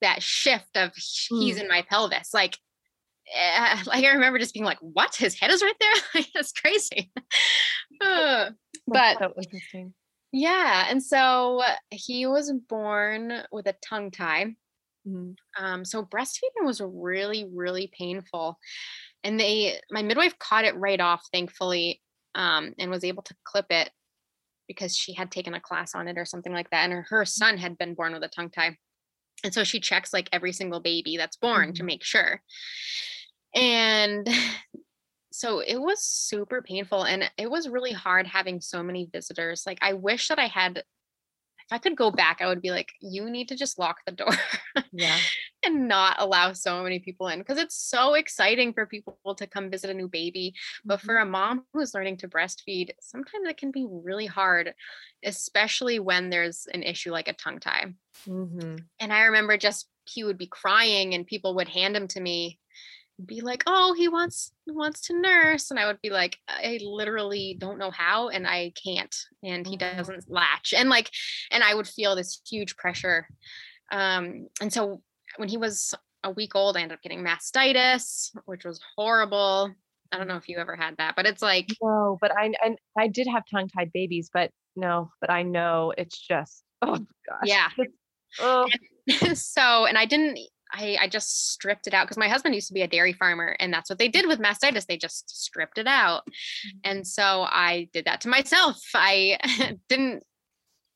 that 0.00 0.22
shift 0.22 0.76
of 0.76 0.92
he's 0.96 1.58
mm. 1.58 1.62
in 1.62 1.68
my 1.68 1.82
pelvis. 1.82 2.32
Like 2.32 2.56
uh, 3.36 3.76
like 3.86 4.04
I 4.04 4.12
remember 4.12 4.38
just 4.38 4.54
being 4.54 4.64
like, 4.64 4.78
"What? 4.80 5.14
His 5.14 5.38
head 5.38 5.50
is 5.50 5.62
right 5.62 5.74
there." 5.80 6.24
That's 6.34 6.52
crazy. 6.52 7.12
uh, 8.00 8.50
but 8.86 9.18
so 9.18 9.32
interesting. 9.36 9.94
Yeah. 10.32 10.86
And 10.88 11.02
so 11.02 11.62
he 11.90 12.26
was 12.26 12.52
born 12.68 13.42
with 13.50 13.66
a 13.66 13.74
tongue 13.84 14.10
tie. 14.10 14.54
Mm-hmm. 15.06 15.64
Um, 15.64 15.84
so 15.84 16.04
breastfeeding 16.04 16.64
was 16.64 16.80
really, 16.80 17.48
really 17.52 17.90
painful. 17.96 18.58
And 19.24 19.40
they, 19.40 19.80
my 19.90 20.02
midwife 20.02 20.38
caught 20.38 20.64
it 20.64 20.76
right 20.76 21.00
off, 21.00 21.26
thankfully, 21.32 22.00
um, 22.34 22.74
and 22.78 22.90
was 22.90 23.04
able 23.04 23.22
to 23.24 23.34
clip 23.44 23.66
it 23.70 23.90
because 24.68 24.96
she 24.96 25.12
had 25.14 25.32
taken 25.32 25.54
a 25.54 25.60
class 25.60 25.94
on 25.94 26.06
it 26.06 26.16
or 26.16 26.24
something 26.24 26.52
like 26.52 26.70
that. 26.70 26.84
And 26.84 26.92
her, 26.92 27.06
her 27.08 27.24
son 27.24 27.58
had 27.58 27.76
been 27.76 27.94
born 27.94 28.12
with 28.12 28.22
a 28.22 28.28
tongue 28.28 28.50
tie. 28.50 28.76
And 29.42 29.52
so 29.52 29.64
she 29.64 29.80
checks 29.80 30.12
like 30.12 30.28
every 30.32 30.52
single 30.52 30.80
baby 30.80 31.16
that's 31.16 31.36
born 31.36 31.68
mm-hmm. 31.68 31.74
to 31.74 31.82
make 31.82 32.04
sure. 32.04 32.40
And 33.54 34.28
so 35.32 35.60
it 35.60 35.80
was 35.80 36.02
super 36.02 36.60
painful 36.60 37.04
and 37.04 37.30
it 37.38 37.50
was 37.50 37.68
really 37.68 37.92
hard 37.92 38.26
having 38.26 38.60
so 38.60 38.82
many 38.82 39.08
visitors. 39.12 39.64
Like 39.66 39.78
I 39.80 39.94
wish 39.94 40.28
that 40.28 40.38
I 40.38 40.46
had 40.46 40.82
if 41.70 41.74
I 41.74 41.78
could 41.78 41.96
go 41.96 42.10
back, 42.10 42.40
I 42.40 42.48
would 42.48 42.60
be 42.60 42.72
like, 42.72 42.88
you 43.00 43.30
need 43.30 43.46
to 43.48 43.56
just 43.56 43.78
lock 43.78 43.98
the 44.04 44.10
door. 44.10 44.34
Yeah. 44.92 45.16
and 45.64 45.86
not 45.86 46.16
allow 46.18 46.52
so 46.52 46.82
many 46.82 46.98
people 46.98 47.28
in 47.28 47.38
because 47.38 47.58
it's 47.58 47.76
so 47.76 48.14
exciting 48.14 48.72
for 48.72 48.86
people 48.86 49.36
to 49.36 49.46
come 49.46 49.70
visit 49.70 49.88
a 49.88 49.94
new 49.94 50.08
baby. 50.08 50.54
But 50.84 51.00
for 51.00 51.14
mm-hmm. 51.14 51.28
a 51.28 51.30
mom 51.30 51.64
who's 51.72 51.94
learning 51.94 52.16
to 52.18 52.28
breastfeed, 52.28 52.90
sometimes 53.00 53.46
it 53.46 53.56
can 53.56 53.70
be 53.70 53.86
really 53.88 54.26
hard, 54.26 54.74
especially 55.24 56.00
when 56.00 56.28
there's 56.28 56.66
an 56.74 56.82
issue 56.82 57.12
like 57.12 57.28
a 57.28 57.34
tongue 57.34 57.60
tie. 57.60 57.94
Mm-hmm. 58.26 58.76
And 58.98 59.12
I 59.12 59.22
remember 59.22 59.56
just 59.56 59.86
he 60.06 60.24
would 60.24 60.38
be 60.38 60.48
crying 60.48 61.14
and 61.14 61.24
people 61.24 61.54
would 61.54 61.68
hand 61.68 61.94
him 61.94 62.08
to 62.08 62.20
me 62.20 62.58
be 63.26 63.40
like, 63.40 63.62
"Oh, 63.66 63.94
he 63.94 64.08
wants 64.08 64.52
wants 64.66 65.02
to 65.02 65.20
nurse," 65.20 65.70
and 65.70 65.78
I 65.78 65.86
would 65.86 66.00
be 66.00 66.10
like, 66.10 66.38
"I 66.48 66.78
literally 66.82 67.56
don't 67.58 67.78
know 67.78 67.90
how, 67.90 68.28
and 68.28 68.46
I 68.46 68.72
can't," 68.82 69.14
and 69.42 69.66
he 69.66 69.76
mm-hmm. 69.76 69.96
doesn't 69.96 70.30
latch, 70.30 70.74
and 70.76 70.88
like, 70.88 71.10
and 71.50 71.62
I 71.62 71.74
would 71.74 71.88
feel 71.88 72.14
this 72.14 72.40
huge 72.48 72.76
pressure. 72.76 73.26
Um, 73.92 74.48
and 74.60 74.72
so 74.72 75.02
when 75.36 75.48
he 75.48 75.56
was 75.56 75.94
a 76.22 76.30
week 76.30 76.54
old, 76.54 76.76
I 76.76 76.82
ended 76.82 76.96
up 76.96 77.02
getting 77.02 77.24
mastitis, 77.24 78.30
which 78.44 78.64
was 78.64 78.80
horrible. 78.96 79.72
I 80.12 80.18
don't 80.18 80.28
know 80.28 80.36
if 80.36 80.48
you 80.48 80.58
ever 80.58 80.76
had 80.76 80.96
that, 80.98 81.14
but 81.16 81.26
it's 81.26 81.42
like 81.42 81.68
no, 81.82 82.18
but 82.20 82.36
I 82.36 82.52
and 82.64 82.78
I 82.98 83.08
did 83.08 83.26
have 83.28 83.44
tongue 83.50 83.68
tied 83.68 83.92
babies, 83.92 84.30
but 84.32 84.50
no, 84.76 85.10
but 85.20 85.30
I 85.30 85.42
know 85.42 85.92
it's 85.96 86.18
just 86.18 86.62
oh 86.82 86.96
gosh, 86.96 87.44
yeah. 87.44 87.68
oh. 88.40 88.66
And 89.22 89.36
so, 89.38 89.86
and 89.86 89.96
I 89.96 90.04
didn't 90.04 90.38
I, 90.72 90.96
I 91.00 91.08
just 91.08 91.50
stripped 91.52 91.86
it 91.86 91.94
out 91.94 92.06
because 92.06 92.16
my 92.16 92.28
husband 92.28 92.54
used 92.54 92.68
to 92.68 92.74
be 92.74 92.82
a 92.82 92.88
dairy 92.88 93.12
farmer 93.12 93.56
and 93.58 93.72
that's 93.72 93.90
what 93.90 93.98
they 93.98 94.08
did 94.08 94.26
with 94.26 94.40
mastitis. 94.40 94.86
They 94.86 94.96
just 94.96 95.30
stripped 95.30 95.78
it 95.78 95.86
out. 95.86 96.22
Mm-hmm. 96.26 96.78
And 96.84 97.06
so 97.06 97.42
I 97.42 97.88
did 97.92 98.04
that 98.06 98.20
to 98.22 98.28
myself. 98.28 98.80
I 98.94 99.38
didn't 99.88 100.24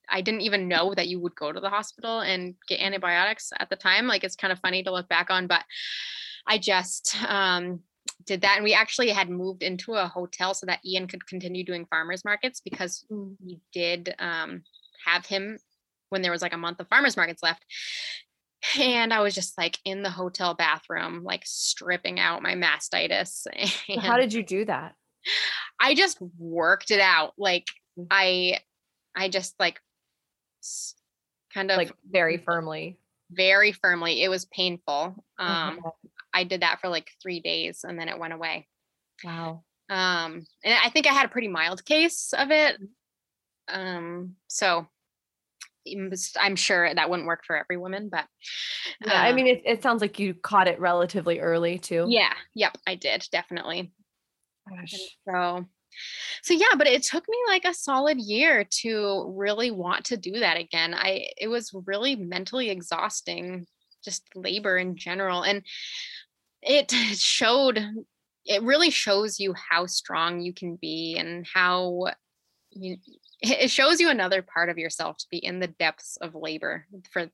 I 0.09 0.21
didn't 0.21 0.43
even 0.43 0.69
know 0.69 0.95
that 0.95 1.09
you 1.09 1.19
would 1.21 1.35
go 1.35 1.51
to 1.51 1.61
the 1.61 1.71
hospital 1.71 2.21
and 2.21 2.55
get 2.69 2.81
antibiotics 2.81 3.53
at 3.59 3.71
the 3.71 3.77
time. 3.77 4.07
Like 4.07 4.23
it's 4.23 4.37
kind 4.37 4.53
of 4.53 4.59
funny 4.61 4.83
to 4.83 4.93
look 4.93 5.09
back 5.09 5.31
on, 5.31 5.47
but 5.47 5.65
I 6.47 6.59
just 6.59 7.17
um, 7.27 7.81
did 8.27 8.43
that. 8.43 8.57
And 8.57 8.65
we 8.65 8.75
actually 8.75 9.09
had 9.11 9.31
moved 9.31 9.63
into 9.63 9.95
a 9.95 10.07
hotel 10.07 10.53
so 10.53 10.67
that 10.67 10.85
Ian 10.85 11.07
could 11.07 11.27
continue 11.27 11.65
doing 11.65 11.87
farmers 11.87 12.25
markets 12.25 12.61
because 12.61 13.07
mm. 13.11 13.35
we 13.43 13.61
did 13.73 14.15
um, 14.19 14.63
have 15.07 15.25
him 15.25 15.59
when 16.11 16.23
there 16.23 16.33
was 16.33 16.43
like 16.43 16.53
a 16.53 16.59
month 16.59 16.81
of 16.81 16.89
farmers 16.89 17.17
markets 17.17 17.43
left 17.43 17.65
and 18.79 19.13
I 19.13 19.21
was 19.21 19.35
just 19.35 19.57
like 19.59 19.79
in 19.85 20.03
the 20.03 20.11
hotel 20.11 20.55
bathroom, 20.55 21.23
like 21.25 21.43
stripping 21.45 22.19
out 22.19 22.43
my 22.43 22.55
mastitis. 22.55 23.47
And 23.89 24.01
How 24.01 24.17
did 24.17 24.33
you 24.33 24.43
do 24.43 24.65
that? 24.65 24.95
I 25.81 25.95
just 25.95 26.19
worked 26.39 26.91
it 26.91 27.01
out. 27.01 27.33
Like 27.39 27.67
mm. 27.99 28.07
I, 28.11 28.59
I 29.17 29.29
just 29.29 29.55
like 29.59 29.81
kind 31.53 31.71
of 31.71 31.77
like 31.77 31.93
very 32.11 32.39
firmly, 32.39 32.99
very 33.31 33.73
firmly. 33.73 34.23
It 34.23 34.29
was 34.29 34.45
painful. 34.47 35.25
Um, 35.39 35.81
I 36.33 36.45
did 36.45 36.63
that 36.63 36.81
for 36.81 36.89
like 36.89 37.11
three 37.23 37.41
days 37.41 37.85
and 37.87 37.99
then 37.99 38.09
it 38.09 38.19
went 38.19 38.33
away. 38.33 38.67
Wow. 39.23 39.65
Um, 39.91 40.47
and 40.65 40.75
I 40.83 40.89
think 40.91 41.07
I 41.07 41.13
had 41.13 41.27
a 41.27 41.31
pretty 41.31 41.49
mild 41.49 41.85
case 41.85 42.33
of 42.37 42.51
it. 42.51 42.77
Um, 43.69 44.37
so 44.49 44.87
I'm 46.41 46.57
sure 46.57 46.93
that 46.93 47.11
wouldn't 47.11 47.27
work 47.27 47.45
for 47.47 47.57
every 47.57 47.77
woman, 47.77 48.09
but 48.11 48.27
yeah, 49.05 49.21
I 49.21 49.33
mean, 49.33 49.47
um 49.47 49.53
it, 49.53 49.63
it 49.65 49.83
sounds 49.83 50.01
like 50.01 50.19
you 50.19 50.35
caught 50.35 50.69
it 50.69 50.81
relatively 50.81 51.41
early 51.41 51.79
too. 51.79 52.07
Yeah. 52.09 52.33
Yep. 52.55 52.79
I 52.87 52.95
did 52.95 53.27
definitely. 53.31 53.93
So, 55.29 55.67
so 56.43 56.55
yeah, 56.55 56.75
but 56.77 56.87
it 56.87 57.03
took 57.03 57.25
me 57.29 57.37
like 57.49 57.65
a 57.65 57.75
solid 57.75 58.19
year 58.19 58.67
to 58.83 59.33
really 59.37 59.71
want 59.71 60.07
to 60.07 60.17
do 60.17 60.41
that 60.41 60.57
again. 60.57 60.95
I, 60.95 61.29
it 61.37 61.49
was 61.49 61.75
really 61.87 62.17
mentally 62.17 62.71
exhausting, 62.71 63.67
just 64.05 64.25
labor 64.35 64.79
in 64.79 64.97
general. 64.97 65.43
And 65.43 65.63
it 66.63 66.91
showed, 67.19 67.85
it 68.47 68.63
really 68.63 68.91
shows 68.91 69.39
you 69.39 69.55
how 69.55 69.87
strong 69.87 70.41
you 70.41 70.53
can 70.53 70.77
be 70.77 71.17
and 71.19 71.47
how 71.53 72.09
you, 72.71 72.97
it 73.51 73.71
shows 73.71 74.01
you 74.01 74.11
another 74.11 74.43
part 74.43 74.69
of 74.69 74.79
yourself 74.79 75.17
to 75.19 75.27
be 75.31 75.39
in 75.39 75.61
the 75.61 75.67
depths 75.67 76.17
of 76.21 76.35
labor 76.35 76.87
for 77.11 77.29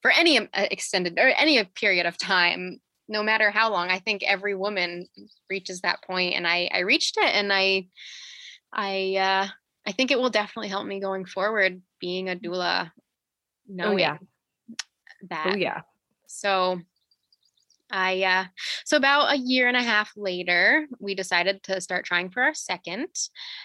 for 0.00 0.10
any 0.10 0.38
um, 0.38 0.48
extended 0.54 1.18
or 1.18 1.28
any 1.28 1.62
period 1.64 2.06
of 2.06 2.16
time 2.16 2.80
no 3.08 3.22
matter 3.22 3.50
how 3.50 3.70
long. 3.72 3.88
I 3.88 3.98
think 3.98 4.22
every 4.22 4.54
woman 4.54 5.08
reaches 5.48 5.80
that 5.80 6.02
point 6.02 6.34
and 6.34 6.46
I 6.46 6.68
I 6.72 6.80
reached 6.80 7.16
it 7.16 7.34
and 7.34 7.52
I 7.52 7.88
I 8.72 9.16
uh 9.16 9.48
I 9.86 9.92
think 9.92 10.10
it 10.10 10.18
will 10.18 10.30
definitely 10.30 10.68
help 10.68 10.86
me 10.86 11.00
going 11.00 11.24
forward 11.24 11.80
being 12.00 12.28
a 12.28 12.36
doula 12.36 12.90
knowing 13.66 13.94
Oh 13.94 13.96
yeah. 13.96 14.18
that. 15.30 15.52
Oh 15.54 15.56
yeah. 15.56 15.80
So 16.26 16.80
I 17.90 18.22
uh 18.22 18.44
so 18.84 18.96
about 18.96 19.32
a 19.32 19.38
year 19.38 19.68
and 19.68 19.76
a 19.76 19.82
half 19.82 20.12
later, 20.16 20.86
we 20.98 21.14
decided 21.14 21.62
to 21.64 21.80
start 21.80 22.04
trying 22.04 22.30
for 22.30 22.42
our 22.42 22.54
second. 22.54 23.08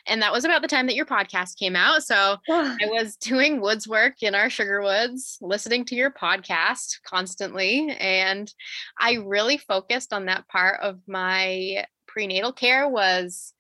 And 0.08 0.22
that 0.22 0.32
was 0.32 0.46
about 0.46 0.62
the 0.62 0.68
time 0.68 0.88
that 0.88 0.96
your 0.96 1.06
podcast 1.06 1.58
came 1.58 1.76
out. 1.76 2.04
So 2.04 2.38
I 2.50 2.78
was 2.82 3.16
doing 3.22 3.62
woods 3.62 3.88
work 3.88 4.22
in 4.22 4.36
our 4.36 4.50
sugar 4.50 4.82
woods, 4.82 5.38
listening 5.42 5.86
to 5.86 5.96
your 5.96 6.12
podcast 6.12 7.02
constantly. 7.06 7.96
And 8.00 8.54
I 9.00 9.14
really 9.26 9.58
focused 9.58 10.14
on 10.14 10.26
that 10.26 10.48
part 10.48 10.80
of 10.82 11.00
my 11.08 11.86
prenatal 12.08 12.54
care 12.54 12.88
was 12.88 13.54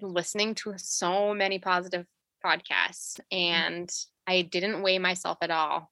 listening 0.00 0.54
to 0.56 0.74
so 0.76 1.34
many 1.34 1.58
positive 1.58 2.06
podcasts. 2.44 3.20
And 3.30 3.90
I 4.26 4.42
didn't 4.42 4.82
weigh 4.82 4.98
myself 4.98 5.38
at 5.42 5.50
all 5.50 5.90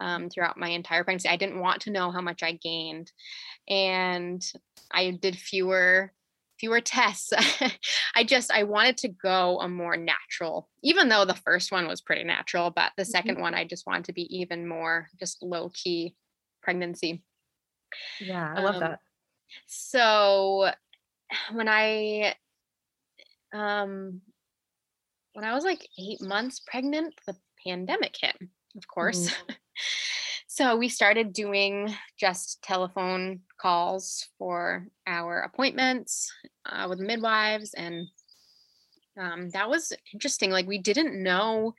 um, 0.00 0.28
throughout 0.30 0.56
my 0.58 0.68
entire 0.70 1.04
pregnancy. 1.04 1.28
I 1.28 1.36
didn't 1.36 1.60
want 1.60 1.82
to 1.82 1.90
know 1.90 2.10
how 2.10 2.20
much 2.20 2.42
I 2.42 2.52
gained. 2.52 3.12
And 3.68 4.42
I 4.90 5.12
did 5.12 5.36
fewer 5.36 6.12
fewer 6.58 6.80
tests. 6.80 7.32
I 8.14 8.24
just 8.24 8.50
I 8.50 8.64
wanted 8.64 8.98
to 8.98 9.08
go 9.08 9.60
a 9.60 9.68
more 9.68 9.96
natural, 9.96 10.68
even 10.82 11.08
though 11.08 11.24
the 11.24 11.34
first 11.34 11.72
one 11.72 11.88
was 11.88 12.02
pretty 12.02 12.24
natural, 12.24 12.70
but 12.70 12.92
the 12.96 13.04
2nd 13.04 13.40
one 13.40 13.54
I 13.54 13.64
just 13.64 13.86
wanted 13.86 14.06
to 14.06 14.12
be 14.12 14.24
even 14.36 14.68
more 14.68 15.08
just 15.18 15.42
low 15.42 15.70
key 15.70 16.16
pregnancy. 16.62 17.24
Yeah, 18.18 18.52
I 18.56 18.60
love 18.60 18.76
Um, 18.76 18.80
that. 18.80 19.00
So 19.66 20.70
when 21.52 21.68
I 21.68 22.36
um 23.52 24.22
when 25.32 25.44
I 25.44 25.54
was 25.54 25.64
like 25.64 25.86
8 25.98 26.20
months 26.22 26.60
pregnant, 26.60 27.14
the 27.26 27.36
pandemic 27.64 28.16
hit, 28.20 28.36
of 28.76 28.86
course. 28.88 29.32
so 30.46 30.76
we 30.76 30.88
started 30.88 31.32
doing 31.32 31.94
just 32.18 32.60
telephone 32.62 33.40
calls 33.60 34.28
for 34.38 34.86
our 35.06 35.40
appointments 35.40 36.32
uh, 36.66 36.86
with 36.88 36.98
midwives 36.98 37.74
and 37.74 38.06
um, 39.18 39.50
that 39.50 39.68
was 39.68 39.92
interesting 40.12 40.50
like 40.50 40.66
we 40.66 40.78
didn't 40.78 41.22
know 41.22 41.74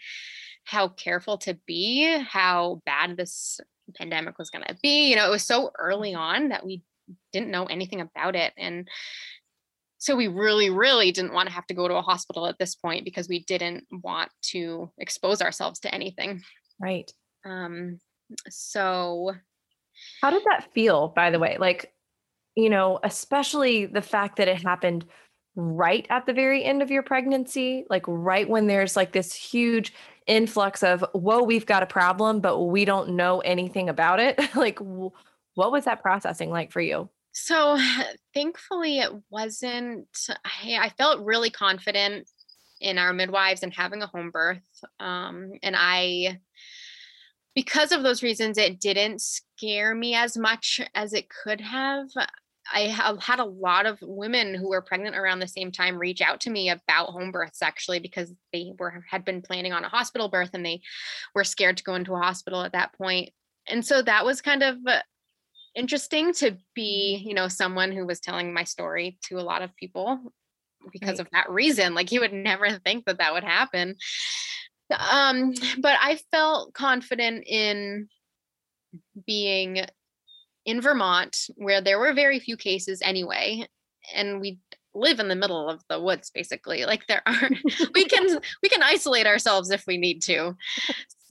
how 0.63 0.87
careful 0.87 1.37
to 1.39 1.57
be 1.65 2.17
how 2.19 2.81
bad 2.85 3.17
this 3.17 3.59
pandemic 3.95 4.37
was 4.37 4.49
going 4.49 4.63
to 4.63 4.77
be 4.81 5.09
you 5.09 5.15
know 5.15 5.27
it 5.27 5.31
was 5.31 5.43
so 5.43 5.71
early 5.77 6.13
on 6.13 6.49
that 6.49 6.65
we 6.65 6.81
didn't 7.33 7.51
know 7.51 7.65
anything 7.65 7.99
about 7.99 8.35
it 8.35 8.53
and 8.57 8.87
so 9.97 10.15
we 10.15 10.27
really 10.27 10.69
really 10.69 11.11
didn't 11.11 11.33
want 11.33 11.47
to 11.47 11.53
have 11.53 11.67
to 11.67 11.73
go 11.73 11.87
to 11.87 11.95
a 11.95 12.01
hospital 12.01 12.47
at 12.47 12.57
this 12.57 12.75
point 12.75 13.03
because 13.03 13.27
we 13.27 13.43
didn't 13.43 13.85
want 13.91 14.29
to 14.41 14.89
expose 14.97 15.41
ourselves 15.41 15.79
to 15.79 15.93
anything 15.93 16.41
Right. 16.81 17.11
Um 17.45 17.99
so 18.49 19.33
How 20.21 20.29
did 20.31 20.43
that 20.45 20.71
feel, 20.73 21.09
by 21.09 21.31
the 21.31 21.39
way? 21.39 21.57
Like, 21.59 21.93
you 22.55 22.69
know, 22.69 22.99
especially 23.03 23.85
the 23.85 24.01
fact 24.01 24.37
that 24.37 24.47
it 24.47 24.61
happened 24.61 25.05
right 25.55 26.07
at 26.09 26.25
the 26.25 26.33
very 26.33 26.63
end 26.63 26.81
of 26.81 26.91
your 26.91 27.03
pregnancy, 27.03 27.85
like 27.89 28.03
right 28.07 28.47
when 28.49 28.67
there's 28.67 28.95
like 28.95 29.11
this 29.13 29.33
huge 29.33 29.93
influx 30.27 30.83
of, 30.83 31.03
whoa, 31.13 31.43
we've 31.43 31.65
got 31.65 31.83
a 31.83 31.87
problem, 31.87 32.39
but 32.41 32.59
we 32.59 32.85
don't 32.85 33.09
know 33.15 33.39
anything 33.41 33.89
about 33.89 34.19
it. 34.19 34.39
like, 34.55 34.79
wh- 34.79 35.13
what 35.55 35.71
was 35.71 35.85
that 35.85 36.01
processing 36.01 36.49
like 36.49 36.71
for 36.71 36.81
you? 36.81 37.09
So 37.33 37.77
thankfully, 38.33 38.99
it 38.99 39.11
wasn't. 39.29 40.07
I, 40.45 40.77
I 40.81 40.89
felt 40.89 41.25
really 41.25 41.49
confident 41.49 42.29
in 42.79 42.97
our 42.97 43.13
midwives 43.13 43.63
and 43.63 43.73
having 43.73 44.01
a 44.01 44.07
home 44.07 44.31
birth. 44.31 44.61
Um, 44.99 45.51
and 45.61 45.75
I, 45.77 46.39
because 47.55 47.91
of 47.91 48.03
those 48.03 48.23
reasons, 48.23 48.57
it 48.57 48.79
didn't 48.79 49.21
scare 49.21 49.93
me 49.93 50.15
as 50.15 50.37
much 50.37 50.81
as 50.95 51.13
it 51.13 51.27
could 51.29 51.61
have. 51.61 52.07
I 52.73 52.81
have 52.81 53.21
had 53.21 53.39
a 53.39 53.45
lot 53.45 53.85
of 53.85 53.97
women 54.01 54.53
who 54.53 54.69
were 54.69 54.81
pregnant 54.81 55.15
around 55.15 55.39
the 55.39 55.47
same 55.47 55.71
time 55.71 55.97
reach 55.97 56.21
out 56.21 56.39
to 56.41 56.49
me 56.49 56.69
about 56.69 57.09
home 57.09 57.31
births 57.31 57.61
actually 57.61 57.99
because 57.99 58.31
they 58.53 58.71
were 58.77 59.03
had 59.09 59.25
been 59.25 59.41
planning 59.41 59.73
on 59.73 59.83
a 59.83 59.89
hospital 59.89 60.29
birth 60.29 60.51
and 60.53 60.65
they 60.65 60.81
were 61.33 61.43
scared 61.43 61.77
to 61.77 61.83
go 61.83 61.95
into 61.95 62.13
a 62.13 62.19
hospital 62.19 62.61
at 62.61 62.71
that 62.73 62.93
point. 62.93 63.31
And 63.67 63.85
so 63.85 64.01
that 64.03 64.25
was 64.25 64.41
kind 64.41 64.63
of 64.63 64.77
uh, 64.87 65.01
interesting 65.75 66.33
to 66.35 66.57
be, 66.75 67.21
you 67.25 67.33
know, 67.33 67.47
someone 67.47 67.91
who 67.91 68.05
was 68.05 68.19
telling 68.19 68.53
my 68.53 68.63
story 68.63 69.17
to 69.23 69.39
a 69.39 69.41
lot 69.41 69.61
of 69.61 69.75
people 69.75 70.19
because 70.91 71.19
Right. 71.19 71.19
of 71.19 71.27
that 71.31 71.49
reason. 71.49 71.93
Like 71.95 72.11
you 72.11 72.19
would 72.21 72.33
never 72.33 72.71
think 72.79 73.05
that 73.05 73.19
that 73.19 73.33
would 73.33 73.43
happen. 73.43 73.95
Um, 74.91 75.53
but 75.79 75.97
I 76.01 76.19
felt 76.31 76.73
confident 76.73 77.45
in 77.47 78.07
being 79.25 79.85
in 80.65 80.81
Vermont 80.81 81.47
where 81.55 81.81
there 81.81 81.99
were 81.99 82.13
very 82.13 82.39
few 82.39 82.57
cases 82.57 83.01
anyway, 83.01 83.67
and 84.13 84.39
we 84.41 84.59
live 84.93 85.19
in 85.19 85.27
the 85.27 85.35
middle 85.35 85.69
of 85.69 85.81
the 85.89 85.99
woods 85.99 86.31
basically. 86.31 86.85
Like 86.85 87.07
there 87.07 87.21
aren't 87.25 87.57
we 87.93 88.05
can 88.05 88.39
we 88.61 88.69
can 88.69 88.83
isolate 88.83 89.27
ourselves 89.27 89.71
if 89.71 89.85
we 89.87 89.97
need 89.97 90.21
to. 90.23 90.55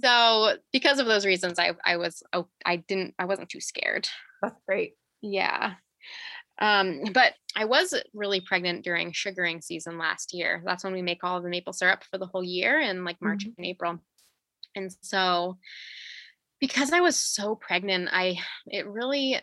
So 0.03 0.57
because 0.73 0.99
of 0.99 1.07
those 1.07 1.27
reasons, 1.27 1.59
I 1.59 1.73
I 1.85 1.97
was 1.97 2.23
oh, 2.33 2.49
I 2.65 2.77
didn't 2.77 3.15
I 3.19 3.27
wasn't 3.27 3.51
too 3.51 3.61
scared. 3.61 4.09
That's 4.43 4.61
great. 4.67 4.95
Yeah. 5.21 5.75
Um, 6.61 7.03
but 7.15 7.35
I 7.57 7.65
was 7.65 7.95
really 8.13 8.41
pregnant 8.41 8.85
during 8.85 9.13
sugaring 9.13 9.61
season 9.63 9.99
last 9.99 10.35
year. 10.35 10.63
That's 10.65 10.85
when 10.85 10.93
we 10.93 11.03
make 11.03 11.25
all 11.25 11.41
the 11.43 11.49
maple 11.49 11.73
syrup 11.73 12.05
for 12.05 12.19
the 12.19 12.27
whole 12.27 12.45
year 12.45 12.79
in 12.81 13.05
like 13.05 13.17
March 13.23 13.47
Mhm. 13.47 13.55
and 13.57 13.67
April. 13.67 13.99
And 14.77 14.93
so 15.03 15.59
because 16.61 16.93
I 16.93 17.01
was 17.01 17.17
so 17.17 17.55
pregnant, 17.55 18.09
I 18.13 18.39
it 18.67 18.87
really 18.87 19.41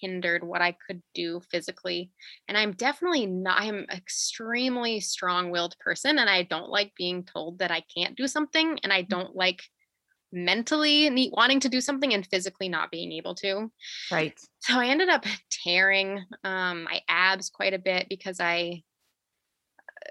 hindered 0.00 0.44
what 0.44 0.60
I 0.62 0.72
could 0.86 1.02
do 1.14 1.40
physically. 1.50 2.12
And 2.48 2.56
I'm 2.58 2.72
definitely 2.72 3.26
not 3.26 3.60
I'm 3.60 3.76
an 3.78 3.86
extremely 3.90 5.00
strong-willed 5.00 5.76
person 5.78 6.18
and 6.18 6.28
I 6.28 6.42
don't 6.42 6.68
like 6.70 6.92
being 6.96 7.24
told 7.24 7.58
that 7.60 7.70
I 7.70 7.82
can't 7.96 8.16
do 8.16 8.26
something 8.28 8.78
and 8.82 8.92
I 8.92 9.02
don't 9.02 9.34
like 9.36 9.62
mentally 10.32 11.08
need, 11.10 11.32
wanting 11.32 11.60
to 11.60 11.68
do 11.68 11.80
something 11.80 12.12
and 12.12 12.26
physically 12.26 12.68
not 12.68 12.90
being 12.90 13.12
able 13.12 13.34
to 13.36 13.70
Right. 14.10 14.38
so 14.60 14.78
I 14.78 14.86
ended 14.88 15.08
up 15.08 15.24
tearing 15.50 16.24
um, 16.44 16.84
my 16.84 17.00
abs 17.08 17.50
quite 17.50 17.74
a 17.74 17.78
bit 17.78 18.08
because 18.08 18.40
I 18.40 18.82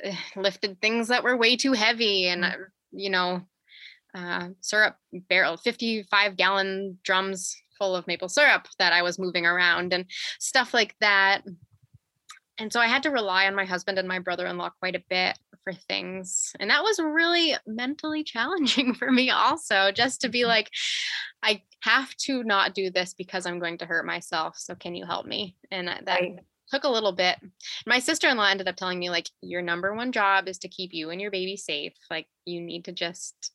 uh, 0.05 0.11
lifted 0.35 0.81
things 0.81 1.09
that 1.09 1.23
were 1.23 1.37
way 1.37 1.55
too 1.57 1.73
heavy 1.73 2.27
and 2.27 2.43
Mm. 2.43 2.53
uh, 2.53 2.57
you 2.91 3.09
know 3.09 3.41
uh, 4.15 4.49
syrup 4.61 4.95
barrel 5.29 5.57
55 5.57 6.37
gallon 6.37 6.97
drums 7.03 7.55
full 7.77 7.95
of 7.95 8.07
maple 8.07 8.29
syrup 8.29 8.67
that 8.79 8.93
I 8.93 9.01
was 9.01 9.19
moving 9.19 9.45
around 9.45 9.91
and 9.91 10.05
stuff 10.39 10.73
like 10.73 10.95
that. 11.01 11.41
And 12.57 12.71
so 12.71 12.79
I 12.79 12.87
had 12.87 13.03
to 13.03 13.11
rely 13.11 13.47
on 13.47 13.55
my 13.55 13.65
husband 13.65 13.99
and 13.99 14.07
my 14.07 14.19
brother-in-law 14.19 14.69
quite 14.79 14.95
a 14.95 15.03
bit 15.09 15.37
for 15.65 15.73
things. 15.73 16.53
And 16.61 16.69
that 16.69 16.83
was 16.83 16.99
really 16.99 17.55
mentally 17.67 18.23
challenging 18.23 18.93
for 18.99 19.11
me 19.11 19.29
also 19.31 19.91
just 19.91 20.21
to 20.21 20.29
be 20.29 20.41
mm-hmm. 20.41 20.49
like 20.49 20.69
I 21.43 21.63
have 21.81 22.15
to 22.21 22.43
not 22.43 22.73
do 22.73 22.89
this 22.89 23.13
because 23.13 23.45
I'm 23.45 23.59
going 23.59 23.79
to 23.79 23.85
hurt 23.85 24.05
myself. 24.05 24.57
So 24.57 24.75
can 24.75 24.95
you 24.95 25.05
help 25.05 25.25
me? 25.25 25.57
And 25.71 25.89
that 25.89 26.05
Right. 26.07 26.39
took 26.71 26.85
a 26.85 26.89
little 26.89 27.11
bit. 27.11 27.37
My 27.85 27.99
sister-in-law 27.99 28.47
ended 28.47 28.67
up 28.67 28.77
telling 28.77 28.99
me 28.99 29.09
like 29.09 29.29
your 29.41 29.61
number 29.61 29.93
one 29.93 30.11
job 30.13 30.47
is 30.47 30.59
to 30.59 30.69
keep 30.69 30.93
you 30.93 31.09
and 31.09 31.19
your 31.19 31.31
baby 31.31 31.57
safe. 31.57 31.93
Like 32.09 32.27
you 32.45 32.61
need 32.61 32.85
to 32.85 32.91
just 32.93 33.51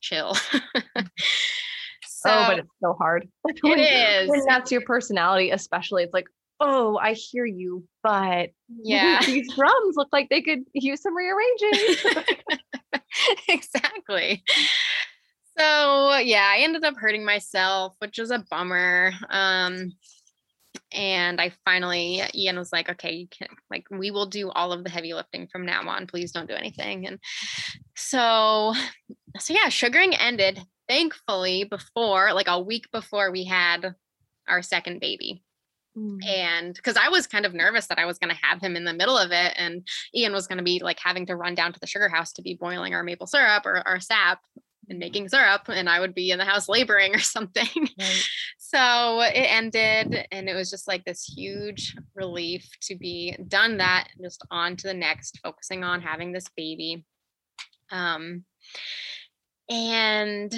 chill. 0.00 0.34
Mm-hmm. 0.34 1.06
so 2.06 2.30
oh, 2.30 2.44
but 2.48 2.58
it's 2.58 2.68
so 2.82 2.92
hard. 2.94 3.28
When- 3.42 3.78
it 3.78 4.28
When 4.28 4.38
is. 4.40 4.46
that's 4.46 4.70
your 4.70 4.82
personality, 4.82 5.50
especially, 5.50 6.02
it's 6.02 6.14
like, 6.14 6.26
oh, 6.62 6.96
I 6.96 7.12
hear 7.12 7.44
you, 7.44 7.84
but 8.02 8.50
Yeah. 8.82 9.20
these 9.26 9.52
drums 9.54 9.96
look 9.96 10.08
like 10.12 10.30
they 10.30 10.40
could 10.40 10.60
use 10.72 11.02
some 11.02 11.14
rearranging. 11.16 11.96
exactly. 13.48 14.42
So 15.58 16.16
yeah, 16.16 16.48
I 16.50 16.60
ended 16.60 16.84
up 16.84 16.94
hurting 16.96 17.24
myself, 17.24 17.94
which 17.98 18.18
was 18.18 18.30
a 18.30 18.44
bummer. 18.50 19.12
Um, 19.28 19.92
and 20.92 21.40
I 21.40 21.52
finally, 21.64 22.22
Ian 22.34 22.58
was 22.58 22.72
like, 22.72 22.88
okay, 22.88 23.12
you 23.12 23.26
can 23.28 23.48
like 23.70 23.84
we 23.90 24.10
will 24.10 24.26
do 24.26 24.50
all 24.50 24.72
of 24.72 24.84
the 24.84 24.90
heavy 24.90 25.12
lifting 25.12 25.48
from 25.48 25.66
now 25.66 25.86
on. 25.88 26.06
Please 26.06 26.32
don't 26.32 26.48
do 26.48 26.54
anything. 26.54 27.06
And 27.06 27.18
so, 27.96 28.72
so 29.38 29.54
yeah, 29.54 29.68
sugaring 29.68 30.14
ended 30.14 30.60
thankfully 30.88 31.64
before 31.64 32.32
like 32.32 32.48
a 32.48 32.60
week 32.60 32.86
before 32.92 33.30
we 33.30 33.44
had 33.44 33.94
our 34.48 34.62
second 34.62 35.00
baby 35.00 35.42
Mm. 35.96 36.24
and 36.26 36.74
because 36.74 36.96
I 36.96 37.10
was 37.10 37.26
kind 37.26 37.44
of 37.44 37.52
nervous 37.52 37.86
that 37.88 37.98
I 37.98 38.06
was 38.06 38.18
going 38.18 38.34
to 38.34 38.40
have 38.42 38.62
him 38.62 38.76
in 38.76 38.84
the 38.84 38.94
middle 38.94 39.18
of 39.18 39.30
it, 39.30 39.52
and 39.56 39.86
Ian 40.14 40.32
was 40.32 40.46
going 40.46 40.56
to 40.58 40.64
be 40.64 40.80
like 40.82 40.98
having 40.98 41.26
to 41.26 41.36
run 41.36 41.54
down 41.54 41.72
to 41.74 41.80
the 41.80 41.86
sugar 41.86 42.08
house 42.08 42.32
to 42.32 42.42
be 42.42 42.54
boiling 42.54 42.94
our 42.94 43.02
maple 43.02 43.26
syrup 43.26 43.66
or 43.66 43.86
our 43.86 44.00
sap 44.00 44.40
and 44.88 44.98
making 44.98 45.28
syrup 45.28 45.62
and 45.68 45.88
I 45.88 46.00
would 46.00 46.14
be 46.14 46.30
in 46.30 46.38
the 46.38 46.44
house 46.44 46.68
laboring 46.68 47.14
or 47.14 47.20
something. 47.20 47.88
Right. 47.98 48.28
So 48.58 49.20
it 49.20 49.34
ended 49.34 50.26
and 50.30 50.48
it 50.48 50.54
was 50.54 50.70
just 50.70 50.88
like 50.88 51.04
this 51.04 51.24
huge 51.24 51.96
relief 52.14 52.68
to 52.82 52.96
be 52.96 53.36
done 53.48 53.78
that 53.78 54.08
just 54.22 54.44
on 54.50 54.76
to 54.76 54.88
the 54.88 54.94
next 54.94 55.40
focusing 55.42 55.84
on 55.84 56.00
having 56.00 56.32
this 56.32 56.46
baby. 56.56 57.04
Um 57.90 58.44
and 59.68 60.54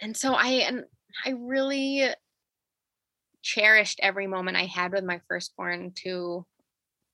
and 0.00 0.16
so 0.16 0.34
I 0.34 0.48
and 0.68 0.84
I 1.24 1.30
really 1.30 2.08
cherished 3.46 4.00
every 4.02 4.26
moment 4.26 4.56
I 4.56 4.64
had 4.64 4.92
with 4.92 5.04
my 5.04 5.20
firstborn 5.28 5.92
to 6.02 6.44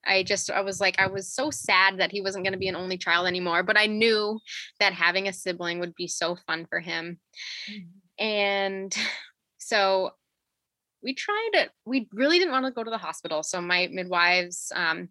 I 0.04 0.22
just 0.22 0.50
I 0.50 0.62
was 0.62 0.80
like 0.80 0.98
I 0.98 1.06
was 1.06 1.32
so 1.32 1.50
sad 1.50 1.98
that 1.98 2.10
he 2.10 2.22
wasn't 2.22 2.44
going 2.44 2.54
to 2.54 2.58
be 2.58 2.68
an 2.68 2.74
only 2.74 2.96
child 2.96 3.26
anymore, 3.26 3.62
but 3.62 3.78
I 3.78 3.86
knew 3.86 4.40
that 4.80 4.94
having 4.94 5.28
a 5.28 5.32
sibling 5.32 5.78
would 5.78 5.94
be 5.94 6.08
so 6.08 6.34
fun 6.34 6.66
for 6.68 6.80
him. 6.80 7.20
Mm-hmm. 7.70 8.24
And 8.24 8.96
so 9.58 10.12
we 11.02 11.14
tried 11.14 11.50
it. 11.54 11.70
We 11.84 12.08
really 12.12 12.38
didn't 12.38 12.52
want 12.52 12.64
to 12.64 12.72
go 12.72 12.82
to 12.82 12.90
the 12.90 12.98
hospital. 12.98 13.42
So 13.42 13.60
my 13.60 13.88
midwives, 13.92 14.72
um, 14.74 15.08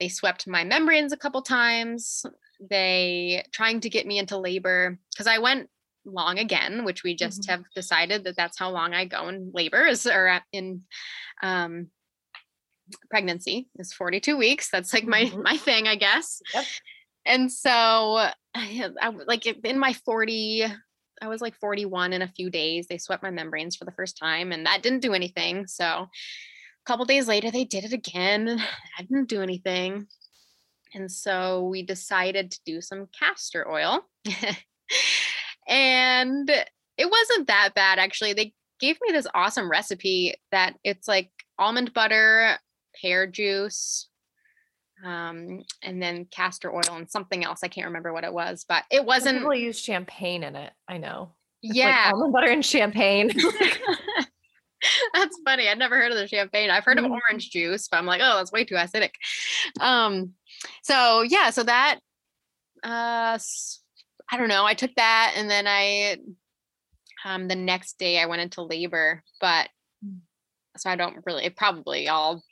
they 0.00 0.08
swept 0.08 0.46
my 0.46 0.64
membranes 0.64 1.12
a 1.12 1.16
couple 1.16 1.42
times. 1.42 2.24
They 2.70 3.44
trying 3.52 3.80
to 3.80 3.90
get 3.90 4.06
me 4.06 4.18
into 4.18 4.38
labor 4.38 4.98
because 5.12 5.26
I 5.26 5.38
went 5.38 5.68
long 6.04 6.38
again, 6.38 6.84
which 6.84 7.02
we 7.02 7.14
just 7.14 7.42
mm-hmm. 7.42 7.50
have 7.50 7.64
decided 7.74 8.24
that 8.24 8.36
that's 8.36 8.58
how 8.58 8.70
long 8.70 8.94
I 8.94 9.04
go 9.04 9.28
in 9.28 9.50
labor 9.54 9.86
is 9.86 10.06
or 10.06 10.40
in 10.52 10.82
um, 11.42 11.88
pregnancy 13.10 13.68
is 13.78 13.92
42 13.92 14.36
weeks. 14.36 14.70
That's 14.70 14.92
like 14.92 15.04
my 15.04 15.24
mm-hmm. 15.24 15.42
my 15.42 15.56
thing, 15.56 15.88
I 15.88 15.96
guess. 15.96 16.40
Yep. 16.54 16.64
And 17.26 17.52
so 17.52 17.70
I, 18.54 18.90
I 19.00 19.08
like 19.26 19.46
in 19.46 19.78
my 19.78 19.92
40 19.92 20.66
I 21.20 21.28
was 21.28 21.40
like 21.40 21.54
41 21.60 22.12
in 22.12 22.22
a 22.22 22.28
few 22.28 22.50
days. 22.50 22.88
They 22.88 22.98
swept 22.98 23.22
my 23.22 23.30
membranes 23.30 23.76
for 23.76 23.84
the 23.84 23.92
first 23.92 24.18
time 24.18 24.50
and 24.50 24.66
that 24.66 24.82
didn't 24.82 25.00
do 25.02 25.14
anything. 25.14 25.68
So 25.68 25.84
a 25.84 26.08
couple 26.84 27.04
days 27.04 27.28
later 27.28 27.50
they 27.50 27.64
did 27.64 27.84
it 27.84 27.92
again. 27.92 28.60
I 28.98 29.02
didn't 29.02 29.28
do 29.28 29.42
anything. 29.42 30.06
And 30.94 31.10
so 31.10 31.62
we 31.62 31.82
decided 31.82 32.50
to 32.50 32.60
do 32.66 32.80
some 32.82 33.08
castor 33.18 33.70
oil. 33.70 34.06
and 35.68 36.50
it 36.98 37.10
wasn't 37.10 37.48
that 37.48 37.72
bad 37.74 37.98
actually. 37.98 38.32
They 38.32 38.54
gave 38.80 38.98
me 39.00 39.12
this 39.12 39.26
awesome 39.34 39.70
recipe 39.70 40.34
that 40.50 40.74
it's 40.84 41.08
like 41.08 41.30
almond 41.58 41.92
butter, 41.94 42.58
pear 43.00 43.26
juice, 43.26 44.08
um, 45.04 45.62
and 45.82 46.02
then 46.02 46.26
castor 46.26 46.72
oil 46.72 46.96
and 46.96 47.10
something 47.10 47.44
else. 47.44 47.60
I 47.62 47.68
can't 47.68 47.86
remember 47.86 48.12
what 48.12 48.24
it 48.24 48.32
was, 48.32 48.64
but 48.68 48.84
it 48.90 49.04
wasn't. 49.04 49.38
People 49.38 49.54
use 49.54 49.78
champagne 49.78 50.42
in 50.42 50.56
it. 50.56 50.72
I 50.88 50.98
know. 50.98 51.32
It's 51.62 51.76
yeah, 51.76 52.04
like 52.06 52.14
almond 52.14 52.32
butter 52.32 52.50
and 52.50 52.64
champagne. 52.64 53.30
that's 55.14 55.38
funny. 55.44 55.68
I'd 55.68 55.78
never 55.78 55.96
heard 55.96 56.12
of 56.12 56.18
the 56.18 56.28
champagne. 56.28 56.70
I've 56.70 56.84
heard 56.84 56.98
of 56.98 57.04
mm-hmm. 57.04 57.14
orange 57.30 57.50
juice, 57.50 57.88
but 57.88 57.98
I'm 57.98 58.06
like, 58.06 58.20
oh, 58.22 58.36
that's 58.36 58.52
way 58.52 58.64
too 58.64 58.74
acidic. 58.74 59.12
Um, 59.80 60.32
so 60.82 61.22
yeah, 61.22 61.50
so 61.50 61.62
that 61.62 62.00
uh 62.82 63.38
I 64.32 64.36
don't 64.36 64.48
know. 64.48 64.64
I 64.64 64.74
took 64.74 64.94
that 64.96 65.34
and 65.36 65.48
then 65.48 65.66
I 65.68 66.16
um 67.24 67.46
the 67.46 67.54
next 67.54 67.98
day 67.98 68.18
I 68.18 68.26
went 68.26 68.42
into 68.42 68.62
labor, 68.62 69.22
but 69.40 69.68
mm. 70.04 70.18
so 70.76 70.90
I 70.90 70.96
don't 70.96 71.18
really 71.24 71.44
it 71.44 71.56
probably 71.56 72.08
all 72.08 72.42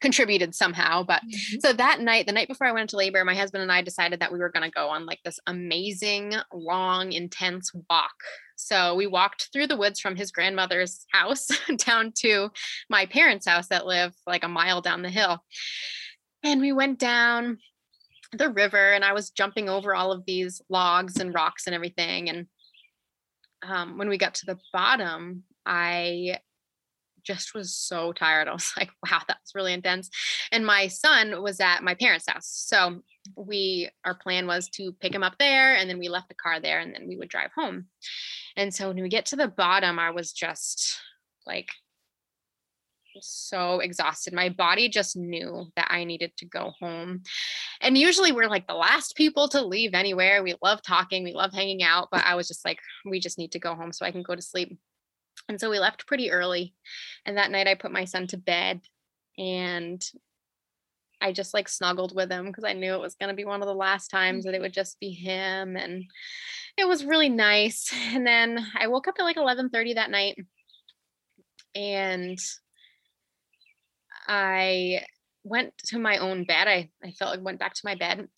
contributed 0.00 0.54
somehow. 0.54 1.02
But 1.02 1.22
mm-hmm. 1.22 1.60
so 1.60 1.72
that 1.72 2.00
night, 2.00 2.26
the 2.26 2.32
night 2.32 2.48
before 2.48 2.66
I 2.66 2.72
went 2.72 2.82
into 2.82 2.96
labor, 2.96 3.24
my 3.24 3.34
husband 3.34 3.62
and 3.62 3.72
I 3.72 3.82
decided 3.82 4.20
that 4.20 4.32
we 4.32 4.38
were 4.38 4.48
going 4.50 4.68
to 4.68 4.74
go 4.74 4.88
on 4.88 5.06
like 5.06 5.20
this 5.24 5.38
amazing, 5.46 6.34
long, 6.52 7.12
intense 7.12 7.70
walk. 7.88 8.14
So 8.56 8.94
we 8.94 9.06
walked 9.06 9.48
through 9.52 9.68
the 9.68 9.76
woods 9.76 10.00
from 10.00 10.16
his 10.16 10.32
grandmother's 10.32 11.04
house 11.12 11.48
down 11.86 12.12
to 12.18 12.50
my 12.88 13.06
parents' 13.06 13.46
house 13.46 13.68
that 13.68 13.86
live 13.86 14.12
like 14.26 14.44
a 14.44 14.48
mile 14.48 14.80
down 14.80 15.02
the 15.02 15.10
hill. 15.10 15.38
And 16.42 16.60
we 16.60 16.72
went 16.72 16.98
down 16.98 17.58
the 18.32 18.50
river 18.50 18.92
and 18.92 19.04
I 19.04 19.12
was 19.12 19.30
jumping 19.30 19.68
over 19.68 19.94
all 19.94 20.12
of 20.12 20.24
these 20.24 20.62
logs 20.68 21.18
and 21.18 21.34
rocks 21.34 21.66
and 21.66 21.74
everything. 21.74 22.28
And 22.28 22.46
um, 23.62 23.98
when 23.98 24.08
we 24.08 24.18
got 24.18 24.34
to 24.36 24.46
the 24.46 24.58
bottom, 24.72 25.44
I 25.66 26.38
just 27.22 27.54
was 27.54 27.74
so 27.74 28.12
tired. 28.12 28.48
I 28.48 28.52
was 28.52 28.72
like, 28.78 28.90
wow, 29.04 29.20
that 29.26 29.38
was 29.42 29.54
really 29.54 29.72
intense. 29.72 30.10
And 30.52 30.64
my 30.64 30.88
son 30.88 31.42
was 31.42 31.60
at 31.60 31.82
my 31.82 31.94
parents' 31.94 32.28
house. 32.28 32.48
So 32.48 33.02
we, 33.36 33.90
our 34.04 34.14
plan 34.14 34.46
was 34.46 34.68
to 34.70 34.92
pick 35.00 35.14
him 35.14 35.22
up 35.22 35.36
there 35.38 35.74
and 35.76 35.88
then 35.88 35.98
we 35.98 36.08
left 36.08 36.28
the 36.28 36.34
car 36.34 36.60
there 36.60 36.80
and 36.80 36.94
then 36.94 37.06
we 37.06 37.16
would 37.16 37.28
drive 37.28 37.50
home. 37.54 37.86
And 38.56 38.74
so 38.74 38.88
when 38.88 39.02
we 39.02 39.08
get 39.08 39.26
to 39.26 39.36
the 39.36 39.48
bottom, 39.48 39.98
I 39.98 40.10
was 40.10 40.32
just 40.32 40.98
like 41.46 41.68
so 43.22 43.80
exhausted. 43.80 44.32
My 44.32 44.48
body 44.48 44.88
just 44.88 45.16
knew 45.16 45.66
that 45.76 45.88
I 45.90 46.04
needed 46.04 46.36
to 46.38 46.46
go 46.46 46.72
home. 46.80 47.22
And 47.80 47.96
usually 47.96 48.32
we're 48.32 48.48
like 48.48 48.66
the 48.66 48.74
last 48.74 49.16
people 49.16 49.48
to 49.48 49.64
leave 49.64 49.94
anywhere. 49.94 50.42
We 50.42 50.54
love 50.62 50.82
talking, 50.82 51.24
we 51.24 51.32
love 51.32 51.52
hanging 51.52 51.82
out, 51.82 52.08
but 52.10 52.24
I 52.24 52.34
was 52.34 52.48
just 52.48 52.64
like, 52.64 52.80
we 53.04 53.20
just 53.20 53.38
need 53.38 53.52
to 53.52 53.58
go 53.58 53.74
home 53.74 53.92
so 53.92 54.04
I 54.04 54.12
can 54.12 54.22
go 54.22 54.34
to 54.34 54.42
sleep. 54.42 54.78
And 55.48 55.60
so 55.60 55.70
we 55.70 55.78
left 55.78 56.06
pretty 56.06 56.30
early. 56.30 56.74
And 57.24 57.36
that 57.36 57.50
night 57.50 57.66
I 57.66 57.74
put 57.74 57.92
my 57.92 58.04
son 58.04 58.26
to 58.28 58.36
bed 58.36 58.80
and 59.38 60.02
I 61.20 61.32
just 61.32 61.54
like 61.54 61.68
snuggled 61.68 62.14
with 62.14 62.30
him 62.30 62.46
because 62.46 62.64
I 62.64 62.72
knew 62.72 62.94
it 62.94 63.00
was 63.00 63.14
going 63.14 63.28
to 63.28 63.36
be 63.36 63.44
one 63.44 63.62
of 63.62 63.68
the 63.68 63.74
last 63.74 64.08
times 64.08 64.44
that 64.44 64.54
it 64.54 64.60
would 64.60 64.72
just 64.72 64.98
be 65.00 65.10
him 65.10 65.76
and 65.76 66.04
it 66.76 66.88
was 66.88 67.04
really 67.04 67.28
nice. 67.28 67.92
And 68.14 68.26
then 68.26 68.66
I 68.78 68.88
woke 68.88 69.06
up 69.06 69.16
at 69.18 69.24
like 69.24 69.36
11:30 69.36 69.94
that 69.94 70.10
night 70.10 70.36
and 71.74 72.38
I 74.30 75.04
went 75.42 75.76
to 75.86 75.98
my 75.98 76.18
own 76.18 76.44
bed. 76.44 76.68
I 76.68 76.88
I 77.04 77.10
felt 77.10 77.32
like 77.32 77.44
went 77.44 77.58
back 77.58 77.74
to 77.74 77.84
my 77.84 77.96
bed. 77.96 78.28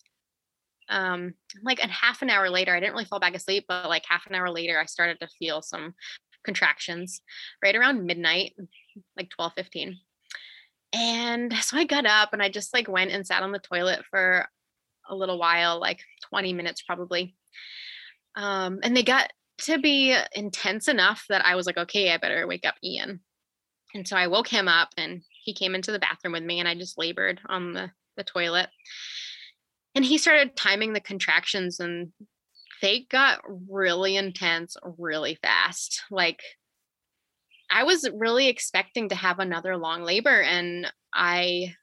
Um 0.89 1.35
like 1.61 1.79
a 1.79 1.87
half 1.87 2.23
an 2.23 2.31
hour 2.31 2.49
later, 2.49 2.75
I 2.75 2.79
didn't 2.79 2.93
really 2.93 3.05
fall 3.05 3.19
back 3.19 3.35
asleep, 3.35 3.65
but 3.67 3.87
like 3.87 4.03
half 4.07 4.25
an 4.27 4.35
hour 4.35 4.49
later 4.49 4.79
I 4.79 4.85
started 4.85 5.19
to 5.19 5.27
feel 5.39 5.61
some 5.61 5.93
contractions 6.43 7.21
right 7.63 7.75
around 7.75 8.05
midnight, 8.05 8.53
like 9.15 9.29
12, 9.29 9.53
15. 9.55 9.97
And 10.93 11.53
so 11.61 11.77
I 11.77 11.85
got 11.85 12.05
up 12.05 12.33
and 12.33 12.41
I 12.41 12.49
just 12.49 12.73
like 12.73 12.87
went 12.87 13.11
and 13.11 13.25
sat 13.25 13.43
on 13.43 13.51
the 13.51 13.59
toilet 13.59 14.03
for 14.09 14.47
a 15.07 15.15
little 15.15 15.37
while, 15.37 15.79
like 15.79 16.01
20 16.29 16.53
minutes 16.53 16.81
probably. 16.81 17.35
Um, 18.35 18.79
and 18.83 18.97
they 18.97 19.03
got 19.03 19.31
to 19.59 19.77
be 19.77 20.17
intense 20.33 20.87
enough 20.87 21.25
that 21.29 21.45
I 21.45 21.55
was 21.55 21.67
like, 21.67 21.77
okay, 21.77 22.11
I 22.11 22.17
better 22.17 22.47
wake 22.47 22.65
up 22.65 22.75
Ian. 22.83 23.21
And 23.93 24.07
so 24.07 24.17
I 24.17 24.27
woke 24.27 24.47
him 24.47 24.67
up 24.67 24.89
and 24.97 25.21
he 25.43 25.53
came 25.53 25.75
into 25.75 25.91
the 25.91 25.99
bathroom 25.99 26.33
with 26.33 26.43
me 26.43 26.59
and 26.59 26.67
I 26.67 26.75
just 26.75 26.97
labored 26.97 27.39
on 27.47 27.73
the, 27.73 27.91
the 28.17 28.23
toilet. 28.23 28.69
And 29.95 30.03
he 30.03 30.17
started 30.17 30.55
timing 30.55 30.93
the 30.93 30.99
contractions 30.99 31.79
and 31.79 32.11
they 32.81 33.05
got 33.09 33.41
really 33.69 34.15
intense 34.15 34.75
really 34.97 35.35
fast. 35.41 36.03
Like 36.09 36.41
I 37.71 37.83
was 37.83 38.09
really 38.13 38.47
expecting 38.47 39.09
to 39.09 39.15
have 39.15 39.39
another 39.39 39.77
long 39.77 40.03
labor 40.03 40.41
and 40.41 40.91
I 41.13 41.75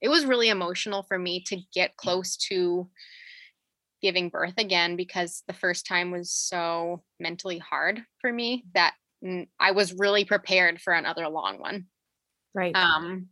it 0.00 0.08
was 0.08 0.24
really 0.24 0.48
emotional 0.48 1.02
for 1.02 1.18
me 1.18 1.42
to 1.48 1.58
get 1.74 1.96
close 1.96 2.36
to 2.36 2.88
giving 4.00 4.28
birth 4.28 4.54
again 4.58 4.94
because 4.94 5.42
the 5.48 5.52
first 5.52 5.86
time 5.86 6.10
was 6.12 6.32
so 6.32 7.02
mentally 7.18 7.58
hard 7.58 8.00
for 8.20 8.32
me 8.32 8.64
that 8.74 8.94
mm, 9.24 9.48
I 9.58 9.72
was 9.72 9.94
really 9.94 10.24
prepared 10.24 10.80
for 10.80 10.92
another 10.92 11.28
long 11.28 11.58
one. 11.58 11.86
Right. 12.54 12.74
Um 12.76 13.28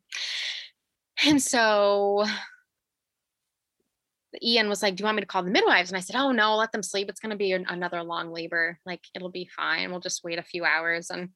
and 1.24 1.40
so 1.40 2.26
Ian 4.42 4.68
was 4.68 4.82
like, 4.82 4.96
Do 4.96 5.02
you 5.02 5.04
want 5.06 5.16
me 5.16 5.22
to 5.22 5.26
call 5.26 5.42
the 5.42 5.50
midwives? 5.50 5.90
And 5.90 5.96
I 5.96 6.00
said, 6.00 6.16
Oh, 6.16 6.32
no, 6.32 6.56
let 6.56 6.72
them 6.72 6.82
sleep. 6.82 7.08
It's 7.08 7.20
going 7.20 7.30
to 7.30 7.36
be 7.36 7.52
an, 7.52 7.66
another 7.68 8.02
long 8.02 8.32
labor. 8.32 8.78
Like, 8.84 9.00
it'll 9.14 9.30
be 9.30 9.48
fine. 9.54 9.90
We'll 9.90 10.00
just 10.00 10.24
wait 10.24 10.38
a 10.38 10.42
few 10.42 10.64
hours. 10.64 11.10
And 11.10 11.30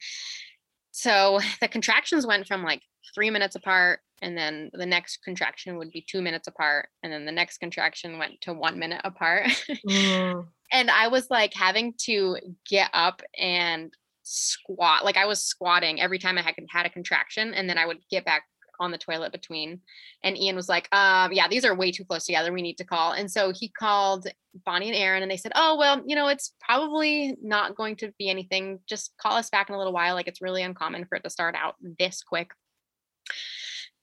so 0.90 1.40
the 1.60 1.68
contractions 1.68 2.26
went 2.26 2.46
from 2.46 2.62
like 2.62 2.82
three 3.14 3.30
minutes 3.30 3.56
apart. 3.56 4.00
And 4.22 4.36
then 4.36 4.70
the 4.74 4.86
next 4.86 5.22
contraction 5.24 5.78
would 5.78 5.90
be 5.90 6.04
two 6.06 6.20
minutes 6.20 6.46
apart. 6.46 6.88
And 7.02 7.10
then 7.12 7.24
the 7.24 7.32
next 7.32 7.58
contraction 7.58 8.18
went 8.18 8.40
to 8.42 8.52
one 8.52 8.78
minute 8.78 9.00
apart. 9.04 9.50
Mm. 9.88 10.46
and 10.72 10.90
I 10.90 11.08
was 11.08 11.30
like 11.30 11.54
having 11.54 11.94
to 12.04 12.36
get 12.68 12.90
up 12.92 13.22
and 13.38 13.92
squat. 14.30 15.04
Like 15.04 15.16
I 15.16 15.26
was 15.26 15.42
squatting 15.42 16.00
every 16.00 16.18
time 16.18 16.38
I 16.38 16.42
had, 16.42 16.54
had 16.68 16.86
a 16.86 16.90
contraction. 16.90 17.52
And 17.54 17.68
then 17.68 17.78
I 17.78 17.86
would 17.86 17.98
get 18.10 18.24
back 18.24 18.44
on 18.78 18.90
the 18.90 18.98
toilet 18.98 19.32
between. 19.32 19.80
And 20.24 20.38
Ian 20.38 20.56
was 20.56 20.68
like, 20.68 20.88
um, 20.92 21.32
yeah, 21.32 21.48
these 21.48 21.64
are 21.64 21.74
way 21.74 21.92
too 21.92 22.04
close 22.04 22.24
together. 22.24 22.52
We 22.52 22.62
need 22.62 22.78
to 22.78 22.84
call. 22.84 23.12
And 23.12 23.30
so 23.30 23.52
he 23.54 23.68
called 23.68 24.26
Bonnie 24.64 24.88
and 24.88 24.96
Aaron 24.96 25.22
and 25.22 25.30
they 25.30 25.36
said, 25.36 25.52
oh, 25.54 25.76
well, 25.76 26.02
you 26.06 26.16
know, 26.16 26.28
it's 26.28 26.54
probably 26.60 27.36
not 27.42 27.76
going 27.76 27.96
to 27.96 28.12
be 28.18 28.30
anything. 28.30 28.80
Just 28.88 29.12
call 29.20 29.36
us 29.36 29.50
back 29.50 29.68
in 29.68 29.74
a 29.74 29.78
little 29.78 29.92
while. 29.92 30.14
Like 30.14 30.28
it's 30.28 30.42
really 30.42 30.62
uncommon 30.62 31.04
for 31.04 31.16
it 31.16 31.24
to 31.24 31.30
start 31.30 31.54
out 31.54 31.74
this 31.98 32.22
quick. 32.22 32.50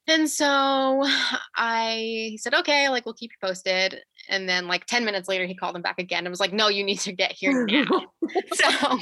And 0.07 0.29
so 0.29 1.03
I 1.55 2.37
said, 2.39 2.53
okay, 2.53 2.89
like 2.89 3.05
we'll 3.05 3.15
keep 3.15 3.31
you 3.31 3.47
posted. 3.47 3.99
And 4.29 4.47
then 4.47 4.67
like 4.67 4.85
10 4.85 5.05
minutes 5.05 5.27
later, 5.27 5.45
he 5.45 5.55
called 5.55 5.75
him 5.75 5.81
back 5.81 5.99
again 5.99 6.25
and 6.25 6.29
was 6.29 6.39
like, 6.39 6.53
no, 6.53 6.67
you 6.67 6.83
need 6.83 6.99
to 6.99 7.11
get 7.11 7.31
here 7.31 7.65
now. 7.65 7.85
so 8.53 8.99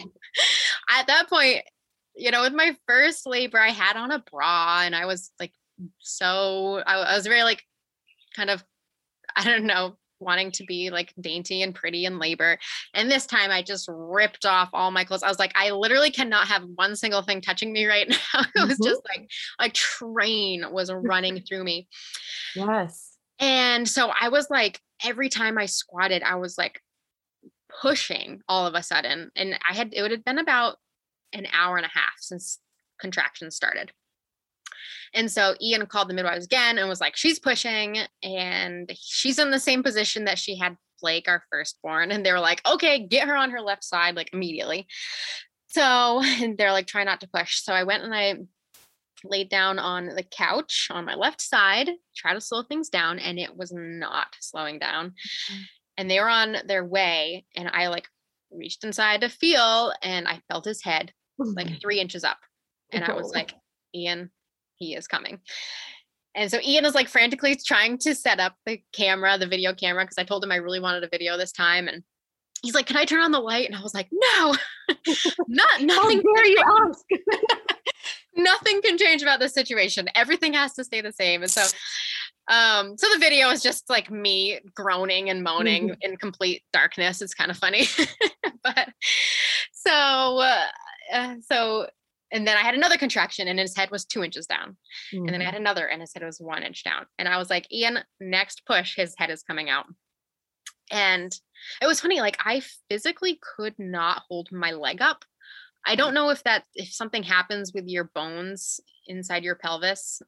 at 0.89 1.07
that 1.07 1.27
point, 1.29 1.61
you 2.15 2.31
know, 2.31 2.41
with 2.41 2.53
my 2.53 2.75
first 2.87 3.25
labor, 3.25 3.59
I 3.59 3.69
had 3.69 3.97
on 3.97 4.11
a 4.11 4.23
bra 4.31 4.81
and 4.83 4.95
I 4.95 5.05
was 5.05 5.31
like, 5.39 5.51
so 5.99 6.81
I, 6.85 6.95
I 6.95 7.15
was 7.15 7.27
very 7.27 7.43
like 7.43 7.63
kind 8.35 8.49
of, 8.49 8.63
I 9.35 9.43
don't 9.43 9.65
know, 9.65 9.97
wanting 10.19 10.51
to 10.51 10.63
be 10.65 10.89
like 10.89 11.13
dainty 11.19 11.61
and 11.61 11.75
pretty 11.75 12.05
in 12.05 12.19
labor. 12.19 12.57
And 12.93 13.11
this 13.11 13.25
time 13.25 13.51
I 13.51 13.61
just 13.61 13.87
ripped 13.89 14.45
off 14.45 14.69
all 14.73 14.91
my 14.91 15.03
clothes. 15.03 15.23
I 15.23 15.29
was 15.29 15.39
like, 15.39 15.53
I 15.55 15.71
literally 15.71 16.11
cannot 16.11 16.47
have 16.47 16.63
one 16.75 16.95
single 16.95 17.21
thing 17.21 17.41
touching 17.41 17.73
me 17.73 17.85
right 17.85 18.09
now. 18.33 18.41
it 18.55 18.67
was 18.67 18.79
mm-hmm. 18.79 18.85
just 18.85 19.01
like 19.15 19.29
a 19.59 19.69
train 19.69 20.65
was 20.71 20.91
running 20.91 21.41
through 21.41 21.63
me. 21.63 21.87
Yes. 22.55 23.17
And 23.39 23.87
so 23.87 24.11
I 24.19 24.29
was 24.29 24.49
like, 24.49 24.79
every 25.03 25.29
time 25.29 25.57
I 25.57 25.65
squatted, 25.65 26.23
I 26.23 26.35
was 26.35 26.57
like 26.57 26.81
pushing 27.81 28.41
all 28.47 28.65
of 28.65 28.75
a 28.75 28.83
sudden. 28.83 29.31
And 29.35 29.57
I 29.67 29.73
had, 29.73 29.93
it 29.93 30.01
would 30.01 30.11
have 30.11 30.25
been 30.25 30.37
about 30.37 30.77
an 31.33 31.47
hour 31.51 31.77
and 31.77 31.85
a 31.85 31.89
half 31.89 32.13
since 32.19 32.59
contractions 32.99 33.55
started. 33.55 33.91
And 35.13 35.31
so 35.31 35.55
Ian 35.61 35.85
called 35.85 36.09
the 36.09 36.13
midwives 36.13 36.45
again 36.45 36.77
and 36.77 36.89
was 36.89 37.01
like, 37.01 37.15
she's 37.15 37.39
pushing 37.39 37.99
and 38.21 38.91
she's 38.95 39.39
in 39.39 39.51
the 39.51 39.59
same 39.59 39.83
position 39.83 40.25
that 40.25 40.37
she 40.37 40.57
had 40.57 40.77
Blake, 41.01 41.27
our 41.27 41.43
firstborn. 41.51 42.11
And 42.11 42.25
they 42.25 42.31
were 42.31 42.39
like, 42.39 42.61
okay, 42.67 43.05
get 43.07 43.27
her 43.27 43.35
on 43.35 43.51
her 43.51 43.61
left 43.61 43.83
side, 43.83 44.15
like 44.15 44.29
immediately. 44.33 44.87
So 45.67 46.21
they're 46.57 46.71
like, 46.71 46.87
try 46.87 47.03
not 47.03 47.21
to 47.21 47.29
push. 47.29 47.61
So 47.61 47.73
I 47.73 47.83
went 47.83 48.03
and 48.03 48.13
I 48.13 48.35
laid 49.29 49.49
down 49.49 49.79
on 49.79 50.07
the 50.07 50.23
couch 50.23 50.87
on 50.91 51.05
my 51.05 51.15
left 51.15 51.41
side, 51.41 51.89
try 52.15 52.33
to 52.33 52.41
slow 52.41 52.63
things 52.63 52.89
down, 52.89 53.19
and 53.19 53.39
it 53.39 53.55
was 53.55 53.71
not 53.73 54.27
slowing 54.39 54.79
down. 54.79 55.07
Mm-hmm. 55.07 55.61
And 55.97 56.11
they 56.11 56.19
were 56.19 56.29
on 56.29 56.57
their 56.67 56.85
way, 56.85 57.45
and 57.55 57.69
I 57.71 57.87
like 57.87 58.07
reached 58.51 58.83
inside 58.83 59.21
to 59.21 59.29
feel, 59.29 59.93
and 60.01 60.27
I 60.27 60.41
felt 60.49 60.65
his 60.65 60.83
head 60.83 61.11
like 61.37 61.67
mm-hmm. 61.67 61.75
three 61.81 61.99
inches 61.99 62.23
up. 62.23 62.37
And 62.91 63.03
I 63.03 63.13
was 63.13 63.31
like, 63.33 63.53
Ian, 63.93 64.31
he 64.75 64.95
is 64.95 65.07
coming. 65.07 65.39
And 66.35 66.51
so 66.51 66.59
Ian 66.61 66.85
is 66.85 66.95
like 66.95 67.07
frantically 67.07 67.55
trying 67.55 67.97
to 67.99 68.13
set 68.13 68.39
up 68.39 68.55
the 68.65 68.81
camera, 68.93 69.37
the 69.37 69.47
video 69.47 69.73
camera, 69.73 70.03
because 70.03 70.17
I 70.17 70.23
told 70.23 70.43
him 70.43 70.51
I 70.51 70.57
really 70.57 70.79
wanted 70.79 71.03
a 71.03 71.09
video 71.09 71.37
this 71.37 71.51
time. 71.51 71.87
And 71.87 72.03
he's 72.61 72.75
like, 72.75 72.85
Can 72.85 72.97
I 72.97 73.05
turn 73.05 73.21
on 73.21 73.31
the 73.31 73.39
light? 73.39 73.67
And 73.67 73.75
I 73.75 73.81
was 73.81 73.93
like, 73.93 74.09
No, 74.11 74.55
not 75.47 75.81
nothing. 75.81 76.21
How 76.21 76.35
dare 76.35 76.45
you 76.45 76.63
ask? 76.87 77.05
nothing 78.35 78.81
can 78.81 78.97
change 78.97 79.21
about 79.21 79.39
this 79.39 79.53
situation. 79.53 80.07
Everything 80.15 80.53
has 80.53 80.73
to 80.73 80.83
stay 80.83 81.01
the 81.01 81.11
same. 81.11 81.41
And 81.41 81.51
so 81.51 81.63
um 82.47 82.95
so 82.95 83.07
the 83.11 83.19
video 83.19 83.49
is 83.49 83.63
just 83.63 83.89
like 83.89 84.11
me 84.11 84.59
groaning 84.75 85.31
and 85.31 85.43
moaning 85.43 85.89
mm-hmm. 85.89 86.01
in 86.01 86.15
complete 86.15 86.61
darkness 86.71 87.19
it's 87.19 87.33
kind 87.33 87.49
of 87.49 87.57
funny 87.57 87.87
but 88.63 88.89
so 89.71 89.91
uh, 89.91 90.67
uh, 91.11 91.35
so 91.41 91.87
and 92.31 92.45
then 92.45 92.57
I 92.57 92.61
had 92.61 92.75
another 92.75 92.97
contraction 92.97 93.47
and 93.47 93.59
his 93.59 93.77
head 93.77 93.91
was 93.91 94.03
two 94.03 94.23
inches 94.23 94.45
down. 94.47 94.75
Mm-hmm. 95.13 95.17
And 95.19 95.29
then 95.29 95.35
I 95.35 95.37
mm-hmm. 95.37 95.45
had 95.45 95.61
another 95.61 95.87
and 95.87 96.01
his 96.01 96.11
head 96.13 96.23
was 96.23 96.41
one 96.41 96.63
inch 96.63 96.83
down. 96.83 97.05
And 97.17 97.29
I 97.29 97.37
was 97.37 97.49
like, 97.49 97.71
Ian, 97.71 97.99
next 98.19 98.63
push, 98.65 98.95
his 98.95 99.13
head 99.17 99.29
is 99.29 99.43
coming 99.43 99.69
out. 99.69 99.85
And 100.91 101.33
it 101.81 101.87
was 101.87 102.01
funny, 102.01 102.19
like 102.19 102.37
I 102.43 102.61
physically 102.89 103.39
could 103.55 103.75
not 103.77 104.23
hold 104.27 104.49
my 104.51 104.71
leg 104.71 105.01
up. 105.01 105.23
I 105.85 105.95
don't 105.95 106.13
know 106.13 106.29
if 106.29 106.43
that 106.43 106.63
if 106.73 106.91
something 106.91 107.23
happens 107.23 107.73
with 107.73 107.87
your 107.87 108.05
bones 108.15 108.79
inside 109.07 109.43
your 109.43 109.55
pelvis 109.55 110.21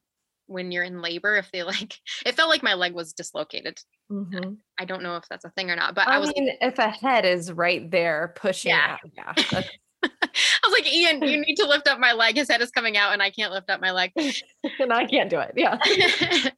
when 0.45 0.71
you're 0.71 0.83
in 0.83 1.01
labor, 1.01 1.35
if 1.35 1.51
they 1.51 1.63
like 1.63 1.99
it 2.25 2.35
felt 2.35 2.49
like 2.49 2.63
my 2.63 2.73
leg 2.73 2.93
was 2.93 3.13
dislocated. 3.13 3.79
Mm-hmm. 4.11 4.53
I 4.79 4.85
don't 4.85 5.03
know 5.03 5.17
if 5.17 5.27
that's 5.29 5.45
a 5.45 5.49
thing 5.51 5.69
or 5.69 5.75
not, 5.75 5.95
but 5.95 6.07
I, 6.07 6.15
I 6.15 6.19
was 6.19 6.33
mean, 6.35 6.49
if 6.61 6.79
a 6.79 6.89
head 6.89 7.25
is 7.25 7.51
right 7.51 7.89
there 7.91 8.33
pushing 8.35 8.69
yeah, 8.69 8.97
out, 9.17 9.35
yeah 9.51 9.63
I 10.03 10.69
was 10.69 10.73
like, 10.73 10.93
Ian, 10.93 11.23
you 11.23 11.41
need 11.41 11.55
to 11.55 11.67
lift 11.67 11.87
up 11.87 11.99
my 11.99 12.13
leg. 12.13 12.35
His 12.35 12.49
head 12.49 12.61
is 12.61 12.71
coming 12.71 12.97
out 12.97 13.13
and 13.13 13.21
I 13.21 13.29
can't 13.29 13.51
lift 13.51 13.69
up 13.69 13.81
my 13.81 13.91
leg. 13.91 14.11
and 14.79 14.93
I 14.93 15.05
can't 15.05 15.29
do 15.29 15.39
it. 15.39 15.53
Yeah. 15.55 15.77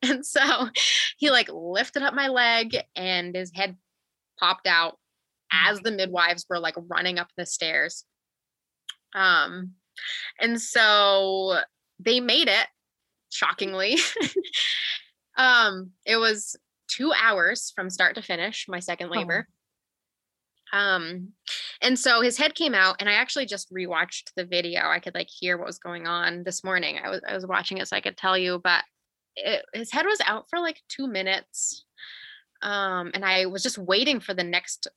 and 0.04 0.26
so 0.26 0.70
he 1.18 1.32
like 1.32 1.50
lifted 1.52 2.04
up 2.04 2.14
my 2.14 2.28
leg 2.28 2.78
and 2.96 3.36
his 3.36 3.52
head 3.54 3.78
popped 4.40 4.68
out 4.68 4.98
as 5.52 5.80
the 5.80 5.92
midwives 5.92 6.46
were 6.50 6.60
like 6.60 6.76
running 6.90 7.18
up 7.18 7.30
the 7.38 7.46
stairs. 7.46 8.06
Um, 9.14 9.74
and 10.40 10.62
so 10.62 11.60
they 12.00 12.20
made 12.20 12.48
it 12.48 12.68
shockingly. 13.30 13.98
um, 15.38 15.92
it 16.06 16.18
was 16.18 16.56
two 16.88 17.14
hours 17.14 17.72
from 17.76 17.90
start 17.90 18.16
to 18.16 18.22
finish, 18.22 18.66
my 18.68 18.80
second 18.80 19.10
labor. 19.10 19.48
Oh 19.50 19.54
um 20.72 21.30
and 21.82 21.98
so 21.98 22.22
his 22.22 22.38
head 22.38 22.54
came 22.54 22.76
out 22.76 22.96
and 23.00 23.10
i 23.10 23.14
actually 23.14 23.46
just 23.46 23.74
rewatched 23.74 24.32
the 24.36 24.46
video. 24.46 24.82
I 24.88 25.00
could 25.00 25.16
like 25.16 25.30
hear 25.30 25.58
what 25.58 25.68
was 25.68 25.80
going 25.80 26.08
on 26.08 26.44
this 26.44 26.64
morning. 26.64 27.00
I 27.04 27.10
was 27.10 27.22
i 27.28 27.34
was 27.34 27.46
watching 27.46 27.78
it 27.78 27.88
so 27.88 27.96
i 27.96 28.02
could 28.02 28.18
tell 28.18 28.38
you 28.38 28.60
but 28.64 28.84
it, 29.36 29.64
his 29.74 29.92
head 29.92 30.06
was 30.06 30.20
out 30.26 30.46
for 30.50 30.60
like 30.60 30.82
two 30.88 31.08
minutes. 31.08 31.86
Um 32.62 33.12
and 33.14 33.26
i 33.26 33.46
was 33.46 33.64
just 33.64 33.78
waiting 33.78 34.20
for 34.20 34.34
the 34.34 34.44
next 34.44 34.88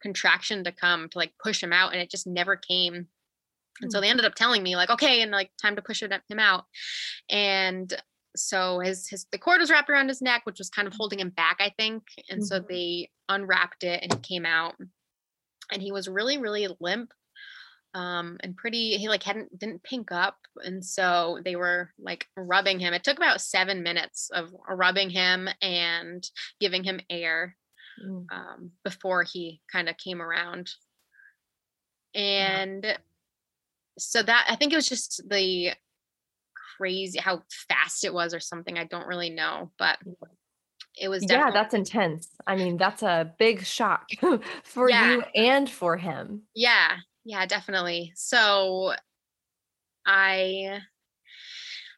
contraction 0.00 0.64
to 0.64 0.72
come 0.72 1.08
to 1.08 1.18
like 1.18 1.32
push 1.42 1.62
him 1.62 1.72
out 1.72 1.92
and 1.92 2.00
it 2.00 2.10
just 2.10 2.26
never 2.26 2.56
came 2.56 3.06
and 3.80 3.92
so 3.92 4.00
they 4.00 4.06
mm. 4.06 4.10
ended 4.10 4.26
up 4.26 4.34
telling 4.34 4.62
me 4.62 4.76
like 4.76 4.90
okay 4.90 5.22
and 5.22 5.30
like 5.30 5.50
time 5.60 5.76
to 5.76 5.82
push 5.82 6.02
it, 6.02 6.12
him 6.28 6.38
out 6.38 6.64
and 7.30 7.94
so 8.36 8.80
his 8.80 9.08
his 9.08 9.26
the 9.32 9.38
cord 9.38 9.60
was 9.60 9.70
wrapped 9.70 9.90
around 9.90 10.08
his 10.08 10.22
neck 10.22 10.42
which 10.44 10.58
was 10.58 10.70
kind 10.70 10.88
of 10.88 10.94
holding 10.94 11.20
him 11.20 11.30
back 11.30 11.56
i 11.60 11.72
think 11.78 12.02
and 12.28 12.40
mm-hmm. 12.40 12.46
so 12.46 12.60
they 12.60 13.08
unwrapped 13.28 13.84
it 13.84 14.00
and 14.02 14.12
he 14.12 14.20
came 14.20 14.46
out 14.46 14.74
and 15.72 15.82
he 15.82 15.92
was 15.92 16.08
really 16.08 16.38
really 16.38 16.68
limp 16.80 17.12
um 17.94 18.36
and 18.40 18.56
pretty 18.56 18.96
he 18.96 19.08
like 19.08 19.22
hadn't 19.22 19.56
didn't 19.56 19.82
pink 19.82 20.10
up 20.10 20.36
and 20.64 20.84
so 20.84 21.38
they 21.44 21.54
were 21.54 21.90
like 21.98 22.26
rubbing 22.36 22.80
him 22.80 22.92
it 22.92 23.04
took 23.04 23.16
about 23.16 23.40
seven 23.40 23.82
minutes 23.82 24.30
of 24.32 24.52
rubbing 24.68 25.10
him 25.10 25.48
and 25.62 26.28
giving 26.60 26.82
him 26.82 27.00
air 27.08 27.56
mm. 28.04 28.26
um, 28.32 28.72
before 28.82 29.22
he 29.22 29.60
kind 29.70 29.88
of 29.88 29.96
came 29.96 30.20
around 30.20 30.70
and 32.14 32.84
yeah. 32.84 32.96
So 33.98 34.22
that 34.22 34.46
i 34.48 34.56
think 34.56 34.72
it 34.72 34.76
was 34.76 34.88
just 34.88 35.22
the 35.28 35.72
crazy 36.76 37.18
how 37.18 37.42
fast 37.68 38.04
it 38.04 38.12
was 38.12 38.34
or 38.34 38.40
something 38.40 38.78
i 38.78 38.84
don't 38.84 39.06
really 39.06 39.30
know 39.30 39.70
but 39.78 39.98
it 40.96 41.08
was 41.08 41.24
yeah 41.28 41.50
that's 41.50 41.74
intense. 41.74 42.28
I 42.46 42.56
mean 42.56 42.76
that's 42.76 43.02
a 43.02 43.32
big 43.38 43.64
shock 43.64 44.06
for 44.64 44.88
yeah. 44.88 45.10
you 45.10 45.24
and 45.34 45.68
for 45.68 45.96
him. 45.96 46.42
Yeah 46.54 46.96
yeah 47.24 47.46
definitely. 47.46 48.12
So 48.14 48.92
i 50.06 50.80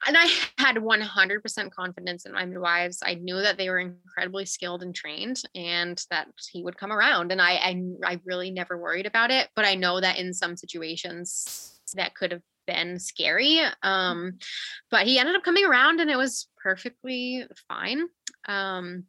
and 0.06 0.16
i 0.16 0.26
had 0.58 0.76
100% 0.76 1.70
confidence 1.72 2.24
in 2.24 2.32
my 2.32 2.44
midwives 2.44 3.02
i 3.04 3.14
knew 3.14 3.40
that 3.40 3.58
they 3.58 3.68
were 3.68 3.80
incredibly 3.80 4.44
skilled 4.44 4.84
and 4.84 4.94
trained 4.94 5.42
and 5.56 6.00
that 6.10 6.28
he 6.52 6.62
would 6.62 6.76
come 6.76 6.92
around 6.92 7.32
and 7.32 7.42
i 7.42 7.54
i, 7.54 7.82
I 8.04 8.20
really 8.24 8.52
never 8.52 8.78
worried 8.78 9.06
about 9.06 9.32
it 9.32 9.48
but 9.56 9.64
i 9.64 9.74
know 9.74 10.00
that 10.00 10.18
in 10.18 10.32
some 10.32 10.56
situations 10.56 11.75
that 11.94 12.14
could 12.14 12.32
have 12.32 12.42
been 12.66 12.98
scary 12.98 13.60
um 13.84 14.32
but 14.90 15.06
he 15.06 15.18
ended 15.18 15.36
up 15.36 15.44
coming 15.44 15.64
around 15.64 16.00
and 16.00 16.10
it 16.10 16.16
was 16.16 16.48
perfectly 16.60 17.46
fine 17.68 18.02
um, 18.48 19.04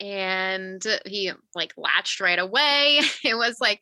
and 0.00 0.84
he 1.06 1.30
like 1.54 1.72
latched 1.76 2.20
right 2.20 2.38
away. 2.38 3.00
It 3.24 3.36
was 3.36 3.60
like 3.60 3.80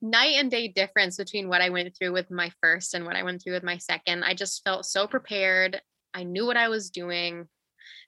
night 0.00 0.36
and 0.36 0.50
day 0.50 0.68
difference 0.68 1.16
between 1.16 1.48
what 1.48 1.60
I 1.60 1.68
went 1.68 1.94
through 1.96 2.12
with 2.12 2.30
my 2.30 2.50
first 2.62 2.94
and 2.94 3.04
what 3.04 3.16
I 3.16 3.22
went 3.22 3.42
through 3.42 3.52
with 3.52 3.62
my 3.62 3.76
second. 3.76 4.24
I 4.24 4.34
just 4.34 4.64
felt 4.64 4.86
so 4.86 5.06
prepared. 5.06 5.80
I 6.14 6.24
knew 6.24 6.46
what 6.46 6.56
I 6.56 6.68
was 6.68 6.90
doing. 6.90 7.46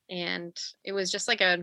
And 0.09 0.57
it 0.83 0.93
was 0.93 1.11
just 1.11 1.29
like 1.29 1.43
a, 1.43 1.59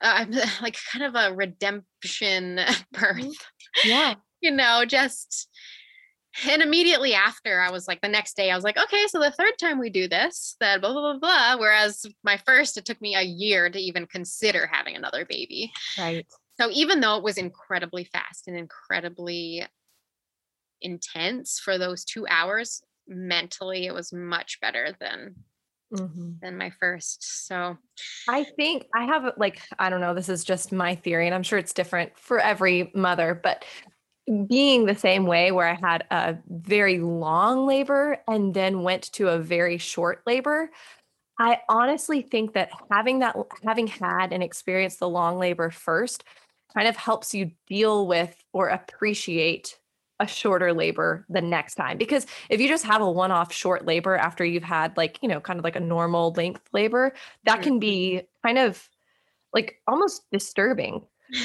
uh, 0.00 0.24
like 0.62 0.76
kind 0.92 1.04
of 1.04 1.14
a 1.16 1.34
redemption 1.34 2.60
birth. 2.92 3.36
Yeah. 3.84 4.14
you 4.40 4.52
know, 4.52 4.84
just 4.84 5.48
and 6.46 6.62
immediately 6.62 7.14
after 7.14 7.60
i 7.60 7.70
was 7.70 7.88
like 7.88 8.00
the 8.00 8.08
next 8.08 8.36
day 8.36 8.50
i 8.50 8.54
was 8.54 8.64
like 8.64 8.78
okay 8.78 9.06
so 9.08 9.18
the 9.18 9.30
third 9.30 9.52
time 9.58 9.78
we 9.78 9.90
do 9.90 10.08
this 10.08 10.56
that 10.60 10.80
blah 10.80 10.92
blah 10.92 11.12
blah 11.12 11.18
blah 11.18 11.56
whereas 11.58 12.06
my 12.22 12.36
first 12.46 12.76
it 12.76 12.84
took 12.84 13.00
me 13.00 13.14
a 13.14 13.22
year 13.22 13.70
to 13.70 13.78
even 13.78 14.06
consider 14.06 14.66
having 14.66 14.96
another 14.96 15.24
baby. 15.24 15.72
Right. 15.98 16.26
So 16.60 16.70
even 16.72 17.00
though 17.00 17.16
it 17.16 17.22
was 17.22 17.38
incredibly 17.38 18.04
fast 18.04 18.48
and 18.48 18.56
incredibly 18.56 19.64
intense 20.80 21.58
for 21.58 21.78
those 21.78 22.04
two 22.04 22.26
hours 22.28 22.82
mentally 23.08 23.86
it 23.86 23.94
was 23.94 24.12
much 24.12 24.60
better 24.60 24.94
than 25.00 25.34
mm-hmm. 25.92 26.32
than 26.40 26.56
my 26.56 26.70
first 26.78 27.46
so. 27.48 27.76
I 28.28 28.44
think 28.44 28.86
i 28.94 29.06
have 29.06 29.32
like 29.38 29.60
i 29.78 29.90
don't 29.90 30.00
know 30.00 30.14
this 30.14 30.28
is 30.28 30.44
just 30.44 30.70
my 30.70 30.94
theory 30.94 31.26
and 31.26 31.34
i'm 31.34 31.42
sure 31.42 31.58
it's 31.58 31.72
different 31.72 32.16
for 32.16 32.38
every 32.38 32.92
mother 32.94 33.40
but 33.42 33.64
being 34.46 34.86
the 34.86 34.94
same 34.94 35.26
way 35.26 35.52
where 35.52 35.68
I 35.68 35.74
had 35.74 36.04
a 36.10 36.36
very 36.48 36.98
long 36.98 37.66
labor 37.66 38.18
and 38.26 38.54
then 38.54 38.82
went 38.82 39.04
to 39.12 39.28
a 39.28 39.38
very 39.38 39.78
short 39.78 40.22
labor, 40.26 40.70
I 41.38 41.60
honestly 41.68 42.22
think 42.22 42.54
that 42.54 42.70
having 42.90 43.20
that 43.20 43.36
having 43.64 43.86
had 43.86 44.32
and 44.32 44.42
experienced 44.42 44.98
the 44.98 45.08
long 45.08 45.38
labor 45.38 45.70
first 45.70 46.24
kind 46.74 46.88
of 46.88 46.96
helps 46.96 47.34
you 47.34 47.52
deal 47.66 48.06
with 48.06 48.36
or 48.52 48.68
appreciate 48.68 49.78
a 50.20 50.26
shorter 50.26 50.72
labor 50.72 51.24
the 51.28 51.40
next 51.40 51.76
time. 51.76 51.96
Because 51.96 52.26
if 52.50 52.60
you 52.60 52.68
just 52.68 52.84
have 52.84 53.00
a 53.00 53.10
one-off 53.10 53.52
short 53.52 53.86
labor 53.86 54.16
after 54.16 54.44
you've 54.44 54.64
had 54.64 54.96
like 54.96 55.18
you 55.22 55.28
know 55.28 55.40
kind 55.40 55.58
of 55.58 55.64
like 55.64 55.76
a 55.76 55.80
normal 55.80 56.32
length 56.32 56.68
labor 56.72 57.14
that 57.44 57.62
can 57.62 57.74
mm-hmm. 57.74 57.80
be 57.80 58.22
kind 58.44 58.58
of 58.58 58.88
like 59.54 59.80
almost 59.86 60.22
disturbing 60.32 61.02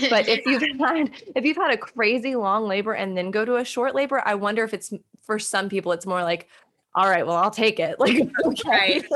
but 0.09 0.27
if 0.27 0.45
you've 0.45 0.61
had 0.79 1.11
if 1.35 1.45
you've 1.45 1.57
had 1.57 1.71
a 1.71 1.77
crazy 1.77 2.35
long 2.35 2.67
labor 2.67 2.93
and 2.93 3.17
then 3.17 3.31
go 3.31 3.45
to 3.45 3.57
a 3.57 3.65
short 3.65 3.95
labor 3.95 4.21
i 4.25 4.35
wonder 4.35 4.63
if 4.63 4.73
it's 4.73 4.93
for 5.21 5.39
some 5.39 5.69
people 5.69 5.91
it's 5.91 6.05
more 6.05 6.23
like 6.23 6.47
all 6.95 7.09
right 7.09 7.25
well 7.25 7.37
i'll 7.37 7.51
take 7.51 7.79
it. 7.79 7.95
Like 7.99 8.29
okay. 8.45 9.03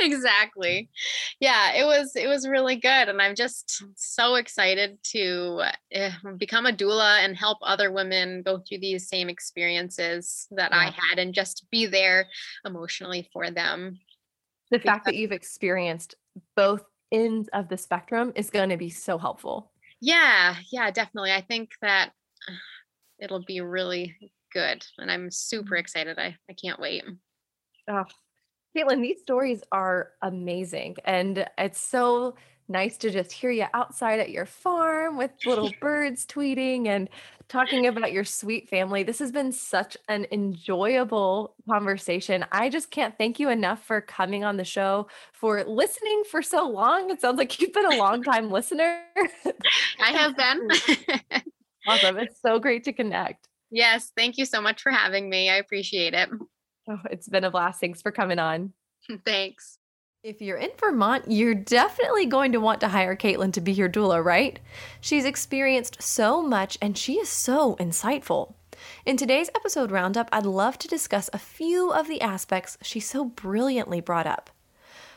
Exactly. 0.00 0.88
Yeah 1.40 1.72
it 1.72 1.84
was 1.84 2.14
it 2.14 2.28
was 2.28 2.46
really 2.46 2.76
good 2.76 3.08
and 3.08 3.20
i'm 3.20 3.34
just 3.34 3.82
so 3.96 4.36
excited 4.36 4.96
to 5.04 5.62
uh, 5.94 6.10
become 6.36 6.66
a 6.66 6.72
doula 6.72 7.24
and 7.24 7.36
help 7.36 7.58
other 7.62 7.90
women 7.90 8.42
go 8.42 8.58
through 8.58 8.78
these 8.78 9.08
same 9.08 9.28
experiences 9.28 10.46
that 10.52 10.70
yeah. 10.72 10.78
i 10.78 10.84
had 10.84 11.18
and 11.18 11.34
just 11.34 11.68
be 11.70 11.86
there 11.86 12.26
emotionally 12.64 13.28
for 13.32 13.50
them. 13.50 13.98
The 14.70 14.78
fact 14.78 15.04
that 15.06 15.16
you've 15.16 15.32
experienced 15.32 16.14
both 16.54 16.84
ends 17.12 17.48
of 17.52 17.68
the 17.68 17.76
spectrum 17.76 18.32
is 18.34 18.50
going 18.50 18.68
to 18.68 18.76
be 18.76 18.90
so 18.90 19.18
helpful 19.18 19.72
yeah 20.00 20.56
yeah 20.70 20.90
definitely 20.90 21.32
i 21.32 21.40
think 21.40 21.70
that 21.82 22.12
it'll 23.18 23.44
be 23.44 23.60
really 23.60 24.14
good 24.52 24.84
and 24.98 25.10
i'm 25.10 25.30
super 25.30 25.74
mm-hmm. 25.74 25.80
excited 25.80 26.18
i, 26.18 26.36
I 26.48 26.52
can't 26.52 26.80
wait 26.80 27.04
oh 27.88 28.04
Caitlin, 28.76 29.00
these 29.00 29.20
stories 29.20 29.62
are 29.72 30.10
amazing. 30.22 30.96
And 31.04 31.46
it's 31.56 31.80
so 31.80 32.34
nice 32.68 32.96
to 32.98 33.10
just 33.10 33.32
hear 33.32 33.50
you 33.50 33.66
outside 33.74 34.20
at 34.20 34.30
your 34.30 34.46
farm 34.46 35.16
with 35.16 35.30
little 35.46 35.70
birds 35.80 36.26
tweeting 36.26 36.86
and 36.86 37.08
talking 37.48 37.86
about 37.86 38.12
your 38.12 38.24
sweet 38.24 38.68
family. 38.68 39.02
This 39.02 39.18
has 39.18 39.32
been 39.32 39.52
such 39.52 39.96
an 40.08 40.26
enjoyable 40.30 41.54
conversation. 41.68 42.44
I 42.52 42.68
just 42.68 42.90
can't 42.90 43.16
thank 43.16 43.40
you 43.40 43.48
enough 43.48 43.82
for 43.84 44.00
coming 44.00 44.44
on 44.44 44.56
the 44.56 44.64
show, 44.64 45.08
for 45.32 45.64
listening 45.64 46.24
for 46.30 46.42
so 46.42 46.68
long. 46.68 47.10
It 47.10 47.20
sounds 47.20 47.38
like 47.38 47.58
you've 47.60 47.72
been 47.72 47.92
a 47.92 47.96
long 47.96 48.22
time 48.24 48.50
listener. 48.50 49.02
I 50.00 50.10
have 50.10 50.36
been. 50.36 51.42
awesome. 51.86 52.18
It's 52.18 52.40
so 52.40 52.58
great 52.58 52.84
to 52.84 52.92
connect. 52.92 53.48
Yes. 53.70 54.12
Thank 54.16 54.36
you 54.36 54.44
so 54.44 54.60
much 54.60 54.82
for 54.82 54.92
having 54.92 55.28
me. 55.28 55.48
I 55.48 55.56
appreciate 55.56 56.14
it. 56.14 56.28
Oh, 56.90 57.00
it's 57.10 57.28
been 57.28 57.44
a 57.44 57.50
blast. 57.50 57.80
Thanks 57.80 58.02
for 58.02 58.12
coming 58.12 58.38
on. 58.38 58.72
Thanks. 59.24 59.77
If 60.24 60.42
you're 60.42 60.56
in 60.56 60.70
Vermont, 60.76 61.30
you're 61.30 61.54
definitely 61.54 62.26
going 62.26 62.50
to 62.50 62.58
want 62.58 62.80
to 62.80 62.88
hire 62.88 63.14
Caitlin 63.14 63.52
to 63.52 63.60
be 63.60 63.70
your 63.70 63.88
doula, 63.88 64.24
right? 64.24 64.58
She's 65.00 65.24
experienced 65.24 66.02
so 66.02 66.42
much 66.42 66.76
and 66.82 66.98
she 66.98 67.20
is 67.20 67.28
so 67.28 67.76
insightful. 67.76 68.54
In 69.06 69.16
today's 69.16 69.48
episode 69.54 69.92
roundup, 69.92 70.28
I'd 70.32 70.44
love 70.44 70.76
to 70.78 70.88
discuss 70.88 71.30
a 71.32 71.38
few 71.38 71.92
of 71.92 72.08
the 72.08 72.20
aspects 72.20 72.76
she 72.82 72.98
so 72.98 73.26
brilliantly 73.26 74.00
brought 74.00 74.26
up. 74.26 74.50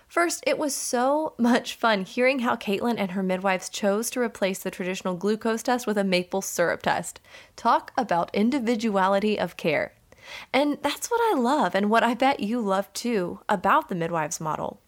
First, 0.08 0.44
it 0.46 0.60
was 0.60 0.76
so 0.76 1.34
much 1.40 1.74
fun 1.74 2.04
hearing 2.04 2.40
how 2.40 2.56
Caitlin 2.56 3.00
and 3.00 3.12
her 3.12 3.24
midwives 3.24 3.70
chose 3.70 4.12
to 4.12 4.22
replace 4.22 4.60
the 4.60 4.70
traditional 4.70 5.16
glucose 5.16 5.64
test 5.64 5.88
with 5.88 5.98
a 5.98 6.04
maple 6.04 6.44
syrup 6.44 6.84
test. 6.84 7.20
Talk 7.56 7.92
about 7.98 8.36
individuality 8.36 9.40
of 9.40 9.58
care. 9.58 9.94
And 10.54 10.78
that's 10.84 11.10
what 11.10 11.22
I 11.34 11.40
love, 11.40 11.74
and 11.74 11.90
what 11.90 12.04
I 12.04 12.14
bet 12.14 12.40
you 12.40 12.62
love 12.62 12.94
too, 12.94 13.40
about 13.50 13.90
the 13.90 13.96
midwives 13.96 14.40
model. 14.40 14.80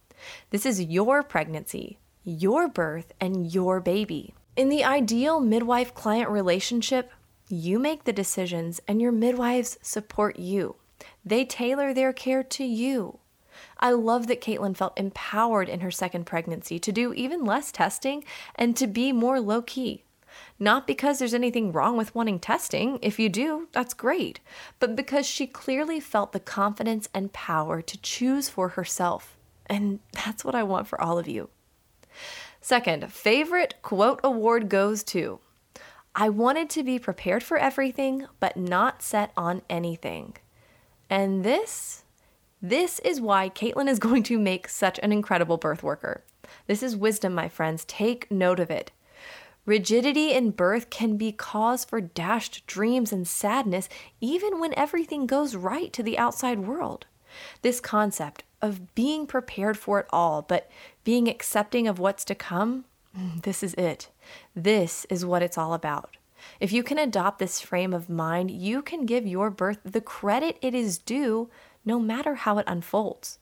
This 0.49 0.65
is 0.65 0.81
your 0.81 1.23
pregnancy, 1.23 1.97
your 2.23 2.67
birth, 2.67 3.13
and 3.19 3.51
your 3.53 3.79
baby. 3.79 4.33
In 4.55 4.69
the 4.69 4.83
ideal 4.83 5.39
midwife 5.39 5.93
client 5.93 6.29
relationship, 6.29 7.11
you 7.49 7.79
make 7.79 8.03
the 8.03 8.13
decisions 8.13 8.79
and 8.87 9.01
your 9.01 9.11
midwives 9.11 9.77
support 9.81 10.39
you. 10.39 10.75
They 11.25 11.45
tailor 11.45 11.93
their 11.93 12.13
care 12.13 12.43
to 12.43 12.63
you. 12.63 13.19
I 13.79 13.91
love 13.91 14.27
that 14.27 14.41
Caitlin 14.41 14.75
felt 14.75 14.97
empowered 14.97 15.69
in 15.69 15.81
her 15.81 15.91
second 15.91 16.25
pregnancy 16.25 16.79
to 16.79 16.91
do 16.91 17.13
even 17.13 17.43
less 17.43 17.71
testing 17.71 18.23
and 18.55 18.75
to 18.77 18.87
be 18.87 19.11
more 19.11 19.39
low 19.39 19.61
key. 19.61 20.03
Not 20.59 20.87
because 20.87 21.19
there's 21.19 21.33
anything 21.33 21.71
wrong 21.71 21.97
with 21.97 22.15
wanting 22.15 22.39
testing. 22.39 22.97
If 23.01 23.19
you 23.19 23.29
do, 23.29 23.67
that's 23.71 23.93
great. 23.93 24.39
But 24.79 24.95
because 24.95 25.25
she 25.25 25.45
clearly 25.45 25.99
felt 25.99 26.31
the 26.31 26.39
confidence 26.39 27.09
and 27.13 27.33
power 27.33 27.81
to 27.81 28.01
choose 28.01 28.49
for 28.49 28.69
herself. 28.69 29.37
And 29.67 29.99
that's 30.11 30.43
what 30.43 30.55
I 30.55 30.63
want 30.63 30.87
for 30.87 30.99
all 31.01 31.17
of 31.17 31.27
you. 31.27 31.49
Second, 32.61 33.11
favorite 33.11 33.75
quote 33.81 34.19
award 34.23 34.69
goes 34.69 35.03
to 35.05 35.39
I 36.15 36.29
wanted 36.29 36.69
to 36.71 36.83
be 36.83 36.99
prepared 36.99 37.41
for 37.41 37.57
everything, 37.57 38.27
but 38.39 38.55
not 38.55 39.01
set 39.01 39.31
on 39.35 39.63
anything. 39.69 40.35
And 41.09 41.43
this, 41.43 42.03
this 42.61 42.99
is 42.99 43.19
why 43.19 43.49
Caitlin 43.49 43.89
is 43.89 43.99
going 44.07 44.23
to 44.23 44.37
make 44.37 44.67
such 44.67 44.99
an 45.01 45.11
incredible 45.11 45.57
birth 45.57 45.81
worker. 45.81 46.23
This 46.67 46.83
is 46.83 46.95
wisdom, 46.95 47.33
my 47.33 47.49
friends. 47.49 47.83
Take 47.85 48.29
note 48.29 48.59
of 48.59 48.69
it. 48.69 48.91
Rigidity 49.65 50.33
in 50.33 50.51
birth 50.51 50.89
can 50.89 51.15
be 51.15 51.31
cause 51.31 51.85
for 51.85 52.01
dashed 52.01 52.67
dreams 52.67 53.13
and 53.13 53.27
sadness, 53.27 53.87
even 54.19 54.59
when 54.59 54.77
everything 54.77 55.25
goes 55.25 55.55
right 55.55 55.91
to 55.93 56.03
the 56.03 56.17
outside 56.17 56.59
world. 56.59 57.05
This 57.61 57.79
concept 57.79 58.43
of 58.63 58.95
being 58.95 59.27
prepared 59.27 59.77
for 59.77 59.99
it 59.99 60.07
all, 60.09 60.41
but 60.41 60.71
being 61.03 61.27
accepting 61.27 61.87
of 61.87 61.99
what's 61.99 62.23
to 62.25 62.33
come, 62.33 62.85
mm, 63.15 63.43
this 63.43 63.61
is 63.61 63.73
it. 63.75 64.09
This 64.55 65.05
is 65.09 65.25
what 65.25 65.43
it's 65.43 65.57
all 65.57 65.73
about. 65.73 66.15
If 66.59 66.71
you 66.71 66.81
can 66.81 66.97
adopt 66.97 67.39
this 67.39 67.59
frame 67.59 67.93
of 67.93 68.09
mind, 68.09 68.49
you 68.49 68.81
can 68.81 69.05
give 69.05 69.27
your 69.27 69.49
birth 69.49 69.79
the 69.83 70.01
credit 70.01 70.57
it 70.61 70.73
is 70.73 70.97
due, 70.97 71.49
no 71.85 71.99
matter 71.99 72.35
how 72.35 72.57
it 72.57 72.65
unfolds. 72.67 73.37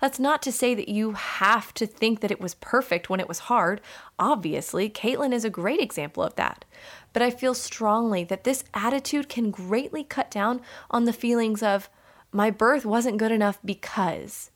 That's 0.00 0.18
not 0.18 0.40
to 0.42 0.52
say 0.52 0.74
that 0.74 0.88
you 0.88 1.12
have 1.12 1.74
to 1.74 1.86
think 1.86 2.20
that 2.20 2.30
it 2.30 2.40
was 2.40 2.54
perfect 2.54 3.10
when 3.10 3.20
it 3.20 3.28
was 3.28 3.40
hard. 3.40 3.82
Obviously, 4.18 4.88
Caitlin 4.88 5.34
is 5.34 5.44
a 5.44 5.50
great 5.50 5.80
example 5.80 6.22
of 6.22 6.36
that. 6.36 6.64
But 7.12 7.22
I 7.22 7.30
feel 7.30 7.52
strongly 7.52 8.24
that 8.24 8.44
this 8.44 8.64
attitude 8.72 9.28
can 9.28 9.50
greatly 9.50 10.02
cut 10.02 10.30
down 10.30 10.62
on 10.90 11.04
the 11.04 11.12
feelings 11.12 11.62
of, 11.62 11.90
my 12.32 12.50
birth 12.50 12.84
wasn't 12.84 13.18
good 13.18 13.30
enough 13.30 13.58
because. 13.64 14.50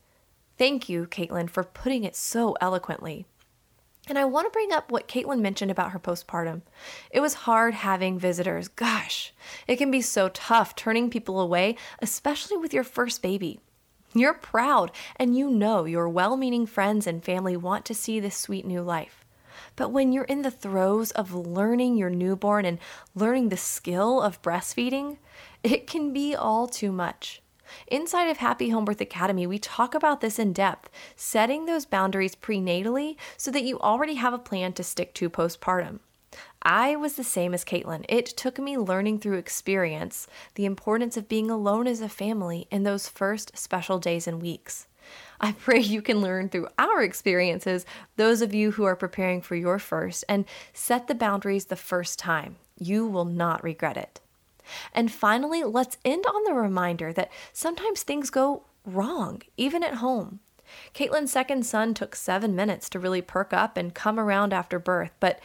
Thank 0.59 0.89
you, 0.89 1.07
Caitlin, 1.07 1.49
for 1.49 1.63
putting 1.63 2.03
it 2.03 2.17
so 2.17 2.57
eloquently. 2.59 3.25
And 4.09 4.19
I 4.19 4.25
want 4.25 4.45
to 4.45 4.51
bring 4.51 4.73
up 4.73 4.91
what 4.91 5.07
Caitlin 5.07 5.39
mentioned 5.39 5.71
about 5.71 5.91
her 5.91 5.99
postpartum. 5.99 6.63
It 7.11 7.21
was 7.21 7.45
hard 7.45 7.73
having 7.73 8.19
visitors. 8.19 8.67
Gosh, 8.67 9.33
it 9.67 9.77
can 9.77 9.89
be 9.89 10.01
so 10.01 10.27
tough 10.27 10.75
turning 10.75 11.09
people 11.09 11.39
away, 11.39 11.77
especially 11.99 12.57
with 12.57 12.73
your 12.73 12.83
first 12.83 13.21
baby. 13.21 13.61
You're 14.13 14.33
proud, 14.33 14.91
and 15.15 15.37
you 15.37 15.49
know 15.49 15.85
your 15.85 16.09
well 16.09 16.35
meaning 16.35 16.65
friends 16.65 17.07
and 17.07 17.23
family 17.23 17.55
want 17.55 17.85
to 17.85 17.93
see 17.93 18.19
this 18.19 18.35
sweet 18.35 18.65
new 18.65 18.81
life. 18.81 19.23
But 19.77 19.93
when 19.93 20.11
you're 20.11 20.25
in 20.25 20.41
the 20.41 20.51
throes 20.51 21.11
of 21.11 21.33
learning 21.33 21.95
your 21.95 22.09
newborn 22.09 22.65
and 22.65 22.79
learning 23.15 23.47
the 23.47 23.55
skill 23.55 24.21
of 24.21 24.41
breastfeeding, 24.41 25.19
it 25.63 25.87
can 25.87 26.11
be 26.11 26.35
all 26.35 26.67
too 26.67 26.91
much. 26.91 27.41
Inside 27.87 28.29
of 28.29 28.37
Happy 28.37 28.69
Home 28.69 28.85
Birth 28.85 29.01
Academy, 29.01 29.47
we 29.47 29.59
talk 29.59 29.93
about 29.93 30.21
this 30.21 30.39
in 30.39 30.53
depth, 30.53 30.89
setting 31.15 31.65
those 31.65 31.85
boundaries 31.85 32.35
prenatally 32.35 33.15
so 33.37 33.51
that 33.51 33.63
you 33.63 33.79
already 33.79 34.15
have 34.15 34.33
a 34.33 34.39
plan 34.39 34.73
to 34.73 34.83
stick 34.83 35.13
to 35.15 35.29
postpartum. 35.29 35.99
I 36.61 36.95
was 36.95 37.15
the 37.15 37.23
same 37.23 37.53
as 37.53 37.65
Caitlin. 37.65 38.05
It 38.09 38.25
took 38.25 38.59
me 38.59 38.77
learning 38.77 39.19
through 39.19 39.37
experience 39.37 40.27
the 40.55 40.65
importance 40.65 41.17
of 41.17 41.29
being 41.29 41.49
alone 41.49 41.87
as 41.87 42.01
a 42.01 42.09
family 42.09 42.67
in 42.69 42.83
those 42.83 43.07
first 43.07 43.57
special 43.57 43.97
days 43.97 44.27
and 44.27 44.41
weeks. 44.41 44.87
I 45.39 45.51
pray 45.59 45.79
you 45.79 46.01
can 46.01 46.21
learn 46.21 46.49
through 46.49 46.67
our 46.77 47.01
experiences, 47.01 47.85
those 48.17 48.41
of 48.41 48.53
you 48.53 48.71
who 48.71 48.83
are 48.83 48.95
preparing 48.95 49.41
for 49.41 49.55
your 49.55 49.79
first, 49.79 50.25
and 50.27 50.45
set 50.73 51.07
the 51.07 51.15
boundaries 51.15 51.65
the 51.65 51.75
first 51.75 52.19
time. 52.19 52.57
You 52.77 53.07
will 53.07 53.25
not 53.25 53.63
regret 53.63 53.97
it. 53.97 54.19
And 54.93 55.11
finally, 55.11 55.63
let's 55.63 55.97
end 56.03 56.25
on 56.25 56.43
the 56.45 56.53
reminder 56.53 57.13
that 57.13 57.31
sometimes 57.53 58.03
things 58.03 58.29
go 58.29 58.63
wrong, 58.85 59.41
even 59.57 59.83
at 59.83 59.95
home. 59.95 60.39
Caitlin's 60.93 61.31
second 61.31 61.65
son 61.65 61.93
took 61.93 62.15
seven 62.15 62.55
minutes 62.55 62.89
to 62.89 62.99
really 62.99 63.21
perk 63.21 63.53
up 63.53 63.77
and 63.77 63.93
come 63.93 64.19
around 64.19 64.53
after 64.53 64.77
birth, 64.79 65.11
but 65.19 65.39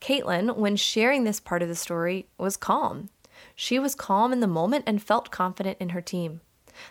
Caitlin, 0.00 0.56
when 0.56 0.76
sharing 0.76 1.24
this 1.24 1.40
part 1.40 1.62
of 1.62 1.68
the 1.68 1.74
story, 1.74 2.26
was 2.36 2.56
calm. 2.56 3.08
She 3.54 3.78
was 3.78 3.94
calm 3.94 4.32
in 4.32 4.40
the 4.40 4.46
moment 4.46 4.84
and 4.86 5.02
felt 5.02 5.30
confident 5.30 5.78
in 5.80 5.90
her 5.90 6.02
team. 6.02 6.40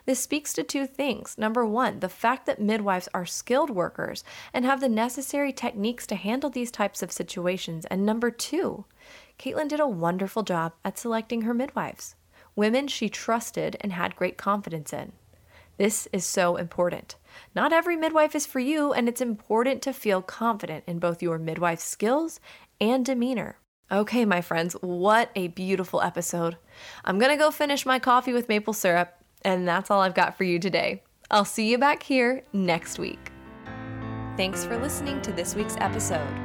This 0.05 0.19
speaks 0.19 0.51
to 0.53 0.63
two 0.63 0.88
things. 0.88 1.38
Number 1.38 1.63
one, 1.65 1.99
the 1.99 2.09
fact 2.09 2.47
that 2.47 2.59
midwives 2.59 3.07
are 3.13 3.25
skilled 3.25 3.69
workers 3.69 4.23
and 4.51 4.65
have 4.65 4.81
the 4.81 4.89
necessary 4.89 5.53
techniques 5.53 6.07
to 6.07 6.15
handle 6.15 6.49
these 6.49 6.71
types 6.71 7.03
of 7.03 7.11
situations. 7.11 7.86
And 7.86 8.03
number 8.03 8.31
two, 8.31 8.86
Caitlin 9.38 9.67
did 9.67 9.79
a 9.79 9.88
wonderful 9.88 10.43
job 10.43 10.73
at 10.83 10.97
selecting 10.97 11.41
her 11.41 11.53
midwives, 11.53 12.15
women 12.55 12.88
she 12.88 13.09
trusted 13.09 13.77
and 13.81 13.93
had 13.93 14.15
great 14.15 14.38
confidence 14.38 14.93
in. 14.93 15.11
This 15.77 16.07
is 16.13 16.25
so 16.25 16.55
important. 16.55 17.15
Not 17.53 17.73
every 17.73 17.97
midwife 17.97 18.33
is 18.33 18.45
for 18.45 18.59
you, 18.59 18.93
and 18.93 19.09
it's 19.09 19.19
important 19.19 19.81
to 19.81 19.93
feel 19.93 20.21
confident 20.21 20.86
in 20.88 20.99
both 20.99 21.21
your 21.21 21.38
midwife 21.38 21.81
skills 21.81 22.39
and 22.79 23.05
demeanor. 23.05 23.57
Okay, 23.91 24.25
my 24.25 24.41
friends, 24.41 24.73
what 24.81 25.29
a 25.36 25.49
beautiful 25.49 26.01
episode. 26.01 26.57
I'm 27.03 27.19
gonna 27.19 27.38
go 27.38 27.51
finish 27.51 27.86
my 27.86 27.99
coffee 27.99 28.33
with 28.33 28.49
maple 28.49 28.73
syrup, 28.73 29.13
and 29.43 29.67
that's 29.67 29.91
all 29.91 30.01
I've 30.01 30.15
got 30.15 30.38
for 30.38 30.43
you 30.43 30.59
today. 30.59 31.03
I'll 31.29 31.45
see 31.45 31.69
you 31.69 31.77
back 31.77 32.03
here 32.03 32.43
next 32.53 32.97
week. 32.97 33.31
Thanks 34.38 34.63
for 34.63 34.77
listening 34.77 35.21
to 35.23 35.31
this 35.31 35.55
week's 35.55 35.75
episode. 35.79 36.45